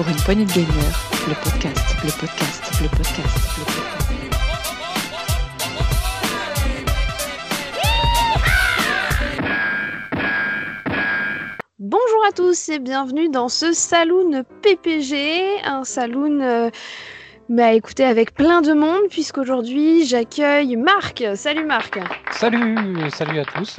[0.00, 0.66] pour une poignée de gamer,
[1.28, 4.08] le podcast, le podcast, le podcast, le podcast.
[11.78, 16.70] Bonjour à tous et bienvenue dans ce saloon PPG, un saloon euh,
[17.50, 21.22] bah écoutez avec plein de monde puisqu'aujourd'hui j'accueille Marc.
[21.34, 21.98] Salut Marc.
[22.30, 23.76] Salut, salut à tous.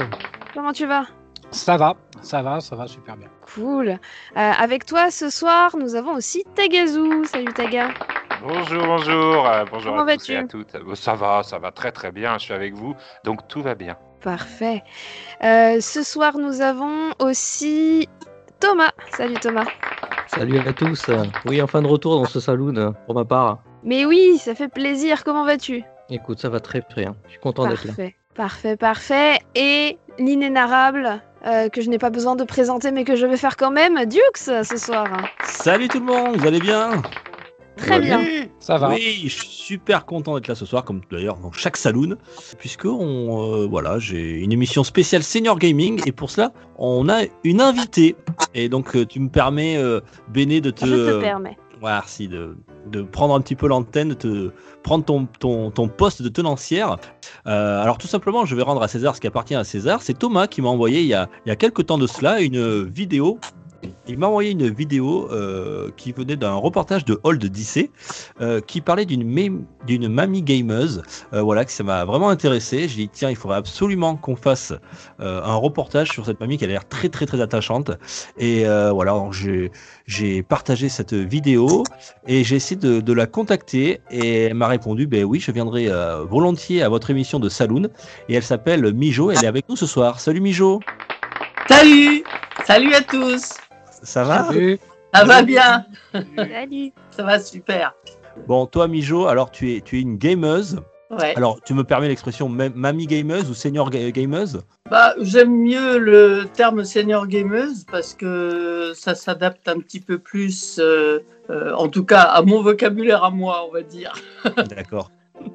[0.53, 1.07] Comment tu vas?
[1.49, 3.27] Ça va, ça va, ça va super bien.
[3.53, 3.89] Cool.
[3.89, 3.97] Euh,
[4.35, 7.25] avec toi ce soir nous avons aussi Tagazu.
[7.25, 7.89] Salut Taga.
[8.43, 10.75] Bonjour, bonjour, euh, bonjour Comment à tous vas-tu et à toutes.
[10.75, 13.75] Euh, Ça va, ça va très très bien, je suis avec vous, donc tout va
[13.75, 13.97] bien.
[14.23, 14.83] Parfait.
[15.43, 18.07] Euh, ce soir nous avons aussi
[18.59, 18.91] Thomas.
[19.11, 19.65] Salut Thomas.
[20.27, 21.09] Salut à tous.
[21.45, 23.59] Oui, enfin de retour dans ce saloon pour ma part.
[23.83, 25.23] Mais oui, ça fait plaisir.
[25.23, 25.83] Comment vas-tu?
[26.09, 27.15] Écoute, ça va très bien.
[27.25, 27.93] Je suis content d'être là.
[27.93, 29.39] Parfait, parfait, parfait.
[29.55, 33.57] Et l'inénarrable, euh, que je n'ai pas besoin de présenter, mais que je vais faire
[33.57, 35.07] quand même, Dukes, ce soir.
[35.43, 37.01] Salut tout le monde, vous allez bien?
[37.77, 38.21] Très bien.
[38.59, 38.89] Ça va.
[38.89, 42.17] Oui, je suis super content d'être là ce soir, comme d'ailleurs dans chaque saloon,
[42.59, 47.21] puisque on, euh, voilà, j'ai une émission spéciale senior gaming et pour cela, on a
[47.43, 48.15] une invitée.
[48.53, 51.57] Et donc, euh, tu me permets, euh, Béné, de te, Je te permets.
[51.81, 52.55] Merci de,
[53.11, 54.51] prendre un petit peu l'antenne, de te
[54.83, 56.97] prendre ton poste de tenancière.
[57.47, 60.01] Euh, alors tout simplement, je vais rendre à César ce qui appartient à César.
[60.01, 62.41] C'est Thomas qui m'a envoyé il y, a, il y a quelques temps de cela
[62.41, 63.39] une vidéo.
[64.07, 67.89] Il m'a envoyé une vidéo euh, qui venait d'un reportage de Hold DC
[68.39, 71.01] euh, qui parlait d'une mamie gameuse.
[71.33, 72.87] Euh, voilà, que ça m'a vraiment intéressé.
[72.87, 74.73] J'ai dit tiens, il faudrait absolument qu'on fasse
[75.19, 77.91] un reportage sur cette mamie qui a l'air très très très attachante.
[78.37, 79.15] Et voilà,
[80.07, 81.83] j'ai partagé cette vidéo
[82.27, 85.89] et j'ai essayé de, la contacter et elle m'a répondu ben oui, je viendrai
[86.29, 87.89] volontiers à votre émission de Saloon
[88.29, 89.31] et elle s'appelle Mijo.
[89.31, 90.19] Elle est avec nous ce soir.
[90.19, 90.79] Salut Mijo.
[91.67, 92.23] Salut
[92.65, 93.57] Salut à tous
[94.03, 94.79] Ça va Salut.
[95.13, 95.85] Ça va bien
[96.35, 96.91] Salut.
[97.11, 97.93] Ça va super
[98.47, 100.79] Bon, toi, Mijo, alors tu es, tu es une gameuse.
[101.09, 101.35] Ouais.
[101.35, 104.61] Alors, tu me permets l'expression ma- mamie gameuse ou senior ga- gameuse?
[104.89, 110.79] Bah, J'aime mieux le terme senior gameuse parce que ça s'adapte un petit peu plus,
[110.79, 111.19] euh,
[111.49, 114.13] euh, en tout cas à mon vocabulaire à moi, on va dire.
[114.69, 115.11] D'accord.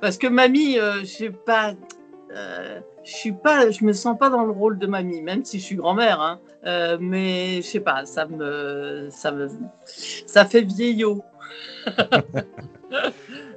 [0.00, 1.74] Parce que mamie, euh, je sais pas,
[2.34, 5.58] euh, je suis pas, je me sens pas dans le rôle de mamie, même si
[5.58, 6.20] je suis grand-mère.
[6.20, 6.40] Hein.
[6.66, 9.48] Euh, mais je sais pas, ça me, ça me,
[9.86, 11.24] ça fait vieillot.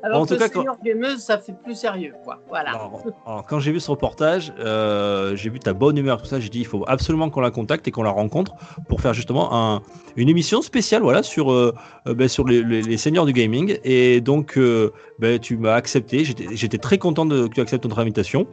[0.03, 2.39] Alors En tout que cas, quand- senior gameuse, ça fait plus sérieux, quoi.
[2.49, 2.71] Voilà.
[2.71, 6.39] Alors, alors, quand j'ai vu ce reportage, euh, j'ai vu ta bonne humeur, tout ça.
[6.39, 8.53] J'ai dit, il faut absolument qu'on la contacte et qu'on la rencontre
[8.89, 9.81] pour faire justement un,
[10.15, 11.73] une émission spéciale, voilà, sur euh,
[12.07, 13.77] euh, ben, sur les, les, les seniors du gaming.
[13.83, 16.23] Et donc, euh, ben, tu m'as accepté.
[16.25, 18.47] J'étais très content de, que tu acceptes notre invitation.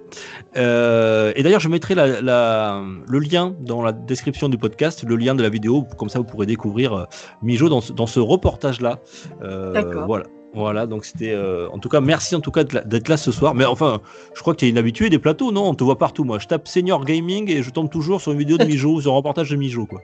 [0.54, 5.34] Et d'ailleurs, je mettrai la, la- le lien dans la description du podcast, le lien
[5.34, 7.06] de la vidéo, comme ça vous pourrez découvrir
[7.42, 8.98] Mijo dans ce, dans ce reportage-là.
[9.42, 10.06] Euh, D'accord.
[10.06, 10.24] Voilà.
[10.58, 11.30] Voilà, donc c'était.
[11.30, 13.54] euh, en tout cas, merci en tout cas d'être là, ce soir.
[13.54, 14.00] Mais enfin,
[14.34, 15.68] je crois que tu es une habituée des plateaux, non?
[15.68, 16.24] On te voit partout.
[16.24, 19.12] Moi, je tape Senior Gaming et je tombe toujours sur une vidéo de Mijo, sur
[19.12, 20.02] un reportage de Mijo, quoi.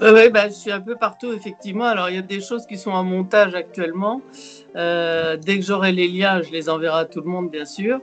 [0.00, 1.84] Oui, bah, je suis un peu partout, effectivement.
[1.84, 4.22] Alors, il y a des choses qui sont en montage actuellement.
[4.74, 8.00] Euh, dès que j'aurai les liens, je les enverrai à tout le monde, bien sûr.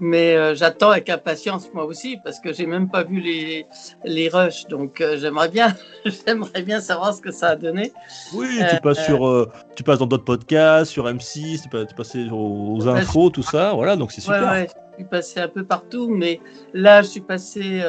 [0.00, 3.66] Mais euh, j'attends avec impatience, moi aussi, parce que j'ai même pas vu les,
[4.04, 4.66] les rushs.
[4.68, 5.74] Donc, euh, j'aimerais bien,
[6.26, 7.92] j'aimerais bien savoir ce que ça a donné.
[8.34, 11.94] Oui, Euh, tu passes sur, tu passes dans d'autres podcasts, sur M6, tu passes, tu
[11.94, 13.72] passes aux, aux infos, tout ça.
[13.74, 14.50] Voilà, donc c'est Ouais, super.
[14.50, 16.40] ouais, je suis passé un peu partout, mais
[16.72, 17.82] là, je suis passé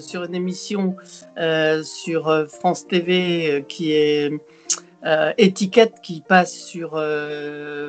[0.00, 0.94] sur une émission
[1.82, 4.30] sur France TV qui est
[5.38, 7.00] Étiquette, qui passe sur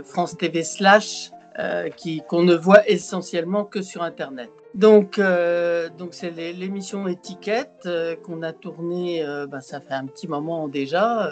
[0.06, 1.90] France TV slash, euh,
[2.28, 4.50] qu'on ne voit essentiellement que sur Internet.
[4.76, 9.94] Donc, euh, donc c'est l'é- l'émission Étiquette euh, qu'on a tournée, euh, bah, ça fait
[9.96, 11.32] un petit moment déjà.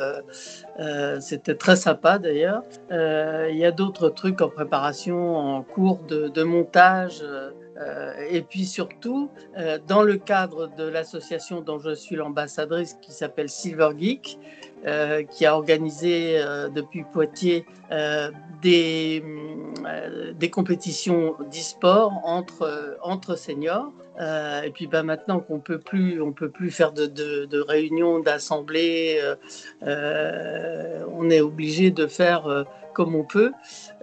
[1.19, 2.63] C'était très sympa d'ailleurs.
[2.89, 7.23] Il y a d'autres trucs en préparation, en cours de montage.
[7.77, 13.11] Euh, et puis surtout, euh, dans le cadre de l'association dont je suis l'ambassadrice, qui
[13.11, 14.39] s'appelle Silver Geek,
[14.85, 16.39] euh, qui a organisé
[16.73, 17.65] depuis Poitiers
[18.61, 19.23] des,
[20.39, 23.91] des compétitions d'e-sport entre, entre seniors.
[24.63, 29.19] Et puis bah, maintenant qu'on peut plus, on peut plus faire de, de, réunions, d'assemblées,
[29.81, 32.65] on est obligé de faire
[32.95, 33.51] comme on peut.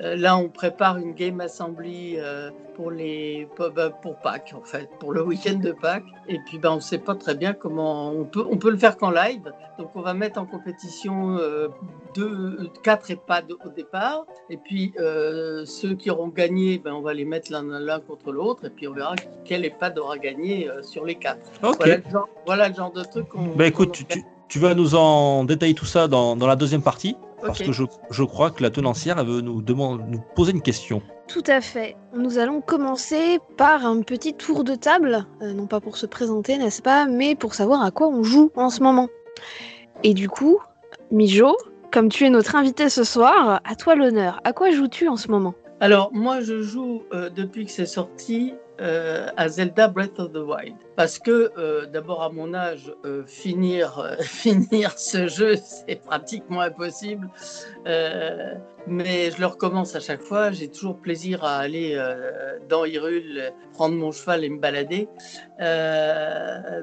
[0.00, 4.61] Euh, là, on prépare une game assembly euh, pour les pour, bah, pour Pâques en
[4.62, 6.05] fait, pour le week-end de Pâques.
[6.29, 8.44] Et puis, ben, on ne sait pas très bien comment on peut.
[8.49, 9.50] On peut le faire qu'en live.
[9.79, 11.69] Donc, on va mettre en compétition euh,
[12.15, 14.27] deux, quatre EHPAD au départ.
[14.50, 14.93] Et puis,
[15.65, 18.67] ceux qui auront gagné, ben, on va les mettre l'un contre l'autre.
[18.67, 19.15] Et puis, on verra
[19.45, 21.50] quel EHPAD aura gagné sur les quatre.
[21.62, 21.77] Ok.
[21.79, 23.47] Voilà, le genre, voilà le genre de truc qu'on.
[23.56, 27.17] Bah écoute, tu- tu vas nous en détailler tout ça dans, dans la deuxième partie.
[27.44, 30.62] Parce que je, je crois que la tenancière, elle veut nous, demander, nous poser une
[30.62, 31.03] question.
[31.29, 31.97] Tout à fait.
[32.15, 36.59] Nous allons commencer par un petit tour de table, euh, non pas pour se présenter,
[36.59, 39.09] n'est-ce pas, mais pour savoir à quoi on joue en ce moment.
[40.03, 40.59] Et du coup,
[41.11, 41.56] Mijo,
[41.93, 44.41] comme tu es notre invité ce soir, à toi l'honneur.
[44.45, 45.55] À quoi joues-tu en ce moment?
[45.81, 50.39] Alors, moi, je joue euh, depuis que c'est sorti euh, à Zelda Breath of the
[50.39, 50.77] Wild.
[50.97, 56.61] Parce que, euh, d'abord, à mon âge, euh, finir, euh, finir ce jeu, c'est pratiquement
[56.61, 57.29] impossible.
[58.87, 60.51] Mais je le recommence à chaque fois.
[60.51, 61.97] J'ai toujours plaisir à aller
[62.69, 65.09] dans Hyrule, prendre mon cheval et me balader.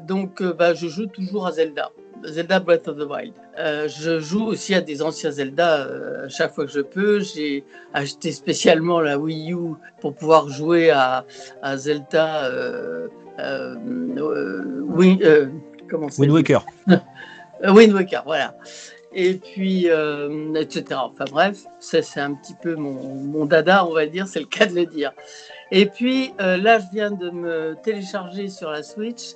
[0.08, 1.92] Donc, bah, je joue toujours à Zelda.
[2.26, 3.34] Zelda Breath of the Wild.
[3.58, 7.20] Euh, je joue aussi à des anciens Zelda euh, chaque fois que je peux.
[7.20, 7.64] J'ai
[7.94, 11.26] acheté spécialement la Wii U pour pouvoir jouer à,
[11.62, 12.46] à Zelda.
[12.46, 13.08] Euh,
[14.88, 15.52] Win-
[15.90, 16.66] comment c'est Wind Waker.
[17.64, 18.56] Wind Waker, voilà.
[19.14, 19.88] Et puis,
[20.56, 20.84] etc.
[20.96, 24.46] Enfin bref, ça c'est un petit peu mon, mon dada, on va dire, c'est le
[24.46, 25.12] cas de le dire.
[25.72, 29.36] Et puis là, je viens de me télécharger sur la Switch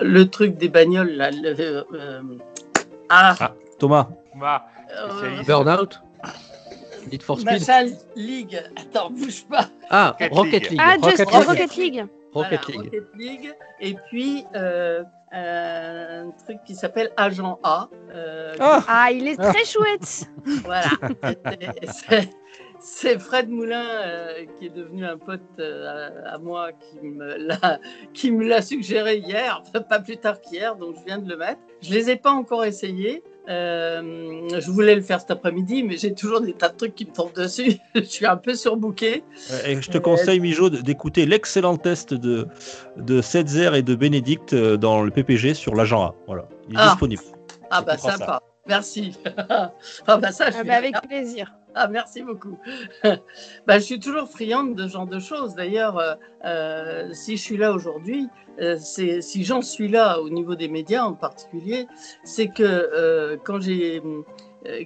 [0.00, 1.30] le truc des bagnoles, là.
[1.30, 2.22] le- euh,
[3.08, 4.08] ah, Ah, Thomas,
[4.42, 5.46] euh, spécialiste.
[5.46, 6.00] Burnout
[7.10, 8.62] Need for Speed Machin League.
[8.76, 9.68] Attends, bouge pas.
[9.90, 10.80] Ah, Rocket League.
[10.82, 11.46] Ah, Rocket Just League.
[11.46, 12.78] Rocket League Voilà, Rocket League.
[12.84, 13.52] Rocket League.
[13.80, 15.02] Et puis, euh,
[15.32, 17.88] un truc qui s'appelle Agent A.
[18.14, 20.28] euh, Ah Ah, il est très chouette
[20.64, 20.88] Voilà.
[21.82, 22.30] Et c'est-
[22.86, 27.34] C'est Fred Moulin euh, qui est devenu un pote euh, à, à moi qui me
[27.38, 27.78] l'a
[28.12, 31.60] qui me l'a suggéré hier, pas plus tard qu'hier, donc je viens de le mettre.
[31.80, 33.22] Je les ai pas encore essayés.
[33.48, 37.06] Euh, je voulais le faire cet après-midi, mais j'ai toujours des tas de trucs qui
[37.06, 37.78] me tombent dessus.
[37.94, 39.24] je suis un peu surbooké.
[39.66, 42.46] Et je te conseille, Mijo, d'écouter l'excellent test de,
[42.98, 46.14] de Setzer et de Bénédicte dans le PPG sur l'agent A.
[46.26, 46.88] Voilà, il est Ah.
[46.90, 47.22] disponible.
[47.70, 48.16] Ah bah comprends ça.
[48.18, 48.40] sympa.
[48.66, 49.16] Merci.
[49.48, 49.72] ah
[50.18, 51.50] bah ça, je Ah bah, Avec plaisir.
[51.76, 52.56] Ah, merci beaucoup.
[53.66, 55.56] bah, je suis toujours friande de ce genre de choses.
[55.56, 58.28] D'ailleurs, euh, euh, si je suis là aujourd'hui,
[58.60, 61.88] euh, si j'en suis là au niveau des médias en particulier,
[62.22, 64.00] c'est que quand j'ai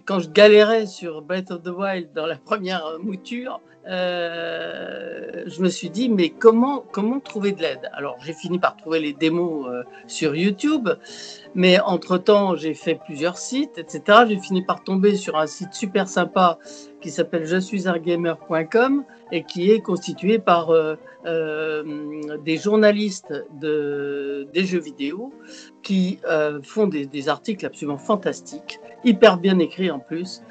[0.04, 5.70] quand je galérais sur Breath of the Wild dans la première mouture, euh, je me
[5.70, 7.88] suis dit mais comment comment trouver de l'aide?
[7.94, 10.90] Alors j'ai fini par trouver les démos euh, sur YouTube,
[11.54, 14.24] mais entre temps j'ai fait plusieurs sites, etc.
[14.28, 16.58] J'ai fini par tomber sur un site super sympa
[17.00, 17.84] qui s'appelle je suis
[19.30, 20.96] et qui est constitué par euh,
[21.26, 25.32] euh, des journalistes de, des jeux vidéo
[25.82, 30.42] qui euh, font des, des articles absolument fantastiques, hyper bien écrits en plus.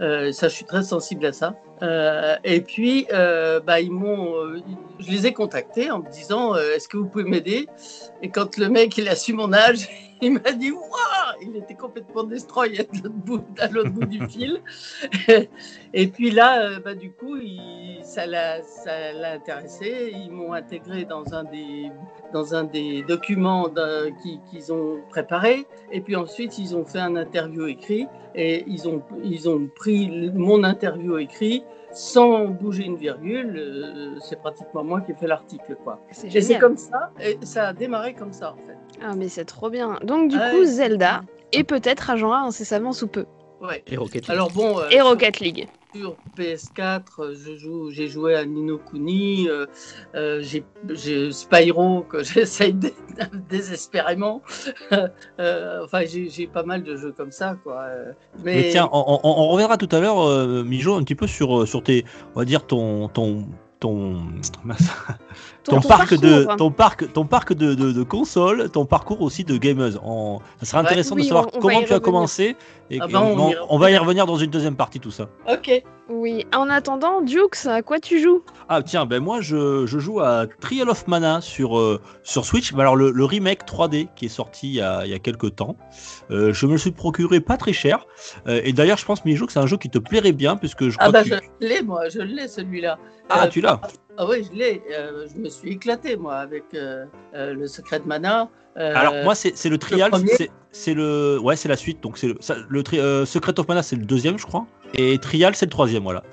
[0.00, 1.54] Euh, ça, je suis très sensible à ça.
[1.82, 4.34] Euh, et puis, euh, bah, ils m'ont,
[4.98, 7.66] je les ai contactés en me disant, est-ce que vous pouvez m'aider?
[8.22, 9.88] Et quand le mec il a su mon âge,
[10.24, 12.78] il m'a dit, waouh Il était complètement destroy
[13.58, 14.60] à l'autre bout, du fil.
[15.94, 17.36] Et puis là, euh, bah, du coup,
[18.02, 18.60] ça l'a
[19.32, 20.12] intéressé.
[20.14, 21.90] Ils m'ont intégré dans un des,
[22.32, 23.70] dans un des documents
[24.50, 25.66] qu'ils ont préparé.
[25.92, 28.06] Et puis ensuite, ils ont fait un interview écrit.
[28.34, 31.62] Et ils ont, ils ont pris mon interview écrit
[31.94, 33.56] sans bouger une virgule.
[33.56, 35.76] Euh, C'est pratiquement moi qui ai fait l'article.
[35.82, 36.00] quoi.
[36.10, 37.10] C'est Et c'est comme ça.
[37.20, 38.76] Et ça a démarré comme ça, en fait.
[39.02, 39.98] Ah, mais c'est trop bien.
[40.02, 40.50] Donc, du Ouais.
[40.50, 41.22] coup, Zelda,
[41.52, 43.26] et peut-être Agent A incessamment sous peu.
[43.62, 43.82] Ouais.
[43.86, 44.30] Et Rocket League.
[44.30, 45.68] Alors bon, euh, Et Rocket League.
[45.94, 49.66] Sur PS4, euh, je joue, j'ai joué à Nino Kuni, euh,
[50.16, 52.94] euh, j'ai, j'ai Spyro que j'essaye dé-
[53.48, 54.42] désespérément.
[55.40, 57.84] Euh, enfin, j'ai, j'ai pas mal de jeux comme ça, quoi.
[58.44, 61.26] Mais, Mais tiens, on, on- on reviendra tout à l'heure, euh, Mijo, un petit peu
[61.26, 63.44] sur, sur tes, on va dire ton, ton,
[63.80, 64.22] ton,
[65.64, 66.56] ton, parc de, parcours.
[66.56, 69.98] ton parc, ton parc de, de, de consoles, ton parcours aussi de gameuse.
[70.04, 70.86] On- ça serait Ouais.
[70.86, 72.56] intéressant Oui, de savoir on- on va comment tu as commencé
[72.90, 75.10] et Ah bah, on on, y on va y revenir dans une deuxième partie tout
[75.10, 75.28] ça.
[75.50, 75.82] ok.
[76.10, 76.44] Oui.
[76.54, 78.42] En attendant, Dukes, à quoi tu joues?
[78.68, 82.74] Ah tiens, ben moi je, je joue à Trial of Mana sur, euh, sur Switch.
[82.74, 85.18] Mais Alors le, le remake 3D qui est sorti il y a, il y a
[85.18, 85.76] quelques temps.
[86.30, 88.04] Euh, je me le suis procuré pas très cher.
[88.46, 90.90] Euh, et d'ailleurs je pense Mijo que c'est un jeu qui te plairait bien puisque
[90.90, 91.42] je crois Ah bah, que je tu...
[91.60, 92.98] l'ai, moi, je l'ai, celui-là.
[93.30, 93.80] Ah Euh, tu l'as?
[94.18, 94.82] Ah oui, je l'ai.
[94.92, 98.50] Euh, je me suis éclaté, moi, avec euh, euh, le secret de Mana.
[98.76, 100.10] Euh, Alors moi c'est le trial,
[100.72, 103.68] c'est- le ouais c'est la suite donc c'est le, ça- le tri- euh, Secret of
[103.68, 106.24] Mana c'est le deuxième je crois et Trial c'est le troisième voilà.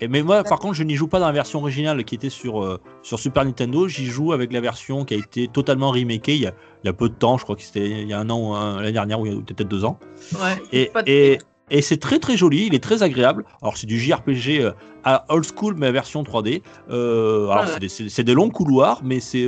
[0.00, 2.30] Et mais moi par contre je n'y joue pas dans la version originale qui était
[2.30, 6.36] sur euh, sur Super Nintendo, j'y joue avec la version qui a été totalement remakée
[6.36, 6.52] il y a,
[6.84, 8.38] il y a peu de temps, je crois que c'était il y a un an
[8.38, 9.98] ou l'année dernière ou peut-être deux ans.
[10.40, 11.38] ouais, Et, et,
[11.70, 13.44] Et c'est très très joli, il est très agréable.
[13.60, 14.70] Alors c'est du JRPG
[15.04, 16.62] à old school mais version 3D.
[16.90, 17.88] Euh, alors Ouais.
[17.88, 19.44] c'est des, longs couloirs mais c'est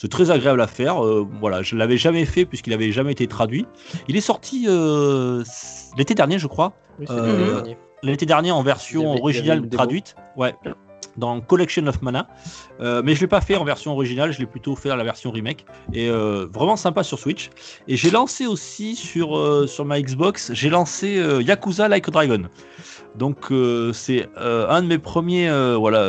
[0.00, 1.04] c'est très agréable à faire.
[1.04, 3.66] Euh, voilà, je l'avais jamais fait puisqu'il avait jamais été traduit.
[4.08, 5.44] Il est sorti euh,
[5.98, 6.72] l'été dernier je crois.
[6.98, 7.76] Oui, Euh, le dernier.
[8.02, 10.14] L'été dernier en version avait- originale traduite.
[10.36, 10.54] Ouais.
[11.18, 12.28] Dans Collection of Mana,
[12.80, 15.04] Euh, mais je l'ai pas fait en version originale, je l'ai plutôt fait dans la
[15.04, 17.50] version remake et vraiment sympa sur Switch.
[17.88, 19.28] Et j'ai lancé aussi sur
[19.68, 21.08] sur ma Xbox, j'ai lancé
[21.40, 22.42] Yakuza Like a Dragon.
[23.16, 26.02] Donc euh, c'est euh, un de mes premiers euh, voilà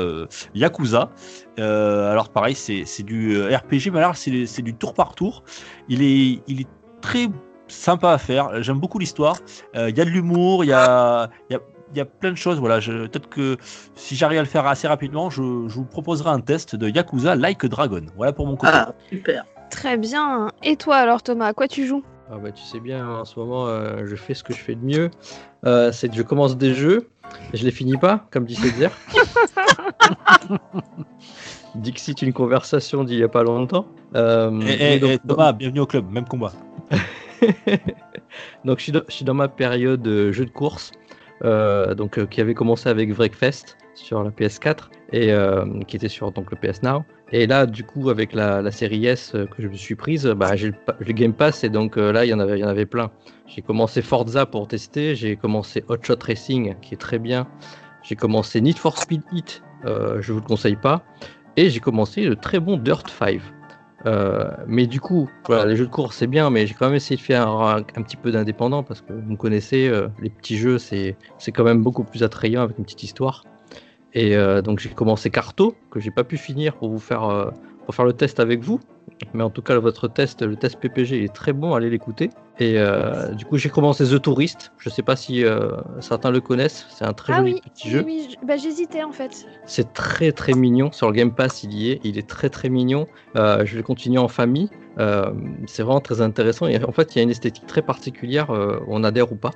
[0.54, 1.10] Yakuza.
[1.60, 5.44] Euh, alors pareil, c'est du euh, RPG, mais alors c'est du tour par tour.
[5.90, 6.68] Il est il est
[7.02, 7.28] très
[7.68, 8.62] sympa à faire.
[8.64, 9.38] J'aime beaucoup l'histoire.
[9.76, 11.60] Euh, Il y a de l'humour, il y a il y a
[11.94, 12.80] il y a plein de choses, voilà.
[12.80, 13.58] je- Peut-être que
[13.96, 17.36] si j'arrive à le faire assez rapidement, je, je vous proposerai un test de Yakuza
[17.36, 18.06] Like a Dragon.
[18.16, 18.72] Voilà pour mon côté.
[18.74, 19.44] Ah, super.
[19.70, 20.48] Très bien.
[20.64, 22.02] Et toi alors Thomas, à quoi tu joues?
[22.32, 24.76] Ah bah tu sais bien, en ce moment, euh, je fais ce que je fais
[24.76, 25.12] de mieux.
[25.66, 27.10] Euh, c'est que je commence des jeux
[27.54, 28.92] je les finis pas, comme dit Césaire.
[31.76, 33.88] Dixit, une conversation d'il y a pas longtemps.
[34.16, 36.52] Euh, Et, et- et donc- et Thomas, bienvenue au club, même combat.
[38.66, 40.92] donc je suis, dans, je suis dans ma période euh, jeu de course,
[41.44, 46.10] euh, donc euh, qui avait commencé avec Breakfast sur la PS4 et euh, qui était
[46.10, 47.04] sur donc le PS Now.
[47.34, 50.26] Et là, du coup, avec la, la série S euh, que je me suis prise,
[50.28, 52.66] bah, j'ai le, Game Pass et donc euh, là, il y en avait, il y
[52.66, 53.10] en avait plein.
[53.48, 57.48] J'ai commencé Forza pour tester, j'ai commencé Hot Shot Racing qui est très bien.
[58.04, 61.04] J'ai commencé Need for Speed Heat, euh, je vous le conseille pas.
[61.56, 63.40] Et j'ai commencé le très bon Dirt 5.
[64.08, 66.96] Euh, mais du coup, voilà, les jeux de course c'est bien, mais j'ai quand même
[66.96, 70.58] essayé de faire un, un petit peu d'indépendant parce que vous me connaissez, les petits
[70.58, 71.16] jeux c'est
[71.54, 73.44] quand même beaucoup plus attrayant avec une petite histoire.
[74.14, 77.00] Et euh, donc j'ai commencé Carto que j'ai pas pu finir pour vous
[77.30, 77.52] euh,
[77.86, 78.80] pour faire le test avec vous.
[79.34, 82.30] Mais en tout cas votre test, le test PPG est très bon, allez l'écouter.
[82.60, 84.72] Et euh, du coup j'ai commencé The Tourist.
[84.78, 87.88] Je sais pas si euh, certains le connaissent, c'est un très Ah joli oui, petit
[87.88, 88.04] oui, jeu.
[88.06, 89.46] oui, bah, j'hésitais en fait.
[89.66, 90.92] C'est très très mignon.
[90.92, 92.02] Sur le Game Pass, il y est.
[92.04, 93.08] Il est très très mignon.
[93.36, 94.70] Euh, je vais continuer en famille.
[95.66, 96.68] C'est vraiment très intéressant.
[96.68, 98.50] Et en fait, il y a une esthétique très particulière.
[98.88, 99.52] on adhère ou pas.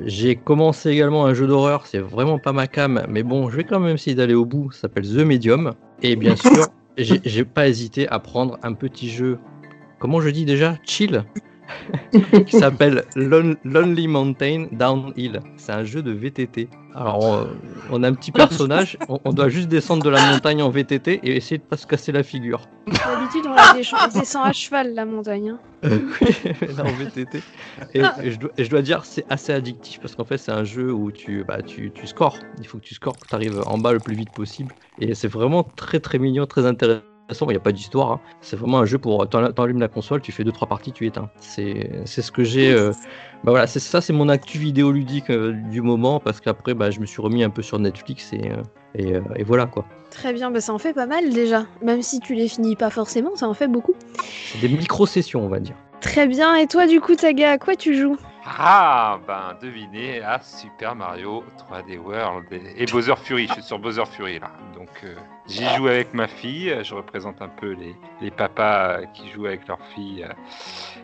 [0.00, 1.86] J'ai commencé également un jeu d'horreur.
[1.86, 3.02] C'est vraiment pas ma cam.
[3.08, 4.70] Mais bon, je vais quand même essayer d'aller au bout.
[4.72, 5.72] Ça s'appelle The Medium.
[6.02, 9.38] Et bien sûr, j'ai pas hésité à prendre un petit jeu.
[9.98, 10.76] Comment je dis déjà?
[10.84, 11.24] Chill?
[12.46, 15.40] qui s'appelle Lon- Lonely Mountain Downhill.
[15.56, 16.68] C'est un jeu de VTT.
[16.94, 17.46] Alors, on,
[17.90, 21.20] on a un petit personnage, on, on doit juste descendre de la montagne en VTT
[21.24, 22.68] et essayer de pas se casser la figure.
[22.86, 25.50] D'habitude, on déch- descend à cheval la montagne.
[25.50, 25.58] hein.
[26.76, 27.40] Là, en VTT.
[27.94, 30.52] Et, et je dois, et je dois dire, c'est assez addictif parce qu'en fait, c'est
[30.52, 32.38] un jeu où tu, bah, tu, tu scores.
[32.60, 34.74] Il faut que tu scores, que tu arrives en bas le plus vite possible.
[35.00, 37.02] Et c'est vraiment très très mignon, très intéressant.
[37.30, 38.12] Il n'y a pas d'histoire.
[38.12, 38.20] hein.
[38.42, 39.28] C'est vraiment un jeu pour.
[39.28, 41.30] t'en- T'enlèves la console, tu fais 2-3 parties, tu éteins.
[41.40, 42.72] C'est c'est ce que j'ai.
[42.72, 42.90] euh,
[43.44, 47.00] Bah voilà, c'est ça, c'est mon actu vidéoludique euh, du moment parce qu'après, bah, je
[47.00, 48.62] me suis remis un peu sur Netflix et, euh,
[48.94, 49.84] et, euh, et voilà quoi.
[50.10, 51.66] Très bien, bah, ça en fait pas mal déjà.
[51.82, 53.94] Même si tu les finis pas forcément, ça en fait beaucoup.
[54.52, 55.76] C'est des micro-sessions, on va dire.
[56.00, 58.16] Très bien, et toi du coup, Taga, à quoi tu joues?
[58.46, 63.46] Ah, ben devinez, à Super Mario 3D World et et Bowser Fury.
[63.48, 64.50] Je suis sur Bowser Fury là.
[64.76, 65.14] Donc euh,
[65.46, 66.76] j'y joue avec ma fille.
[66.82, 70.32] Je représente un peu les, les papas euh, qui jouent avec leur fille euh,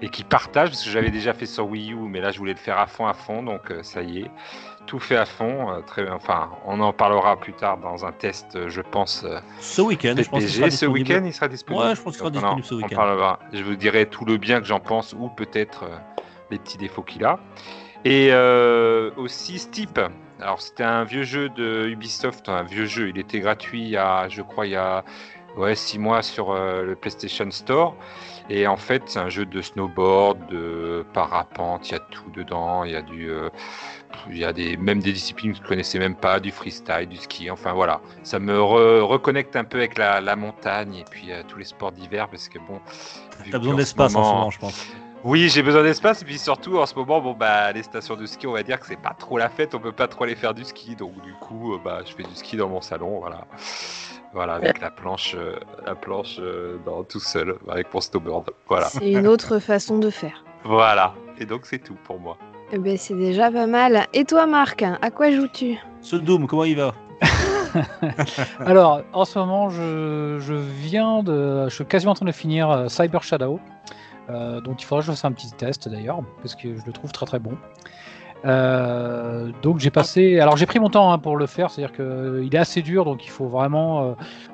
[0.02, 2.52] et qui partagent parce que j'avais déjà fait sur Wii U, mais là je voulais
[2.52, 3.42] le faire à fond, à fond.
[3.42, 4.30] Donc ça y est,
[4.87, 5.82] tout fait à fond.
[5.87, 9.25] très, enfin, on en parlera plus tard dans un test, je pense.
[9.61, 10.70] Ce week-end, je pense PPG.
[10.70, 11.87] Ce week-end, il sera disponible.
[11.87, 12.97] Ouais, je pense qu'il sera disponible ce week-end.
[12.97, 13.38] parlera.
[13.54, 15.85] Je vous dirai tout le bien que j'en pense ou peut-être
[16.50, 17.38] les petits défauts qu'il a.
[18.04, 20.00] Et euh, aussi Steep.
[20.40, 23.11] Alors c'était un vieux jeu de Ubisoft, un vieux jeu.
[23.11, 25.04] Il était gratuit il y a, je crois, il y a
[25.57, 27.95] ouais, six mois sur euh, le PlayStation Store.
[28.49, 31.88] Et en fait, c'est un jeu de snowboard, de parapente.
[31.90, 32.85] Il y a tout dedans.
[32.85, 33.49] Il y a du, euh,
[34.28, 37.16] il y a des, même des disciplines que je connaissais même pas, du freestyle, du
[37.16, 37.50] ski.
[37.50, 41.42] Enfin voilà, ça me re- reconnecte un peu avec la, la montagne et puis euh,
[41.47, 42.80] tous les sports d'hiver parce que bon.
[43.50, 44.87] T'as besoin d'espace ce en ce moment, je pense.
[45.23, 48.25] Oui, j'ai besoin d'espace et puis surtout en ce moment, bon bah les stations de
[48.25, 50.35] ski, on va dire que c'est pas trop la fête, on peut pas trop aller
[50.35, 53.21] faire du ski, donc du coup, euh, bah je fais du ski dans mon salon,
[53.21, 53.45] voilà,
[54.33, 58.87] voilà avec la planche, euh, la planche euh, dans, tout seul, avec mon snowboard, voilà,
[58.87, 60.43] C'est une autre façon de faire.
[60.65, 61.12] voilà.
[61.39, 62.39] Et donc c'est tout pour moi.
[62.73, 64.07] Eh ben, c'est déjà pas mal.
[64.15, 65.77] Et toi, Marc, à quoi joues-tu?
[66.00, 66.95] Ce Doom, comment il va?
[68.61, 71.69] Alors, en ce moment, je, je viens de.
[71.69, 73.59] Je suis quasiment en train de finir Cyber Shadow.
[74.30, 76.92] Euh, donc, il faudra que je fasse un petit test d'ailleurs, parce que je le
[76.92, 77.52] trouve très très bon.
[78.46, 82.40] Euh, donc j'ai passé, alors j'ai pris mon temps hein, pour le faire, c'est-à-dire que
[82.42, 84.12] il est assez dur, donc il faut vraiment, euh,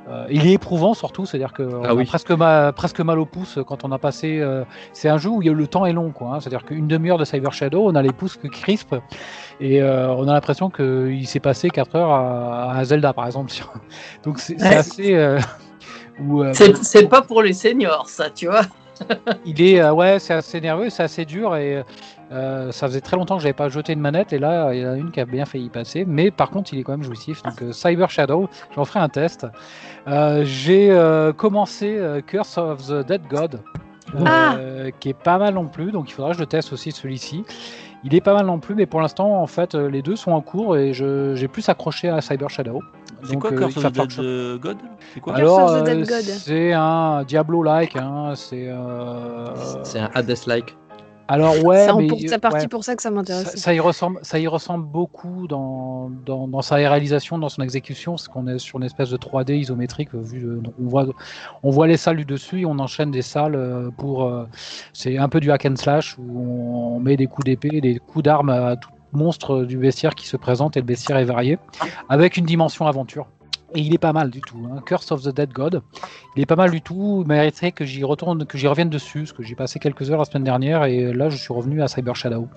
[0.09, 3.26] euh, il est éprouvant surtout, c'est-à-dire que on Ah a presque mal, presque mal au
[3.26, 4.40] pouce quand on a passé.
[4.40, 6.33] euh, c'est un jeu où il y a- le temps est long, quoi.
[6.35, 8.97] hein, c'est-à-dire qu'une demi-heure de Cyber Shadow, on a les pouces qui crispent
[9.61, 13.52] et euh, on a l'impression qu'il s'est passé 4 heures à, à Zelda, par exemple.
[14.25, 14.75] Donc c'est Ouais.
[14.75, 15.14] assez.
[15.14, 15.38] euh,
[16.33, 16.52] euh,
[16.83, 18.62] c'est pas pour les seniors, ça, tu vois.
[19.45, 21.83] Il est euh, ouais c'est assez nerveux c'est assez dur et
[22.33, 24.87] euh, ça faisait très longtemps que j'avais pas jeté une manette et là il y
[24.87, 26.05] en a une qui a bien failli y passer.
[26.05, 27.43] Mais par contre il est quand même jouissif.
[27.43, 29.47] Donc euh, Cyber Shadow j'en ferai un test.
[30.43, 30.99] J'ai
[31.37, 33.61] commencé Curse of the Dead God
[34.15, 35.91] euh, qui est pas mal non plus.
[35.91, 37.45] Donc il faudra que je le teste aussi celui-ci
[38.07, 40.31] il est pas mal non plus mais pour l'instant en fait euh, les deux sont
[40.33, 42.81] en cours et je- j'ai plus accroché à Cyber Shadow.
[43.23, 44.77] C'est Donc, quoi Curse of the euh, God?
[45.15, 49.47] C'est alors un Diablo-like hein, c'est euh,
[49.83, 50.77] C'est un Hades-like.
[51.28, 52.68] Alors ouais c'est en mais pour- c'est parti ouais.
[52.68, 53.56] pour ça que ça Ça, m'intéresse.
[53.56, 58.12] ça y ressemble, ça y ressemble beaucoup dans, dans, dans sa réalisation, dans son exécution,
[58.12, 60.11] parce qu'on est sur une espèce de 3D isométrique.
[60.14, 60.47] euh, Vu,
[60.80, 61.06] on voit,
[61.62, 64.25] on voit les salles du dessus et on enchaîne des salles euh, pour.
[64.25, 64.47] euh,
[64.92, 68.23] c'est un peu du hack and slash où on met des coups d'épée, des coups
[68.25, 71.59] d'armes à tout monstre du bestiaire qui se présente et le bestiaire est varié,
[72.09, 73.26] avec une dimension aventure.
[73.75, 74.59] Et il est pas mal du tout.
[74.71, 74.81] hein.
[74.87, 75.83] Curse of the Dead God,
[76.37, 77.23] il est pas mal du tout.
[77.23, 80.19] Il mériterait que j'y retourne, que j'y revienne dessus, parce que j'ai passé quelques heures
[80.19, 82.49] la semaine dernière et là je suis revenu à Cyber Shadow.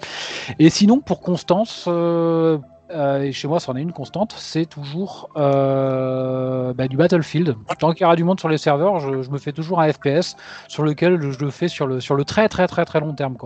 [0.59, 2.57] Et sinon, pour Constance, euh,
[2.91, 7.55] euh, et chez moi, c'en est une constante, c'est toujours euh, bah, du Battlefield.
[7.79, 10.35] Tant qu'il y aura du monde sur les serveurs, je, me fais toujours un FPS
[10.67, 13.37] sur lequel je le fais sur le, très très très très long terme.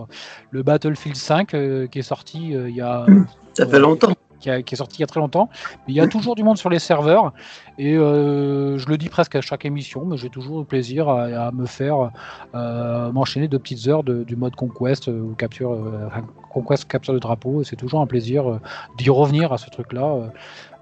[0.50, 3.04] Le Battlefield 5 euh, qui est sorti il y a
[3.54, 4.14] Ça fait longtemps.
[4.62, 5.48] Qui, est sorti il y a très longtemps.
[5.88, 7.32] Il y a toujours du monde sur les serveurs
[7.78, 11.50] et euh, je le dis presque à chaque émission, mais j'ai toujours le plaisir à,
[11.52, 12.10] me faire
[12.54, 15.76] euh, m'enchaîner de petites heures du mode conquest euh, ou capture,
[16.50, 17.64] conquest capture de drapeau.
[17.64, 18.60] C'est toujours un plaisir
[18.98, 20.30] d'y revenir à ce truc-là.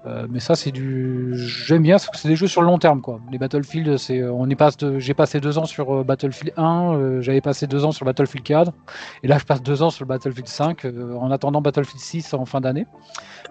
[0.05, 1.31] Euh, euh, mais ça, c'est du.
[1.35, 3.19] J'aime bien c'est des jeux sur le long terme, quoi.
[3.31, 4.23] Les Battlefield, c'est.
[4.23, 4.77] On y passe.
[4.77, 8.05] de- J'ai passé deux ans sur euh, Battlefield 1, euh, j'avais passé deux ans sur
[8.05, 8.71] Battlefield 4,
[9.23, 12.33] et là, je passe deux ans sur le Battlefield 5, euh, en attendant Battlefield 6
[12.33, 12.85] en fin d'année.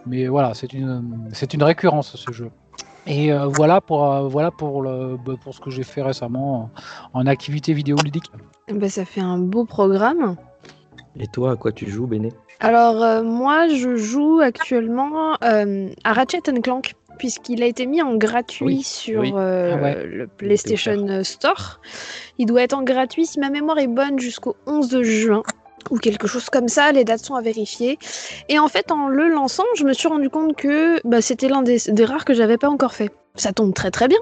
[0.07, 2.51] Mais voilà, c'est une, c'est une récurrence ce jeu.
[3.07, 6.71] Et euh, voilà pour, euh, voilà pour, le, bah, pour ce que j'ai fait récemment
[7.15, 8.31] en, en activité vidéoludique.
[8.73, 10.37] Ben, ça fait un beau programme.
[11.17, 12.33] Et toi, à quoi tu joues, Béné?
[12.63, 18.15] Alors euh, moi, je joue actuellement euh, à Ratchet Clank puisqu'il a été mis en
[18.17, 19.33] gratuit Oui, sur oui.
[19.37, 20.07] euh, Ah ouais.
[20.07, 21.81] le PlayStation Store.
[22.39, 25.43] Il doit être en gratuit, si ma mémoire est bonne, jusqu'au 11 de juin
[25.91, 26.91] ou quelque chose comme ça.
[26.93, 27.99] Les dates sont à vérifier.
[28.49, 31.63] Et en fait, en le lançant, je me suis rendu compte que bah, c'était l'un
[31.63, 33.11] des, des rares que j'avais pas encore fait.
[33.35, 34.19] Ça tombe très très bien.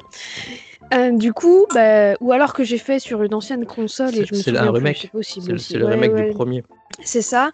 [0.92, 4.34] Euh, du coup, bah, ou alors que j'ai fait sur une ancienne console et je
[4.34, 4.98] me c'est souviens un remake.
[5.02, 6.26] c'est possible C'est le Ouais, remake ouais.
[6.28, 6.64] du premier.
[7.04, 7.50] C'est ça.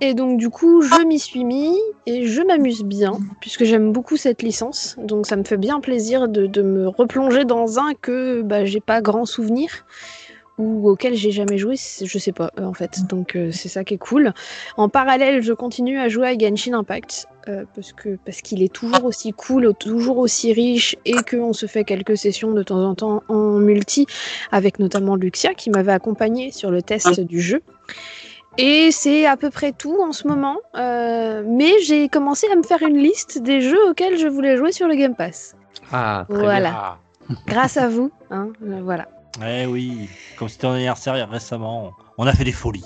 [0.00, 4.16] Et donc du coup, je m'y suis mis et je m'amuse bien puisque j'aime beaucoup
[4.16, 4.96] cette licence.
[4.98, 8.80] Donc ça me fait bien plaisir de, de me replonger dans un que bah, j'ai
[8.80, 9.84] pas grand souvenir
[10.58, 13.06] ou auquel j'ai jamais joué, je sais pas euh, en fait.
[13.06, 14.32] Donc euh, c'est ça qui est cool.
[14.76, 18.72] En parallèle, je continue à jouer à Genshin Impact euh, parce que parce qu'il est
[18.72, 22.94] toujours aussi cool, toujours aussi riche et qu'on se fait quelques sessions de temps en
[22.94, 24.06] temps en multi
[24.50, 27.62] avec notamment Luxia qui m'avait accompagné sur le test du jeu.
[28.58, 30.58] Et c'est à peu près tout en ce moment.
[30.76, 34.72] Euh, mais j'ai commencé à me faire une liste des jeux auxquels je voulais jouer
[34.72, 35.56] sur le Game Pass.
[35.90, 36.70] Ah, très Voilà.
[36.70, 36.78] bien.
[36.78, 36.98] Ah,
[37.46, 38.10] Grâce à vous.
[38.30, 39.08] Hein, voilà.
[39.44, 42.84] Eh oui, comme c'était ton anniversaire récemment, on a fait des folies.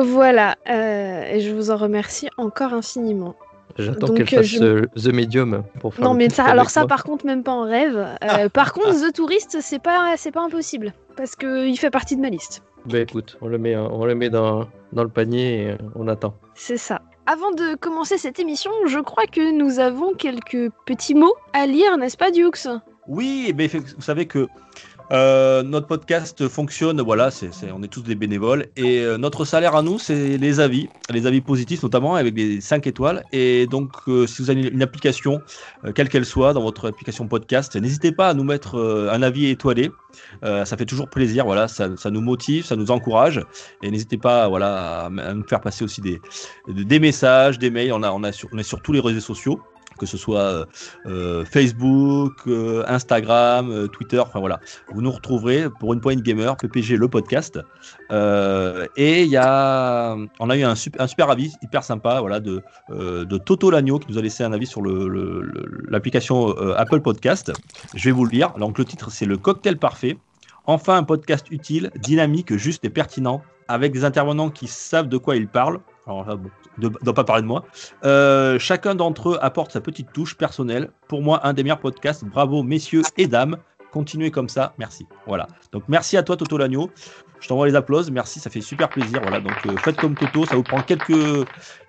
[0.00, 0.56] Voilà.
[0.70, 3.34] euh, et je vous en remercie encore infiniment.
[3.78, 6.80] J'attends qu'elle euh, fasse je- euh, The Medium pour faire Non mais ça, alors ça
[6.80, 6.88] moi.
[6.88, 8.06] par contre même pas en rêve.
[8.22, 12.14] Euh, par contre The Tourist c'est pas c'est pas impossible parce que il fait partie
[12.16, 12.62] de ma liste.
[12.84, 16.34] Bah écoute, on le met, on le met dans, dans le panier et on attend.
[16.54, 17.00] C'est ça.
[17.26, 21.96] Avant de commencer cette émission, je crois que nous avons quelques petits mots à lire,
[21.96, 22.66] n'est-ce pas Dukes?
[23.06, 24.48] Oui, mais vous savez que
[25.12, 29.76] euh, notre podcast fonctionne, voilà, c'est, on est tous des bénévoles, et euh, notre salaire
[29.76, 33.22] à nous, c'est les avis, les avis positifs notamment, avec des 5 étoiles.
[33.32, 35.42] Et donc, euh, si vous avez une application,
[35.84, 39.22] euh, quelle qu'elle soit, dans votre application podcast, n'hésitez pas à nous mettre euh, un
[39.22, 39.90] avis étoilé.
[40.44, 43.44] Euh, ça fait toujours plaisir, voilà, ça, ça nous motive, ça nous encourage.
[43.82, 46.20] Et n'hésitez pas, voilà, à, nous faire passer aussi des,
[46.68, 47.92] des messages, des mails.
[47.92, 49.60] On, a, on, a on est sur tous les réseaux sociaux
[49.98, 50.64] que ce soit euh,
[51.06, 54.60] euh, Facebook, euh, Instagram, Twitter, enfin voilà.
[54.92, 57.58] Vous nous retrouverez pour une poignée de gamer, PPG le podcast.
[58.96, 62.62] Et il y a, on a eu un super, avis hyper sympa, voilà, de,
[63.38, 64.82] Toto Lagno qui nous a laissé un avis sur
[65.88, 67.52] l'application Apple Podcast.
[67.94, 68.52] Je vais vous le lire.
[68.58, 70.18] Donc le titre c'est le cocktail parfait.
[70.66, 75.36] Enfin un podcast utile, dynamique, juste et pertinent, avec des intervenants qui savent de quoi
[75.36, 75.80] ils parlent.
[76.06, 77.64] Alors là, bon, ne doit pas parler de moi.
[78.04, 80.90] Euh, chacun d'entre eux apporte sa petite touche personnelle.
[81.08, 82.24] Pour moi, un des meilleurs podcasts.
[82.24, 83.56] Bravo, messieurs et dames.
[83.92, 84.72] Continuez comme ça.
[84.78, 85.06] Merci.
[85.26, 85.46] Voilà.
[85.70, 86.90] Donc, merci à toi, Toto Lagno.
[87.40, 88.14] Je t'envoie les applaudissements.
[88.14, 89.20] Merci, ça fait super plaisir.
[89.22, 89.38] Voilà.
[89.40, 90.44] Donc, euh, faites comme Toto.
[90.46, 91.46] Ça vous prend quelques,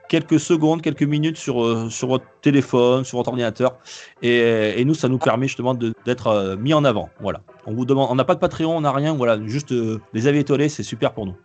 [0.10, 3.78] quelques secondes, quelques minutes sur, euh, sur votre téléphone, sur votre ordinateur.
[4.22, 7.10] Et, et nous, ça nous permet justement de- d'être mis en avant.
[7.22, 7.40] Voilà.
[7.66, 9.14] On vous demande, on n'a pas de Patreon, on n'a rien.
[9.16, 9.40] Voilà.
[9.48, 9.74] Juste
[10.14, 11.36] les avis étoilés, c'est super pour nous.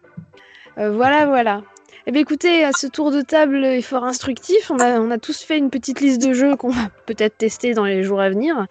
[0.76, 1.62] Voilà, voilà.
[2.08, 4.70] Eh bien, écoutez, à ce tour de table est fort instructif.
[4.70, 7.74] On a, on a tous fait une petite liste de jeux qu'on va peut-être tester
[7.74, 8.66] dans les jours à venir.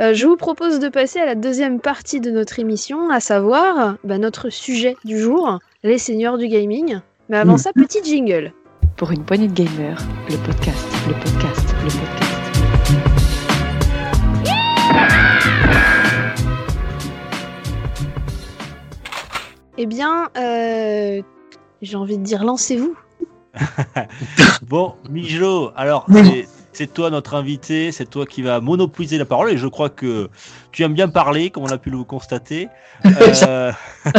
[0.00, 3.96] Euh, je vous propose de passer à la deuxième partie de notre émission, à savoir
[4.04, 7.00] bah, notre sujet du jour, les seigneurs du gaming.
[7.28, 7.58] Mais avant Mm.
[7.58, 8.54] ça, petit jingle.
[8.96, 9.98] Pour une poignée de gamers,
[10.30, 13.38] le podcast, le podcast, le podcast.
[19.76, 21.22] Eh bien, euh,
[21.82, 22.96] j'ai envie de dire, lancez-vous.
[24.62, 26.06] Bon, Mijo, alors
[26.72, 30.28] c'est- toi notre invité, c'est toi qui va monopoliser la parole et je crois que
[30.70, 32.68] tu aimes bien parler, comme on a pu le constater.
[33.46, 33.72] Euh,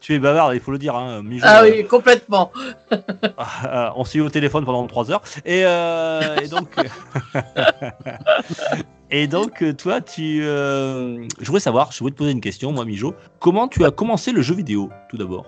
[0.00, 1.44] tu es bavard, il faut le dire, hein, Mijo.
[1.48, 2.52] Ah oui, complètement.
[2.92, 5.22] Euh, on s'est eu au téléphone pendant trois heures.
[5.46, 6.68] Et, euh, et donc,
[9.10, 12.84] et donc, toi, tu, euh, je voudrais savoir, je voulais te poser une question, moi,
[12.84, 13.14] Mijo.
[13.40, 15.46] Comment tu as commencé le jeu vidéo, tout d'abord?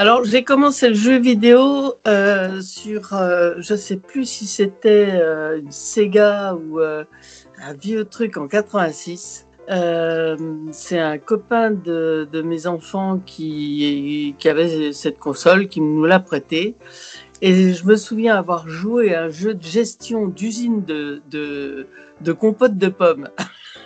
[0.00, 5.58] Alors, j'ai commencé le jeu vidéo euh, sur, euh, je sais plus si c'était euh,
[5.58, 7.04] une Sega ou euh,
[7.62, 9.46] un vieux truc en 86.
[9.68, 10.38] Euh,
[10.72, 16.18] c'est un copain de, de mes enfants qui, qui avait cette console, qui nous l'a
[16.18, 16.76] prêtée.
[17.42, 21.88] Et je me souviens avoir joué à un jeu de gestion d'usine de, de,
[22.22, 23.28] de compote de pommes.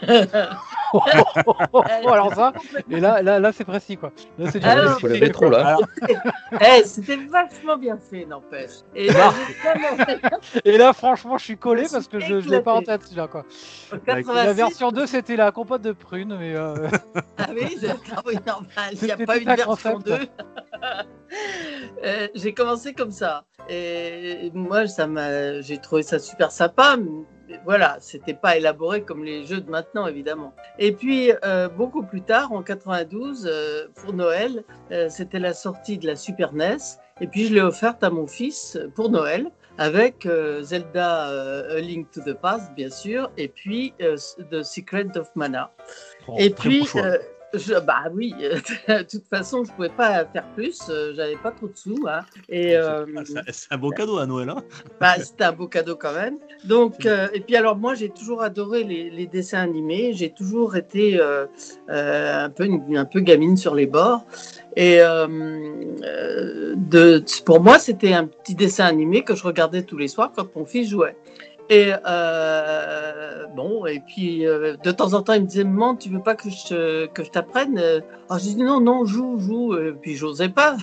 [1.73, 2.53] Oh, alors ça,
[2.89, 4.13] et là, là, là c'est précis quoi.
[4.39, 4.67] Là, c'est du
[5.01, 5.67] faut la métro là.
[5.67, 5.83] Alors,
[6.61, 8.71] Eh, c'était vachement bien fait, n'empêche.
[8.95, 9.33] Et Ah.
[10.65, 13.45] là, franchement, je suis collé parce que je, je l'ai pas en tête celui-là quoi.
[13.91, 16.75] La 86, version 2, c'était la compote de prunes, mais euh,
[17.39, 17.77] Ah oui,
[18.27, 20.07] oui, normal, il n'y a pas une un version concept.
[20.07, 20.29] 2.
[22.05, 23.45] Euh, j'ai commencé comme ça.
[23.69, 26.97] Et moi, ça m'a, j'ai trouvé ça super sympa.
[27.65, 30.55] Voilà, c'était pas élaboré comme les jeux de maintenant, évidemment.
[30.79, 35.99] Et puis, euh, beaucoup plus tard, en 92, euh, pour Noël, euh, c'était la sortie
[35.99, 36.79] de la Super NES.
[37.21, 40.29] Et puis, je l'ai offerte à mon fils pour Noël avec
[40.63, 41.25] Zelda
[41.69, 45.73] A Link to the Past, bien sûr, et puis The Secret of Mana.
[46.29, 46.87] bon, Et puis,
[47.57, 48.35] je, bah oui,
[48.89, 50.81] de toute façon, je pouvais pas faire plus.
[50.89, 52.07] euh, J'avais pas trop de sous.
[52.09, 54.49] Hein, et euh, Ah, c'est- un beau cadeau à Noël.
[54.51, 54.63] Hein
[55.01, 56.37] bah, c'était un beau cadeau quand même.
[56.65, 60.13] Donc, euh, et puis alors moi, j'ai toujours adoré les, les dessins animés.
[60.15, 61.47] J'ai toujours été euh,
[61.89, 64.25] un peu une- un peu gamine sur les bords.
[64.77, 65.01] Et
[66.77, 70.55] de, pour moi, c'était un petit dessin animé que je regardais tous les soirs quand
[70.57, 71.17] mon fils jouait.
[71.71, 76.11] Et euh, bon, et puis euh, de temps en temps, il me disait Maman, tu
[76.11, 77.79] veux pas que je, que je t'apprenne?
[77.79, 79.77] Alors je dis Non, non, joue, joue.
[79.79, 80.77] Et puis j'osais pas.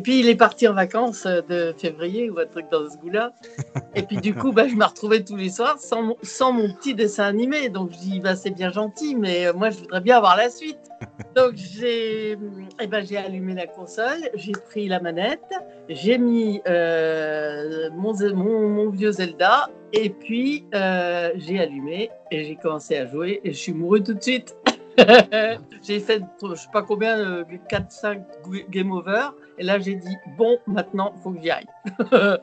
[0.00, 2.96] Et puis il est parti en vacances euh, de février ou un truc dans ce
[2.96, 3.34] goût-là.
[3.94, 6.72] Et puis du coup, bah, je me retrouvais tous les soirs sans mon, sans mon
[6.72, 7.68] petit dessin animé.
[7.68, 10.48] Donc je dis bah, C'est bien gentil, mais euh, moi je voudrais bien avoir la
[10.48, 10.80] suite.
[11.36, 12.38] Donc j'ai
[12.80, 15.52] eh ben, j'ai allumé la console, j'ai pris la manette,
[15.90, 22.44] j'ai mis euh, mon, Ze- mon, mon vieux Zelda, et puis euh, j'ai allumé et
[22.44, 24.56] j'ai commencé à jouer et je suis mouru tout de suite.
[25.82, 28.22] j'ai fait je sais pas combien, euh, 4-5
[28.70, 29.28] game over,
[29.60, 31.66] et là j'ai dit bon, maintenant faut que j'y aille.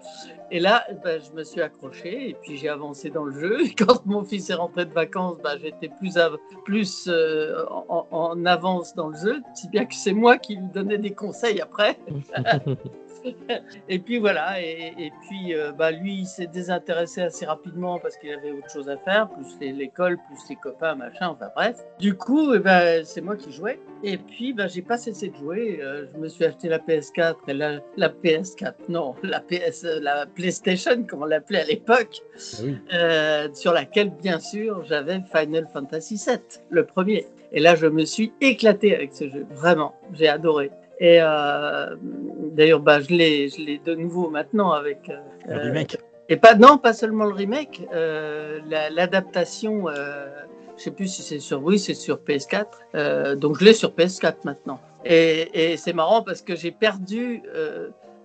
[0.49, 3.65] Et là, ben, je me suis accroché et puis j'ai avancé dans le jeu.
[3.65, 6.17] Et quand mon fils est rentré de vacances, ben, j'étais plus,
[6.63, 10.99] plus euh, en avance dans le jeu, si bien que c'est moi qui lui donnais
[10.99, 11.99] des conseils après.
[13.89, 18.17] Et puis voilà, et, et puis euh, bah, lui, il s'est désintéressé assez rapidement parce
[18.17, 21.77] qu'il avait autre chose à faire, plus l'école, plus les copains, machin, enfin bref.
[21.99, 23.79] Du coup, eh ben, c'est moi qui jouais.
[24.03, 25.79] Et puis, ben, j'ai pas cessé de jouer.
[25.81, 30.25] Euh, je me suis acheté la PS4 et la, la PS4, non, la PS, la
[30.25, 32.21] PlayStation, comme on l'appelait à l'époque,
[32.63, 32.77] oui.
[32.93, 36.37] euh, sur laquelle, bien sûr, j'avais Final Fantasy VII,
[36.69, 37.25] le premier.
[37.51, 40.69] Et là, je me suis éclaté avec ce jeu, vraiment, j'ai adoré.
[40.99, 41.95] Et euh,
[42.51, 45.09] d'ailleurs, bah, je l'ai, je l'ai de nouveau maintenant avec.
[45.09, 45.97] euh, Le euh, remake.
[46.29, 49.87] et pas non, pas seulement le remake, euh, la- l'adaptation.
[49.89, 50.27] euh,
[50.77, 52.65] je sais plus si c'est sur, oui, c'est sur PS4.
[52.95, 54.79] euh, donc je l'ai sur PS4 maintenant.
[55.05, 57.43] Et, et c'est marrant parce que j'ai perdu.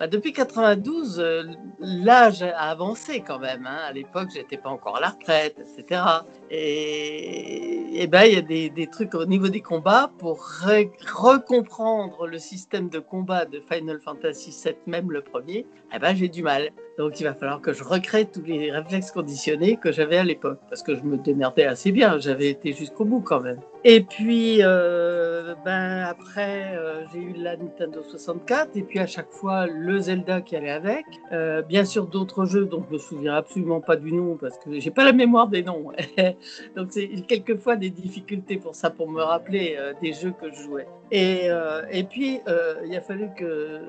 [0.02, 1.44] Bah, depuis 92, euh,
[1.78, 3.66] l'âge a avancé quand même.
[3.66, 3.78] hein.
[3.86, 6.02] À l'époque, j'étais pas encore à la retraite, etc.
[6.50, 12.40] Et, ben, il y a des, trucs au niveau des combats pour re- recomprendre le
[12.40, 15.66] système de combat de Final Fantasy VII, même le premier.
[15.94, 16.70] Eh ben, j'ai du mal.
[16.98, 20.58] Donc, il va falloir que je recrée tous les réflexes conditionnés que j'avais à l'époque,
[20.68, 22.18] parce que je me démerdais assez bien.
[22.18, 23.60] J'avais été jusqu'au bout quand même.
[23.84, 29.30] Et puis, euh, ben après, euh, j'ai eu la Nintendo 64, et puis à chaque
[29.30, 31.04] fois le Zelda qui allait avec.
[31.32, 34.78] Euh, bien sûr, d'autres jeux dont je me souviens absolument pas du nom parce que
[34.78, 35.90] j'ai pas la mémoire des noms.
[36.76, 40.86] Donc, c'est quelquefois des difficultés pour ça, pour me rappeler des jeux que je jouais.
[41.10, 41.48] Et,
[41.90, 42.40] et puis,
[42.86, 43.80] il a fallu que.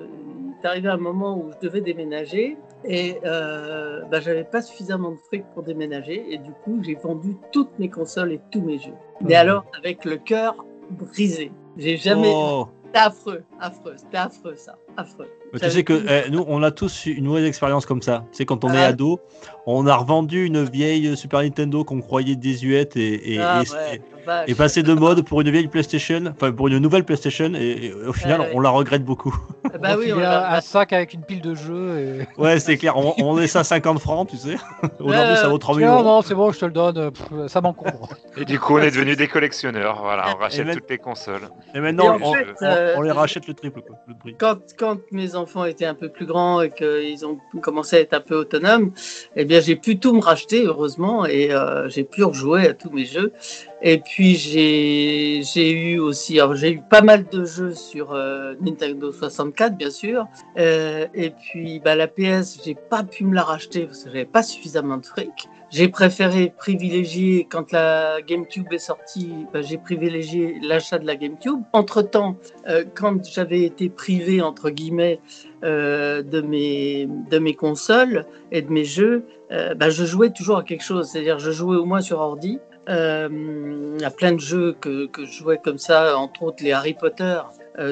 [0.63, 5.11] Il est arrivé un moment où je devais déménager et euh, ben, j'avais pas suffisamment
[5.11, 6.25] de fric pour déménager.
[6.33, 8.93] Et du coup, j'ai vendu toutes mes consoles et tous mes jeux.
[9.21, 9.39] Mais Mhm.
[9.39, 10.55] alors, avec le cœur
[10.89, 11.51] brisé.
[11.77, 12.31] J'ai jamais.
[12.35, 12.67] Oh.
[12.85, 15.27] C'était affreux, affreux, c'était affreux ça, affreux.
[15.53, 18.23] Mais tu sais que eh, nous, on a tous une mauvaise expérience comme ça.
[18.31, 18.87] Tu sais, quand on est Ah.
[18.87, 19.19] ado,
[19.67, 23.95] on a revendu une vieille Super Nintendo qu'on croyait désuète et, et, Ah et- ouais,
[23.95, 24.49] et- vache.
[24.49, 27.93] et passé de mode pour une vieille PlayStation, enfin pour une nouvelle PlayStation, et, et
[27.93, 28.51] au final, ouais.
[28.55, 29.35] on la regrette beaucoup.
[29.75, 31.97] Ah bah oui, on un sac avec une pile de jeux.
[32.21, 32.27] Et...
[32.41, 34.55] Ouais, c'est clair, on, on est ça à 50 francs, tu sais.
[34.99, 35.59] Aujourd'hui, ça vaut ouais.
[35.59, 36.03] 3000 Non, euros.
[36.03, 37.11] non, c'est bon, je te le donne.
[37.11, 38.09] pff, ça m'encombre.
[38.37, 39.99] Et du coup, on est devenus des collectionneurs.
[40.03, 41.49] Voilà, on rachète même- toutes les consoles.
[41.73, 44.35] Et maintenant, on, fait, on- euh, on les rachète le triple, quoi, le prix.
[44.37, 48.13] quand, quand mes enfants étaient un peu plus grands et qu'ils ont commencé à être
[48.13, 48.91] un peu autonomes,
[49.35, 52.89] eh bien, j'ai pu tout me racheter, heureusement, et euh, j'ai pu rejouer à tous
[52.89, 53.33] mes jeux.
[53.81, 59.75] Et puis, j'ai eu aussi, j'ai eu pas mal de jeux sur euh, Nintendo 64,
[59.75, 60.25] bien sûr.
[60.57, 64.25] Euh, et puis, bah, la PS, j'ai pas pu me la racheter parce que j'avais
[64.25, 65.49] pas suffisamment de fric.
[65.73, 71.61] J'ai préféré privilégier, quand la GameCube est sortie, bah, j'ai privilégié l'achat de la GameCube.
[71.73, 75.19] Entre-temps, euh, quand j'avais été privé, entre guillemets,
[75.63, 80.57] euh, de, mes, de mes consoles et de mes jeux, euh, bah, je jouais toujours
[80.57, 81.09] à quelque chose.
[81.09, 82.59] C'est-à-dire, je jouais au moins sur ordi.
[82.87, 86.71] Il y a plein de jeux que, que je jouais comme ça, entre autres les
[86.71, 87.41] Harry Potter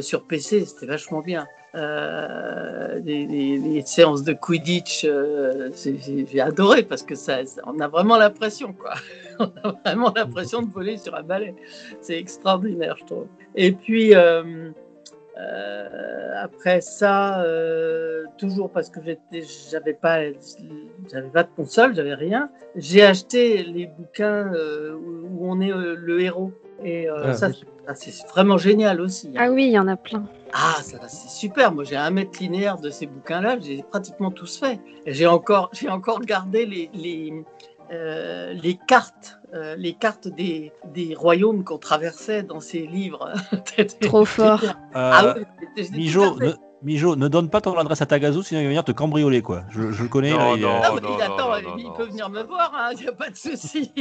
[0.01, 1.47] sur PC, c'était vachement bien.
[1.73, 5.69] Euh, les, séances de Quidditch, euh,
[6.27, 8.93] j'ai adoré parce que ça, on a vraiment l'impression, quoi.
[9.39, 11.55] on a vraiment l'impression de voler sur un balai.
[12.01, 13.27] C'est extraordinaire, je trouve.
[13.55, 14.71] Et puis, euh,
[15.37, 17.43] euh, après ça,
[18.37, 18.99] toujours parce que
[19.71, 20.23] j'avais pas,
[21.11, 22.49] j'avais pas de console, j'avais rien.
[22.75, 26.51] J'ai acheté les bouquins où, on est le héros.
[26.83, 27.59] Et euh, Ah, ça, oui.
[27.95, 29.27] c'est- vraiment génial aussi.
[29.29, 29.39] hein.
[29.47, 30.23] Ah oui, il y en a plein.
[30.53, 31.71] Ah, ça, c'est super.
[31.71, 33.57] Moi, j'ai un mètre linéaire de ces bouquins-là.
[33.59, 34.79] J'ai pratiquement tous fait.
[35.05, 37.33] Et j'ai encore, j'ai encore gardé les, les,
[37.91, 43.31] euh, les cartes, euh, les cartes des, des royaumes qu'on traversait dans ces livres.
[44.01, 44.61] Trop fort.
[44.93, 45.43] Ah Euh,
[45.77, 46.51] oui, Mijo, ne,
[46.83, 49.63] Mijo, ne donne pas ton adresse à Tagazu, sinon il va venir te cambrioler, quoi.
[49.69, 50.31] Je, je le connais.
[50.31, 50.69] Non, là, il, non.
[50.69, 53.29] euh, Ah, mais non, il, attend, il peut venir me voir, il n'y a pas
[53.29, 53.91] de souci.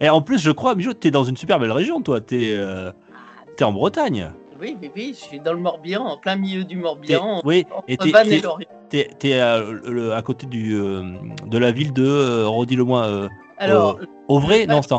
[0.00, 2.20] Et en plus, je crois, Mijo, t'es dans une super belle région, toi.
[2.20, 2.92] T'es euh,
[3.56, 4.30] t'es en Bretagne.
[4.60, 7.96] Oui, oui, oui, je suis dans le Morbihan, en plein milieu du Morbihan, oui, et
[7.96, 11.02] t'es- t'es, euh, le- à côté du, euh,
[11.46, 13.98] de la ville de, euh, redis-le-moi, euh, Alors,
[14.28, 14.66] Auvray Ouais.
[14.66, 14.94] Non, c'est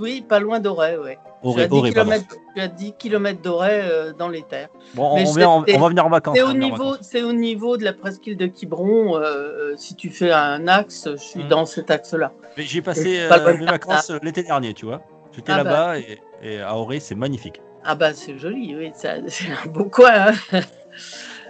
[0.00, 2.10] oui, pas loin d'Auray, suis Auvray, à 10 Auvray, pardon.
[2.12, 4.68] km, je suis à 10 km d'Auray euh, dans les terres.
[4.94, 6.36] Bon, on, c'est- vient, on, c'est- on va venir en vacances.
[6.36, 9.16] C'est on au, niveau, c'est au niveau de la presqu'île de Quiberon.
[9.16, 11.48] euh, euh, si tu fais un axe, je suis Mm.
[11.48, 12.32] dans cet axe-là.
[12.56, 15.02] Mais J'ai passé Pas euh, mes vacances euh, l'été dernier, tu vois.
[15.34, 15.70] J'étais Ah bah.
[15.70, 17.60] là-bas et, et à Auré, c'est magnifique.
[17.84, 20.32] Ah bah c'est joli, oui, c'est un beau coin.
[20.52, 20.60] Hein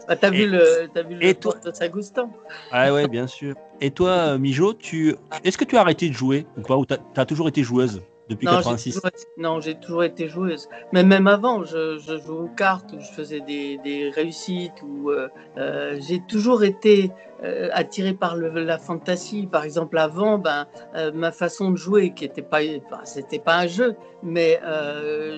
[0.08, 2.30] bah, t'as vu le, t'as vu le toi- de Saint-Goustan
[2.70, 3.54] Ah ouais, bien sûr.
[3.80, 5.14] Et toi, euh, Mijo, tu...
[5.44, 8.02] est-ce que tu as arrêté de jouer ou pas Ou t'as as toujours été joueuse?
[8.28, 10.68] Depuis non, j'ai 86 toujours, été- non, j'ai toujours été joueuse.
[10.92, 15.28] Mais même avant, je, je jouais aux cartes, je faisais des, des réussites, ou euh,
[15.58, 17.10] euh, j'ai toujours été
[17.44, 19.46] euh, attiré par le, la fantasy.
[19.50, 22.60] Par exemple, avant, ben, euh, ma façon de jouer, qui était pas,
[23.04, 24.60] c'était pas un jeu, mais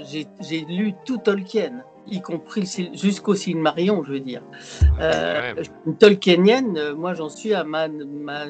[0.05, 4.43] j'ai lu tout Tolkien, y compris jusqu'au Silmarillion, je veux dire.
[5.01, 5.63] Euh, Ouais.
[5.87, 8.45] une Tolkienienne, euh, moi j'en suis à ma, ma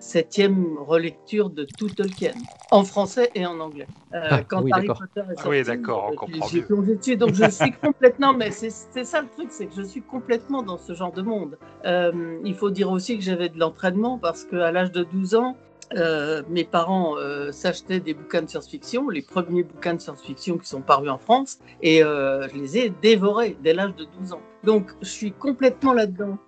[0.00, 2.34] septième relecture de tout Tolkien,
[2.70, 3.88] en français et en anglais.
[4.14, 4.98] Euh, Ah, quand oui, Harry d'accord.
[5.14, 6.66] Potter est Ah sorti, oui, d'accord, on comprend j'ai mieux.
[6.66, 7.16] plongé dessus.
[7.16, 10.62] Donc je suis complètement, mais c'est c'est ça le truc, c'est que je suis complètement
[10.62, 11.58] dans ce genre de monde.
[11.84, 15.56] Euh, il faut dire aussi que j'avais de l'entraînement parce qu'à l'âge de 12 ans,
[15.94, 20.68] euh, mes parents euh, s'achetaient des bouquins de science-fiction, les premiers bouquins de science-fiction qui
[20.68, 24.42] sont parus en France, et euh, je les ai dévorés dès l'âge de 12 ans.
[24.64, 26.38] Donc je suis complètement là-dedans.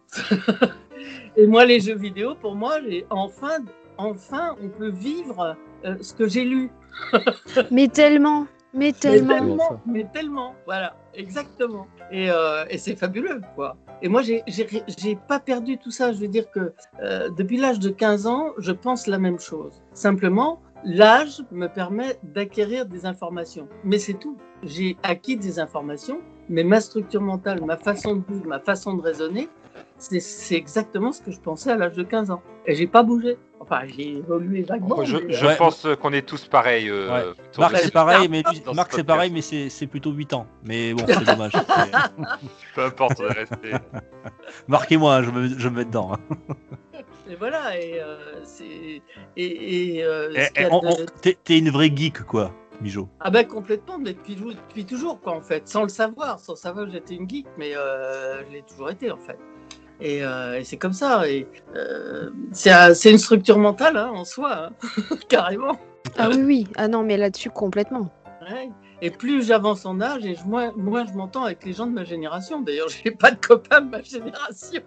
[1.36, 2.78] et moi, les jeux vidéo, pour moi,
[3.10, 3.58] enfin,
[3.98, 5.56] enfin, on peut vivre
[6.00, 6.70] ce que j'ai lu.
[7.70, 8.46] Mais tellement.
[8.76, 9.80] Mais Mais tellement.
[9.86, 11.86] mais tellement, voilà, exactement.
[12.10, 13.76] Et, euh, et c'est fabuleux, quoi.
[14.02, 14.66] Et moi, j'ai- j'ai
[14.98, 16.12] j'ai pas perdu tout ça.
[16.12, 19.82] Je veux dire que euh, depuis l'âge de 15 ans, je pense la même chose.
[19.94, 23.66] Simplement, l'âge me permet d'acquérir des informations.
[23.82, 24.36] Mais c'est tout.
[24.62, 29.00] J'ai acquis des informations, mais ma structure mentale, ma façon de vivre, ma façon de
[29.00, 29.48] raisonner,
[29.98, 32.42] c'est exactement ce que je pensais à l'âge de 15 ans.
[32.66, 33.38] Et j'ai pas bougé.
[33.60, 35.02] Enfin, j'ai évolué vaguement.
[35.04, 35.56] Je, mais, je Ouais.
[35.56, 36.88] pense qu'on est tous pareils.
[36.90, 37.32] euh, Ouais.
[37.58, 38.42] Marc, c'est pareil, mais
[38.74, 40.46] Marc, c'est pareil, mais c'est plutôt 8 ans.
[40.64, 41.52] Mais bon, c'est dommage.
[42.74, 43.72] Peu importe, on est resté.
[44.68, 46.12] Marquez-moi, je me, je me mets dedans.
[46.14, 46.36] hein.
[47.28, 49.02] Et voilà, et euh, c'est.
[49.36, 53.08] Et, et, euh, Eh, eh, a on- de- on- T'es une vraie geek, quoi, Mijo.
[53.18, 55.66] Ah ben complètement, mais depuis, depuis toujours, quoi, en fait.
[55.66, 59.10] Sans le savoir, sans savoir que j'étais une geek, mais euh, je l'ai toujours été,
[59.10, 59.36] en fait.
[60.00, 61.28] Et, euh, et c'est comme ça.
[61.28, 64.70] Et euh, c'est un- c'est une structure mentale, hein, en soi, hein,
[65.28, 65.78] carrément.
[66.18, 66.66] Ah oui, oui.
[66.76, 68.10] Ah non, mais là-dessus, complètement.
[68.50, 68.70] Ouais.
[69.02, 71.92] Et plus j'avance en âge, et je- moins, moins je m'entends avec les gens de
[71.92, 72.60] ma génération.
[72.60, 74.82] D'ailleurs, j'ai pas de copains de ma génération.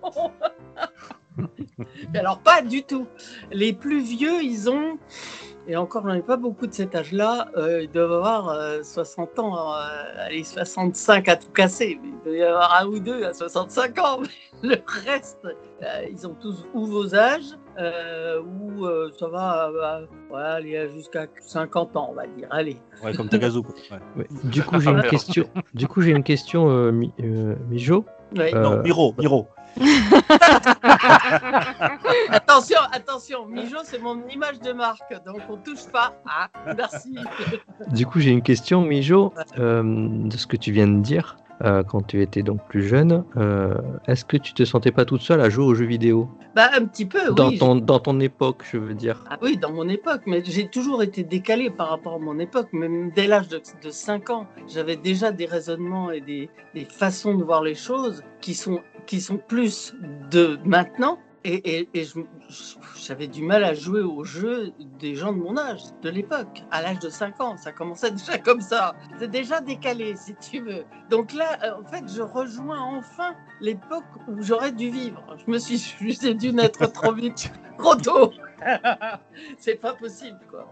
[2.14, 3.08] Alors, pas du tout.
[3.52, 4.98] Les plus vieux, ils ont,
[5.70, 9.38] et encore, j'en ai pas beaucoup de cet âge-là, euh, ils doivent avoir euh, 60
[9.38, 9.78] ans, euh,
[10.18, 12.00] allez, 65 à tout casser.
[12.02, 14.20] Mais Il doit y avoir un ou deux à 65 ans.
[14.64, 19.70] Mais le reste, euh, ils ont tous ou vos âges, euh, ou euh, ça va
[19.70, 22.48] euh, ouais, aller jusqu'à 50 ans, on va dire.
[22.50, 22.78] Allez.
[23.04, 23.60] Ouais, comme Tagazu.
[23.60, 24.00] Ouais.
[24.18, 24.28] Ouais.
[24.46, 25.46] Du coup, j'ai une question.
[25.76, 28.06] Du coup, j'ai une question, euh, Mi- euh, Mijo.
[28.36, 28.56] Ouais.
[28.56, 29.48] Euh, Non, Miro, Miro.
[32.32, 36.14] Attention, attention, Mijo, c'est mon image de marque, donc on touche pas.
[36.28, 37.16] Ah, merci.
[37.92, 41.38] Du coup, j'ai une question, Mijo, euh, de ce que tu viens de dire.
[41.66, 43.74] euh, quand tu étais donc plus jeune, euh,
[44.08, 46.30] est-ce que tu te sentais pas toute seule à jouer aux jeux vidéo?
[46.56, 47.58] Bah, un petit peu, dans, oui.
[47.58, 49.24] ton, dans ton époque, je veux dire.
[49.30, 52.70] Ah oui, dans mon époque, mais j'ai toujours été décalé par rapport à mon époque.
[52.72, 57.36] Même dès l'âge de, de 5 ans, j'avais déjà des raisonnements et des, des façons
[57.36, 59.96] de voir les choses qui sont, qui sont plus
[60.32, 61.20] de maintenant.
[61.46, 62.22] Et, je-
[62.96, 66.82] j'avais du mal à jouer aux jeux des gens de mon âge, de l'époque, à
[66.82, 67.58] l'âge de 5 ans.
[67.58, 68.96] Ça commençait déjà comme ça.
[69.20, 70.84] C'est déjà décalé, si tu veux.
[71.10, 75.24] Donc là, euh, en fait, je rejoins enfin l'époque où j'aurais dû vivre.
[75.46, 75.78] Je me suis,
[76.22, 78.32] j'ai dû naître trop vite, trop tôt.
[79.58, 80.72] c'est pas possible, quoi.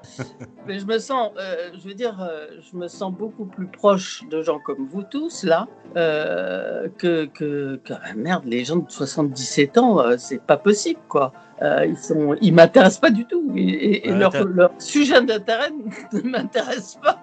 [0.66, 4.24] Mais je me sens, euh, je veux dire, euh, je me sens beaucoup plus proche
[4.30, 10.42] de gens comme vous tous, là, que, ah, merde, les gens de 77 ans, c'est
[10.42, 11.32] pas possible, quoi.
[11.62, 13.52] Euh, ils sont, ils m'intéressent pas du tout.
[13.56, 15.72] Et, et- et Ouais, leur, sujet d'intérêt
[16.14, 17.20] ne m'intéresse pas.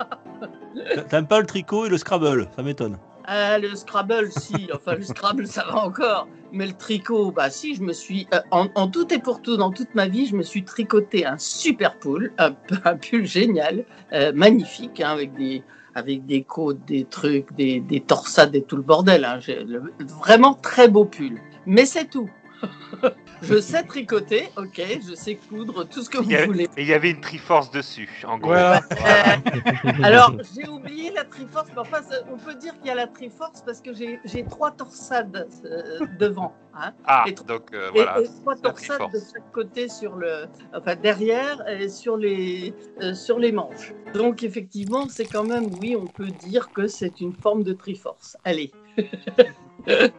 [1.08, 2.98] T'aimes pas le tricot et le Scrabble, ça m'étonne.
[3.26, 4.68] Ah, le Scrabble, si.
[4.74, 6.28] Enfin, le Scrabble, ça va encore.
[6.52, 8.26] Mais le tricot, bah si, je me suis...
[8.34, 11.24] euh, en, en tout et pour tout, dans toute ma vie, je me suis tricoté
[11.24, 12.52] un super pull, un,
[12.84, 15.62] un pull génial, euh, magnifique, hein, avec des
[15.96, 19.24] avec des côtes, des trucs, des, des torsades et tout le bordel.
[19.24, 19.38] hein.
[19.46, 21.40] Le- vraiment très beau pull.
[21.66, 22.28] Mais c'est tout.
[23.42, 26.64] je sais tricoter, ok, je sais coudre, tout ce que vous Il y, avait, voulez.
[26.76, 28.48] et il y avait une Triforce dessus, en gros.
[28.50, 28.80] Voilà.
[30.02, 32.00] Alors, j'ai oublié la Triforce, mais enfin,
[32.32, 36.54] on peut dire qu'il y a la Triforce parce que j'ai trois torsades euh, devant.
[36.76, 38.20] Hein, Ah, Et- donc euh, voilà.
[38.20, 39.12] et trois torsades Triforce.
[39.12, 43.92] de chaque côté sur le, enfin derrière et sur les, euh, sur les manches.
[44.12, 48.36] Donc effectivement, c'est quand même, oui, on peut dire que c'est une forme de Triforce.
[48.44, 48.72] Allez.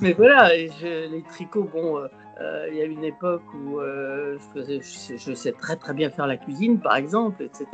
[0.00, 2.06] Mais voilà, et je- les tricots, bon, euh,
[2.40, 5.76] euh, il y a une époque où euh, je, faisais, je, sais, je sais très
[5.76, 7.66] très bien faire la cuisine, par exemple, etc.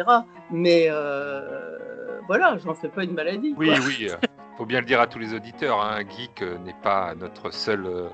[0.50, 1.78] Mais euh,
[2.26, 3.54] voilà, j'en fais pas une maladie.
[3.58, 3.76] Oui, quoi.
[3.86, 4.08] oui.
[4.56, 5.80] Faut bien le dire à tous les auditeurs.
[5.82, 8.08] Hein, geek euh, n'est pas notre seule, euh,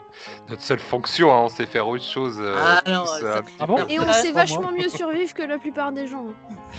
[0.49, 1.33] notre seule fonction.
[1.33, 2.39] hein, on sait faire autre chose.
[2.41, 3.77] euh, Ah non, tous, ça, un c'est petit Ah bon.
[3.89, 6.27] Et on sait vachement mieux survivre que la plupart des gens.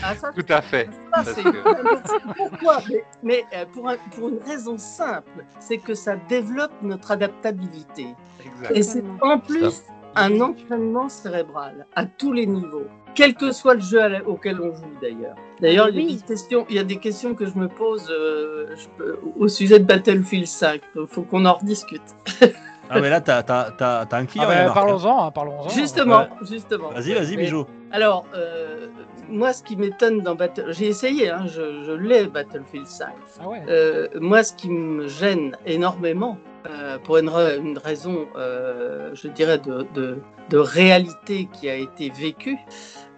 [0.04, 0.86] Ah, ça, Tout à fait.
[0.86, 2.78] Ça, Parce c'est- que- Pourquoi?
[2.90, 8.08] Mais, mais, euh, pour, un- pour une raison simple, c'est que ça développe notre adaptabilité.
[8.44, 8.76] Exact.
[8.76, 9.84] Et c'est en plus
[10.16, 14.94] un entraînement cérébral à tous les niveaux, quel que soit le jeu auquel on joue
[15.02, 15.36] d'ailleurs.
[15.62, 16.16] D'ailleurs, il, y a Oui.
[16.16, 19.48] des questions- il y a des questions que je me pose euh, je peux- au
[19.48, 20.82] sujet de Battlefield 5.
[20.96, 22.02] Il faut qu'on en rediscute.
[22.94, 24.44] Ah, mais là, t'as t'as- t'as- t'as un client.
[24.46, 24.74] Ah bah, Marc, hein.
[24.74, 25.70] parlons-en, hein, parlons-en.
[25.70, 26.90] Justement, justement.
[26.90, 27.66] Vas-y, vas-y, Mais- Mijo.
[27.92, 28.88] Alors, euh,
[29.30, 30.76] moi, ce qui m'étonne dans Battlefield...
[30.78, 33.08] J'ai essayé, hein, je, je l'ai, Battlefield 5.
[33.42, 33.62] Ah ouais.
[33.70, 36.38] Euh, moi, ce qui me gêne énormément,
[36.70, 41.76] euh, pour une, ra- une raison, euh, je dirais, de, de, de réalité qui a
[41.76, 42.58] été vécue,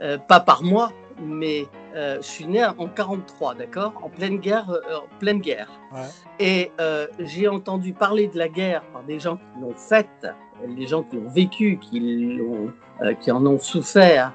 [0.01, 4.69] euh, pas par moi, mais euh, je suis né en 43, d'accord, en pleine guerre,
[4.69, 5.69] euh, en pleine guerre.
[5.93, 5.99] Ouais.
[6.39, 10.27] Et euh, j'ai entendu parler de la guerre par des gens qui l'ont faite,
[10.67, 11.99] des gens qui l'ont vécu, qui,
[12.37, 12.71] l'ont,
[13.21, 14.33] qui en ont souffert.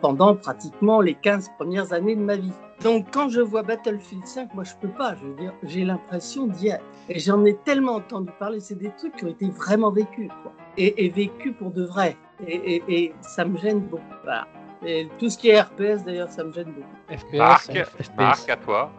[0.00, 2.52] pendant pratiquement les 15 premières années de ma vie.
[2.82, 6.46] Donc quand je vois Battlefield 5, moi je peux pas, je veux dire, j'ai l'impression
[6.46, 6.84] d'y être.
[7.08, 10.52] Et j'en ai tellement entendu parler, c'est des trucs qui ont été vraiment vécus, quoi.
[10.78, 12.16] Et, et vécus pour de vrai.
[12.46, 14.02] Et, et- et ça me gêne beaucoup.
[14.24, 14.46] Voilà.
[14.84, 17.18] Et tout ce qui est RPS d'ailleurs, ça me gêne beaucoup.
[17.18, 18.10] FPS, Marc, FPS.
[18.16, 18.90] Marc, à toi.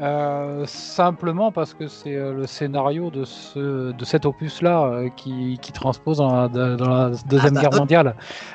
[0.00, 5.58] euh, simplement parce que c'est euh, le scénario de, ce, de cet opus-là euh, qui,
[5.60, 7.78] qui transpose dans la, dans la Deuxième Ah bah, Guerre euh.
[7.78, 8.14] mondiale.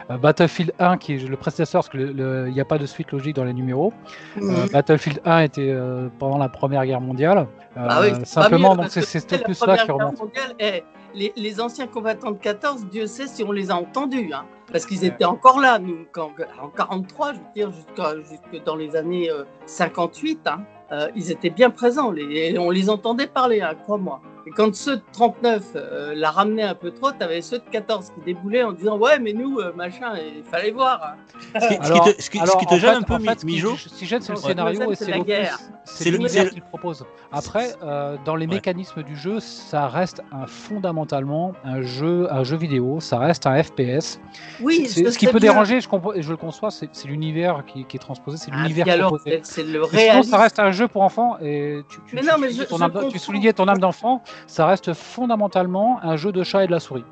[0.10, 2.16] Euh, Battlefield 1, qui est le prédécesseur, parce qu'il
[2.54, 3.92] n'y a pas de suite logique dans les numéros.
[4.38, 4.50] Mhm.
[4.50, 7.40] Euh, Battlefield 1 était euh, pendant la Première Guerre mondiale.
[7.76, 10.20] Euh, Ah oui, simplement, mieux, donc c'est cet la opus-là Première qui Guerre remonte.
[10.20, 10.84] mondiale, eh,
[11.18, 14.86] les, les anciens combattants de 14, Dieu sait si on les a entendus, hein, parce
[14.86, 18.96] qu'ils étaient encore là, nous, quand, en 43, je veux dire, jusqu'à- jusque dans les
[18.96, 20.62] années euh, 58, hein,
[20.92, 24.22] euh, ils étaient bien présents, les, et on les entendait parler, hein, crois-moi.
[24.48, 28.12] Et quand ceux de 39 euh, la ramenaient un peu trop, t'avais ceux de 14
[28.16, 31.16] qui déboulaient en disant Ouais, mais nous, euh, machin, il fallait voir.
[31.54, 33.76] Ce qui, ce qui Alors- te, ce qui- te gêne fait- un peu, fait, Mijo,
[33.76, 35.60] Ce qui gêne, c'est le scénario et c'est la guerre.
[35.84, 37.06] C'est l'univers qu'il propose.
[37.32, 38.56] Après, euh, dans les Ouais.
[38.56, 43.62] mécanismes du jeu, ça reste un, fondamentalement un jeu, un jeu vidéo, ça reste un
[43.62, 44.20] FPS.
[44.62, 45.52] Oui, ce qui peut bien.
[45.52, 48.62] déranger, je, comprends, et je le conçois, c'est l'univers qui, qui est transposé, c'est Ah,
[48.64, 49.40] l'univers alors, proposé.
[49.44, 50.30] c'est le réalisme.
[50.32, 52.70] ça reste un jeu pour enfants et tu, tu, Mais tu non, mais soulignais je-
[52.70, 53.20] ton je âme- tu comprends.
[53.20, 57.04] soulignais ton âme d'enfant, ça reste fondamentalement un jeu de chat et de la souris.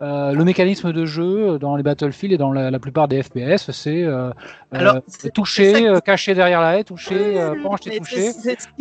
[0.00, 3.70] Euh, le mécanisme de jeu dans les Battlefield et dans la, la plupart des FPS,
[3.70, 4.30] c'est euh,
[4.74, 8.30] euh, c'est- toucher, cacher derrière la haie, toucher, Oui, penche et mais toucher.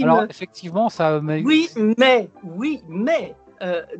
[0.01, 1.19] Alors me- effectivement, ça.
[1.21, 3.35] mais- Oui, mais, oui, mais,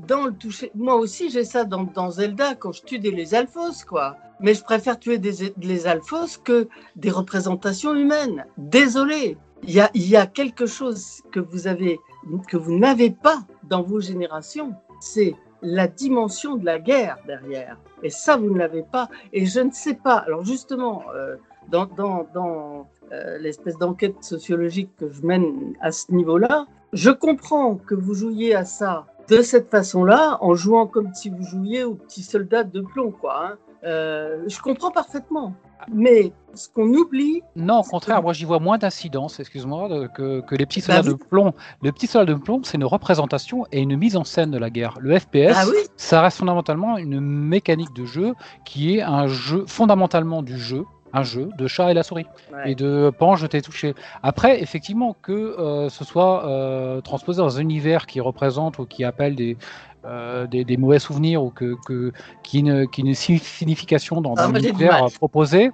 [0.07, 3.35] dans le toucher, moi aussi j'ai ça dans, dans Zelda quand je tue des les
[3.35, 4.15] alphos, quoi.
[4.39, 8.45] Mais je préfère tuer des les alphos que des représentations humaines.
[8.57, 11.99] Désolé, il y a, quelque chose que vous avez,
[12.47, 17.77] que vous n'avez pas dans vos générations, c'est la dimension de la guerre derrière.
[18.03, 19.09] Et ça, vous ne l'avez pas.
[19.31, 20.17] Et je ne sais pas.
[20.17, 21.35] Alors justement, euh,
[21.69, 28.13] dans euh, l'espèce d'enquête sociologique que je mène à ce niveau-là, je comprends que vous
[28.13, 32.63] jouiez à ça de cette façon-là, en jouant comme si vous jouiez aux petits soldats
[32.63, 33.45] de plomb, quoi.
[33.45, 33.57] hein.
[33.83, 35.53] Euh, je comprends parfaitement.
[35.91, 40.55] Mais ce qu'on oublie, Non, au contraire, moi j'y vois moins d'incidence, excuse-moi, que, que
[40.55, 41.53] les petits Bah soldats de plomb.
[41.81, 44.69] Le petit soldat de plomb, c'est une représentation et une mise en scène de la
[44.69, 44.97] guerre.
[44.99, 48.33] Le FPS, ah oui, ça reste fondamentalement une mécanique de jeu
[48.65, 52.71] qui est un jeu fondamentalement du jeu, un jeu de chat et la souris Ouais.
[52.71, 53.95] et de pan jeté touché.
[54.23, 59.03] Après, effectivement, que euh, ce soit euh, transposé dans un univers qui représente ou qui
[59.03, 59.57] appelle des
[60.05, 62.11] euh, des, des mauvais souvenirs ou que, que
[62.53, 65.71] une, qui ait une signification dans, Ah, dans euh, proposé,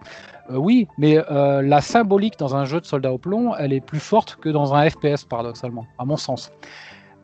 [0.50, 3.82] euh, oui, mais euh, la symbolique dans un jeu de soldats au plomb, elle est
[3.82, 6.52] plus forte que dans un FPS, paradoxalement, à mon sens.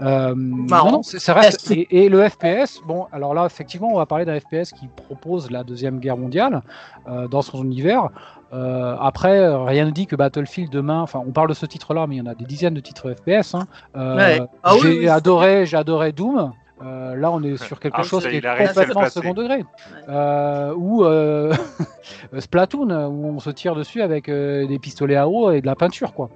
[0.02, 1.72] Euh, non, ça reste.
[1.72, 5.52] Et, et le FPS, bon, alors là, effectivement, on va parler d'un FPS qui propose
[5.52, 6.62] la Deuxième Guerre mondiale
[7.08, 8.10] euh, dans son univers.
[8.54, 12.16] Euh, après, rien ne dit que Battlefield demain, enfin, on parle de ce titre-là, mais
[12.16, 13.56] il y en a des dizaines de titres FPS.
[13.56, 13.68] hein.
[13.96, 14.42] Ouais.
[14.64, 16.54] Ah oui, j'ai oui, adoré, j'ai adoré Doom.
[16.82, 19.64] Euh, là, on est sur quelque Ah, chose qui est complètement second degré.
[20.10, 21.54] Euh, ou euh,
[22.40, 25.76] Splatoon, où on se tire dessus avec euh, des pistolets à eau et de la
[25.76, 26.30] peinture, quoi.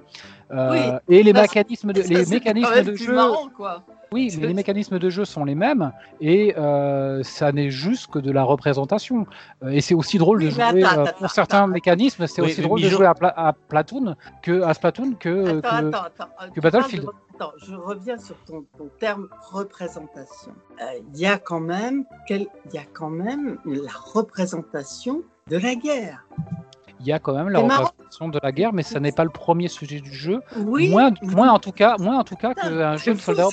[0.50, 1.16] Euh, Oui.
[1.16, 3.82] et les mécanismes de, les c'est mécanismes quand même de plus jeu, marrant, quoi.
[4.12, 8.18] Oui, mais les mécanismes de jeu sont les mêmes et euh, ça n'est juste que
[8.18, 9.26] de la représentation.
[9.62, 12.40] Euh, et c'est aussi drôle de jouer attends, euh, attends, pour attends, certains mécanismes, c'est
[12.42, 15.86] Oui, aussi drôle de jouer à, Pla- à Platoon que à Splatoon que, Attends, que-
[15.88, 16.52] attends, attends.
[16.54, 17.06] Tu Battlefield.
[17.34, 20.52] Attends, je reviens sur ton, ton terme représentation.
[20.80, 20.84] Euh,
[21.14, 25.74] Il y a quand même, quel- il y a quand même la représentation de la
[25.74, 26.26] guerre.
[27.00, 29.30] Il y a quand même la représentation de la guerre, mais ça n'est pas le
[29.30, 30.40] premier sujet du jeu.
[30.56, 30.88] Oui.
[30.88, 33.48] moins, moins en tout cas, moins en tout cas qu'un jeu de soldat.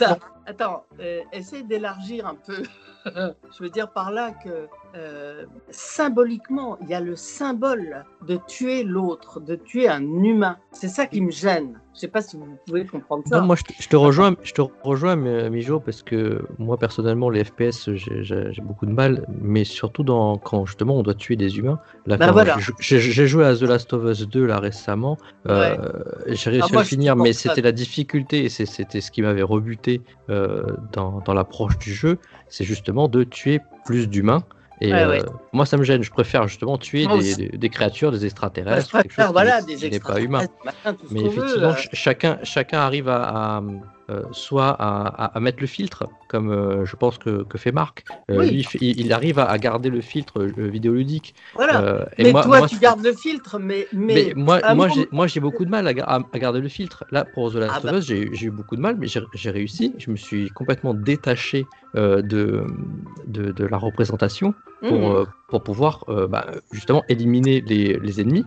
[0.48, 2.64] Attends, euh, essaye d'élargir un peu.
[3.06, 8.84] je veux dire par là que euh, symboliquement, il y a le symbole de tuer
[8.84, 10.58] l'autre, de tuer un humain.
[10.72, 11.80] C'est ça qui me gêne.
[11.94, 13.40] Je sais pas si vous pouvez comprendre ça.
[13.40, 15.16] Non, moi je te, je te rejoins, je te rejoins,
[15.50, 20.66] Mijo, parce que moi personnellement, les FPS, j'ai- beaucoup de mal, mais surtout dans, quand
[20.66, 21.80] justement on doit tuer des humains.
[22.06, 22.58] Là, Bah voilà.
[22.80, 25.18] j'ai- joué à The Last of Us 2 là récemment,
[25.48, 25.78] euh,
[26.28, 29.22] j'ai réussi Ah, moi, à le finir, mais c'était la difficulté et c'était ce qui
[29.22, 32.18] m'avait rebuté euh, dans, dans l'approche du jeu,
[32.50, 34.44] c'est justement de tuer plus d'humains.
[34.82, 35.24] Et Ouais, euh,
[35.54, 36.04] moi, ça me gêne.
[36.04, 37.36] Je préfère justement tuer des, aussi.
[37.38, 40.00] des- des créatures, des extraterrestres, je quelque chose préfère qui voilà, n'est- des qui n'est
[40.00, 40.42] pas humain.
[40.42, 43.24] extraterrestres, Mais veut, effectivement, ch- chacun, chacun arrive à,
[43.58, 43.62] à,
[44.12, 47.72] euh, soit à, à- à mettre le filtre, comme euh, je pense que, que fait
[47.72, 48.04] Marc.
[48.30, 48.52] Euh, Oui.
[48.52, 51.34] lui, il, arrive à, à garder le filtre vidéoludique.
[51.56, 52.08] Voilà.
[52.18, 53.88] Et mais moi, toi, moi, tu gardes le filtre, mais.
[53.94, 54.62] Mais, mais moi,
[55.12, 57.04] moi, j'ai, beaucoup de mal à, ga- à- à garder le filtre.
[57.12, 57.98] Là, pour The Last Ah of bah.
[57.98, 59.94] Us, j'ai, eu beaucoup de mal, mais j'ai, réussi.
[59.98, 62.66] Je me suis complètement détaché de, de,
[63.28, 64.54] de la représentation
[64.88, 65.26] pour, Mmh.
[65.48, 68.46] pour pouvoir bah, justement éliminer les, les ennemis.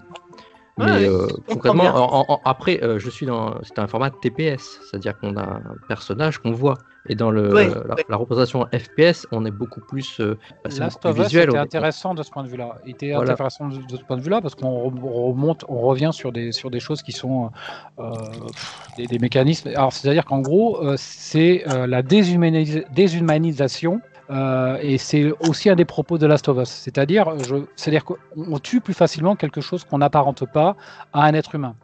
[0.79, 1.93] Mais ouais, euh, concrètement, bien.
[1.95, 5.62] en- en- après, euh, je suis dans c'est un format TPS, c'est-à-dire qu'on a un
[5.89, 6.74] personnage qu'on voit.
[7.11, 8.05] Et dans le, Ouais, la, ouais.
[8.09, 11.26] la représentation FPS, on est beaucoup plus, euh, bah, c'est Last beaucoup of plus Us
[11.29, 11.49] visuel.
[11.49, 12.76] était intéressant de ce point de vue-là.
[12.85, 13.33] Il était Voilà.
[13.33, 16.33] intéressant de, de ce point de vue-là parce qu'on re- on remonte, on revient sur
[16.33, 17.51] des sur des choses qui sont
[17.99, 18.11] euh,
[18.53, 19.68] pff, des, des mécanismes.
[19.74, 24.01] Alors c'est-à-dire qu'en gros, euh, c'est euh, la déshumanis- déshumanisation.
[24.31, 27.33] Euh, et c'est aussi un des propos de Last of Us, c'est-à-dire,
[27.76, 30.76] c'est-à-dire qu'on on tue plus facilement quelque chose qu'on n'apparente pas
[31.12, 31.74] à un être humain.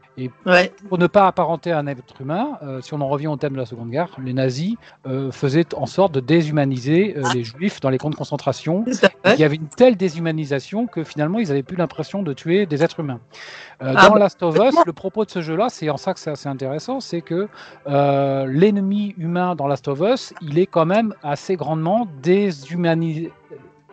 [0.47, 0.73] Ouais.
[0.89, 3.55] Pour ne pas apparenter à un être humain, euh, si on en revient au thème
[3.55, 7.81] de la Seconde Guerre, les nazis euh, faisaient en sorte de déshumaniser euh, les juifs
[7.81, 8.85] dans les camps de concentration.
[9.25, 12.83] Il y avait une telle déshumanisation que finalement ils n'avaient plus l'impression de tuer des
[12.83, 13.21] êtres humains.
[13.81, 16.21] Ah dans bah, Last of Us, le propos de ce jeu-là, c'est en ça que
[16.21, 17.49] c'est assez intéressant, c'est que
[17.87, 23.33] l'ennemi humain dans Last of Us, il est quand même assez grandement déshumanisé.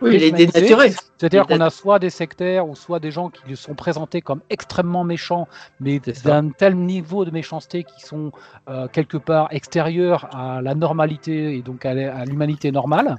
[0.01, 0.91] Oui, il est dénaturé.
[1.17, 5.03] C'est-à-dire qu'on a soit des sectaires ou soit des gens qui sont présentés comme extrêmement
[5.03, 5.47] méchants,
[5.79, 8.31] mais d'un tel niveau de méchanceté qui sont
[8.69, 13.17] euh, quelque part extérieurs à la normalité et donc à l'humanité normale.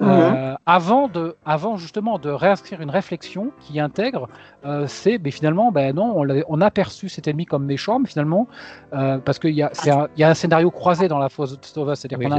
[0.00, 4.28] Euh, avant, de, avant justement de réinscrire une réflexion qui intègre,
[4.64, 6.14] euh, c'est ben, finalement, ben non,
[6.48, 8.46] on, a perçu cet ennemi comme méchant, mais finalement,
[8.92, 11.52] euh, parce qu'il y, a- c'est un- y a un scénario croisé dans la Force
[11.52, 12.38] of Us, c'est-à-dire Oui, qu'on a-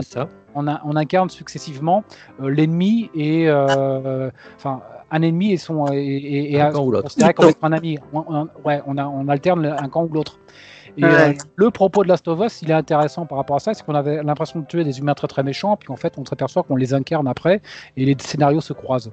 [0.55, 2.03] on, a- on incarne successivement
[2.41, 3.51] l'ennemi et
[4.55, 4.81] enfin
[5.11, 7.09] un ennemi et son et, et, et Un un- camp ou l'autre.
[7.61, 7.97] un ami.
[8.13, 10.39] On, on- ouais, on, a, on alterne un camp ou l'autre.
[10.99, 11.29] Et Ouais.
[11.29, 13.85] euh, le propos de Last of Us, il est intéressant par rapport à ça, c'est
[13.85, 16.63] qu'on avait l'impression de tuer des humains très très méchants, puis en fait on s'aperçoit
[16.63, 17.61] qu'on les incarne après
[17.95, 19.11] et les scénarios se croisent.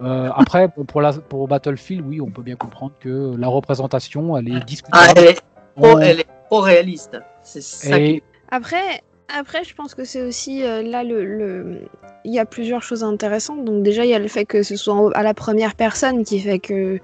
[0.00, 4.36] Euh, après, pour, pour, la, pour Battlefield, oui, on peut bien comprendre que la représentation,
[4.36, 5.12] elle est Ah, discutable.
[5.16, 5.42] elle est trop,
[5.76, 7.18] On- elle est trop réaliste.
[7.42, 9.02] C'est ça qui et, Après,
[9.36, 11.80] après, je pense que c'est aussi euh, là le, le-
[12.24, 13.64] il y a plusieurs choses intéressantes.
[13.64, 16.38] Donc déjà, il y a le fait que ce soit à la première personne qui
[16.40, 17.00] fait que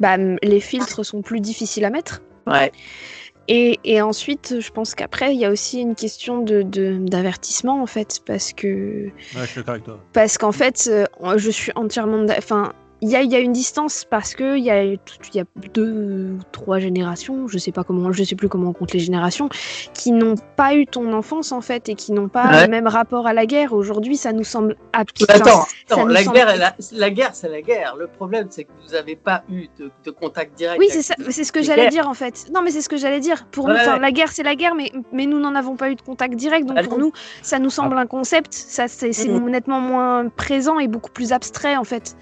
[0.00, 2.22] bah, les filtres sont plus difficiles à mettre.
[2.46, 2.70] Ouais.
[3.48, 7.86] Et, et ensuite, je pense qu'après, il y a aussi une question de d'avertissement en
[7.86, 10.00] fait, parce que Ouais, je suis d'accord avec toi.
[10.12, 11.04] parce qu'en fait, euh,
[11.36, 12.24] je suis entièrement.
[12.38, 12.72] Enfin,
[13.02, 14.98] il y a, il y a une distance parce que il y, a, il
[15.34, 18.72] y a deux ou trois générations, je sais pas comment, je sais plus comment on
[18.72, 19.48] compte les générations,
[19.92, 22.62] qui n'ont pas eu ton enfance en fait et qui n'ont pas Ouais.
[22.64, 23.72] le même rapport à la guerre.
[23.72, 25.30] Aujourd'hui, ça nous semble absurde.
[25.30, 25.66] Attends,
[26.06, 27.96] la, semble- guerre, est la, la guerre, c'est la guerre.
[27.96, 30.78] Le problème, c'est que vous n'avez pas eu de, de contact direct.
[30.78, 32.46] Oui, c'est ça, c'est ce que j'allais dire en fait.
[32.54, 33.46] Non, mais c'est ce que j'allais dire.
[33.50, 33.98] Pour Ouais, nous, ouais.
[33.98, 36.66] la guerre, c'est la guerre, mais, mais nous n'en avons pas eu de contact direct.
[36.66, 38.52] Donc Ah pour nous, ça nous semble un concept.
[38.52, 42.16] Ça, c'est nettement moins présent et beaucoup plus abstrait en fait.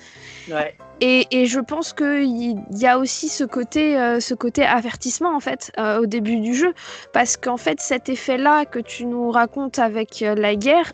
[0.49, 0.75] Ouais.
[1.05, 5.41] Et, et je pense qu'il y a aussi ce côté, euh, ce côté avertissement en
[5.41, 6.73] fait euh, au début du jeu,
[7.13, 10.93] parce qu'en fait cet effet-là que tu nous racontes avec euh, la guerre,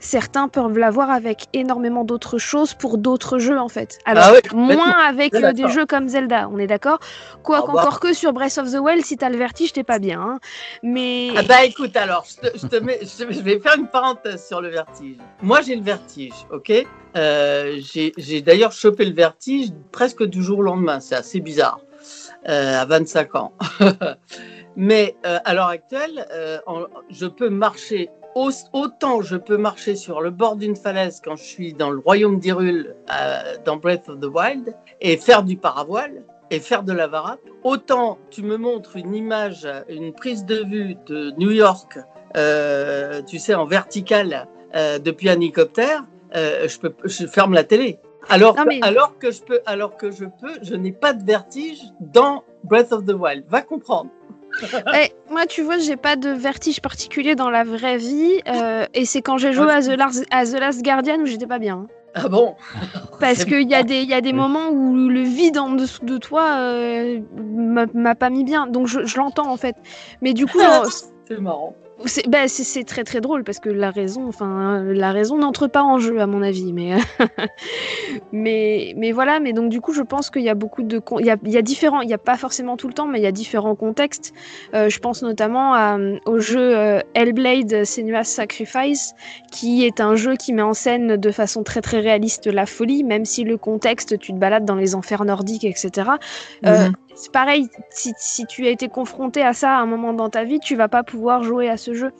[0.00, 3.98] certains peuvent l'avoir avec énormément d'autres choses pour d'autres jeux en fait.
[4.04, 4.84] Alors Ah oui, complètement.
[4.84, 6.98] moins avec des jeux comme Zelda, on est d'accord.
[7.42, 7.72] Quoi Ah bah.
[7.72, 10.20] qu'encore que sur Breath of the Wild, si t'as le vertige, t'es pas bien.
[10.20, 10.40] hein.
[10.82, 13.88] Mais Ah bah écoute, alors, je, te, je, te mets, je, je vais faire une
[13.88, 15.16] parenthèse sur le vertige.
[15.40, 16.70] Moi, j'ai le vertige, ok?
[17.14, 19.21] J'ai d'ailleurs chopé le vertige
[19.92, 21.00] presque du jour au lendemain.
[21.00, 21.80] C'est assez bizarre,
[22.48, 23.52] euh, à 25 ans.
[24.76, 26.58] Mais euh, à l'heure actuelle, euh,
[27.10, 31.44] je peux marcher au- autant je peux marcher sur le bord d'une falaise quand je
[31.44, 32.92] suis dans le royaume euh,
[33.66, 37.40] dans Breath of the Wild, et faire du paravoile et faire de la varap.
[37.64, 41.98] Autant tu me montres une image, une prise de vue de New York,
[43.26, 44.46] tu sais, en verticale
[45.04, 46.04] depuis un hélicoptère,
[46.34, 47.98] je, peux, je ferme la télé.
[48.28, 51.12] Alors, Non, que- mais- alors que je peux, alors que je peux, je n'ai pas
[51.12, 53.44] de vertige dans Breath of the Wild.
[53.48, 54.10] Va comprendre.
[54.92, 59.06] Ouais, moi, tu vois, j'ai pas de vertige particulier dans la vraie vie, euh, et
[59.06, 61.76] c'est quand j'ai joué à The, Last, à The Last Guardian où j'étais pas bien.
[61.84, 61.86] hein.
[62.14, 62.54] Ah bon?
[63.20, 66.04] Parce qu'il y a des, il y a des moments où le vide en dessous
[66.04, 67.20] de toi euh,
[67.94, 68.66] m'a pas mis bien.
[68.66, 69.74] Donc je, je l'entends en fait.
[70.20, 70.58] Mais du coup,
[71.26, 71.74] C'est marrant.
[72.06, 75.82] C'est bah, c'est- très très drôle parce que la raison, enfin, la raison n'entre pas
[75.82, 76.72] en jeu à mon avis.
[76.72, 76.96] Mais,
[78.32, 79.40] mais, mais voilà.
[79.40, 81.50] Mais donc du coup, je pense qu'il y a beaucoup de, il y a, il
[81.52, 83.32] y a différents, il y a pas forcément tout le temps, mais il y a
[83.32, 84.32] différents contextes.
[84.74, 89.12] Euh, je pense notamment à, au jeu euh, Hellblade: Senua's Sacrifice,
[89.50, 93.04] qui est un jeu qui met en scène de façon très très réaliste la folie,
[93.04, 96.18] même si le contexte, tu te balades dans les enfers nordiques, etc.
[96.66, 96.92] Euh, Mhm.
[97.14, 100.44] c'est pareil, si, si tu as été confronté à ça à un moment dans ta
[100.44, 102.12] vie, tu vas pas pouvoir jouer à ce ce.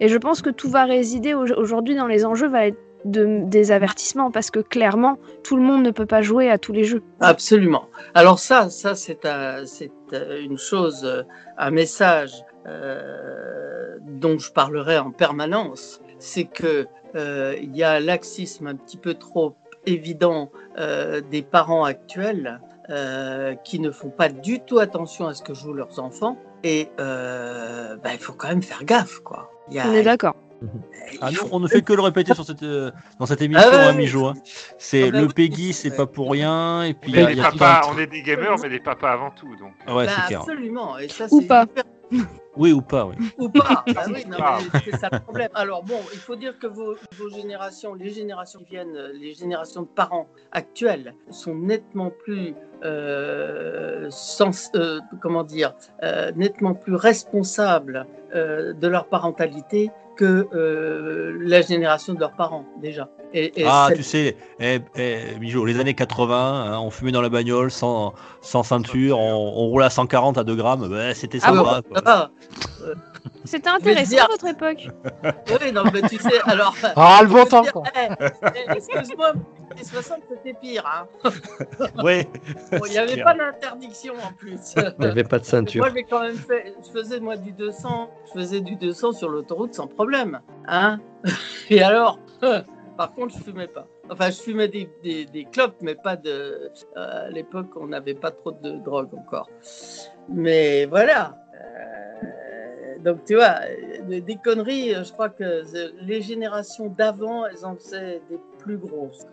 [0.00, 3.42] Et je pense que tout va résider au- aujourd'hui dans les enjeux, va être de,
[3.44, 6.82] des avertissements, parce que clairement, tout le monde ne peut pas jouer à tous les
[6.84, 7.02] jeux.
[7.20, 7.88] Absolument.
[8.14, 9.20] Alors ça, ça c'est
[9.66, 11.22] c'est euh, une chose, euh,
[11.56, 12.32] un message
[12.66, 18.96] euh, dont je parlerai en permanence, c'est que euh, il y a laxisme un petit
[18.96, 19.54] peu trop
[19.86, 22.60] évident euh, des parents actuels
[22.90, 26.36] euh, qui ne font pas du tout attention à ce que jouent leurs enfants
[26.66, 29.50] et euh, bah, il faut quand même faire gaffe quoi.
[29.68, 30.34] Il y a- On est d'accord.
[31.12, 32.90] il Ah, on ne fait que le répéter sur cette, euh,
[33.20, 34.32] dans cette émission, Ah ouais, hein, hein.
[34.78, 36.82] C'est Ah bah le Peggy, c'est- pas pour rien.
[36.82, 38.68] Et puis, On est a- des il y a- papas, on est des gamers, mais
[38.68, 39.54] des papas avant tout.
[39.56, 39.72] Donc.
[39.86, 40.40] Ah ouais, Bah, c'est clair.
[40.40, 40.98] absolument.
[40.98, 41.64] Et ça, Ou c'est pas.
[41.64, 41.84] hyper
[42.56, 43.14] Oui ou pas, oui.
[43.38, 43.84] Ou pas.
[43.96, 44.58] Ah oui, non, Ah.
[44.72, 45.50] mais c'est ça le problème.
[45.54, 49.34] Alors bon, il faut dire que vos, vos générations, les générations qui viennent, euh, les
[49.34, 52.54] générations de parents actuelles sont nettement plus
[52.84, 61.36] euh, sens- euh, comment dire, euh, nettement plus responsables euh, de leur parentalité que euh,
[61.40, 63.08] la génération de leurs parents déjà.
[63.34, 67.12] Et, et Ah, cette- tu sais, eh, eh, Mijo, les années 80, hein, on fumait
[67.12, 71.14] dans la bagnole sans, sans ceinture, on, on roulait à 140 à 2 grammes, bah,
[71.14, 71.80] c'était Ah sympa.
[71.88, 72.00] quoi.
[72.06, 72.30] ah,
[73.44, 74.88] C'était intéressant dire- à votre époque.
[75.60, 76.74] oui, non, mais tu sais, alors.
[76.96, 77.82] Ah, le bon temps, dire, quoi.
[77.94, 78.08] eh,
[78.54, 79.32] eh, Excuse-moi,
[79.76, 80.84] les 60 c'était pire.
[80.86, 81.06] Hein.
[81.96, 83.24] Bon, Il n'y avait clair.
[83.24, 84.74] pas d'interdiction en plus.
[84.76, 85.84] Il n'y avait pas de ceinture.
[85.84, 86.74] Moi, j'ai quand même fait.
[86.86, 88.10] Je faisais moi du 200.
[88.26, 90.40] Je faisais du 200 sur l'autoroute sans problème.
[90.66, 91.00] Hein
[91.70, 92.18] Et alors
[92.96, 93.86] Par contre, je fumais pas.
[94.10, 96.30] Enfin, je fumais des, des, des clopes, mais pas de.
[96.96, 99.50] euh, à l'époque, on n'avait pas trop de drogue encore.
[100.30, 101.36] Mais voilà.
[101.54, 103.56] Euh, donc, tu vois,
[104.08, 105.62] des conneries, je crois que
[106.00, 109.26] les générations d'avant, elles en faisaient des plus grosses.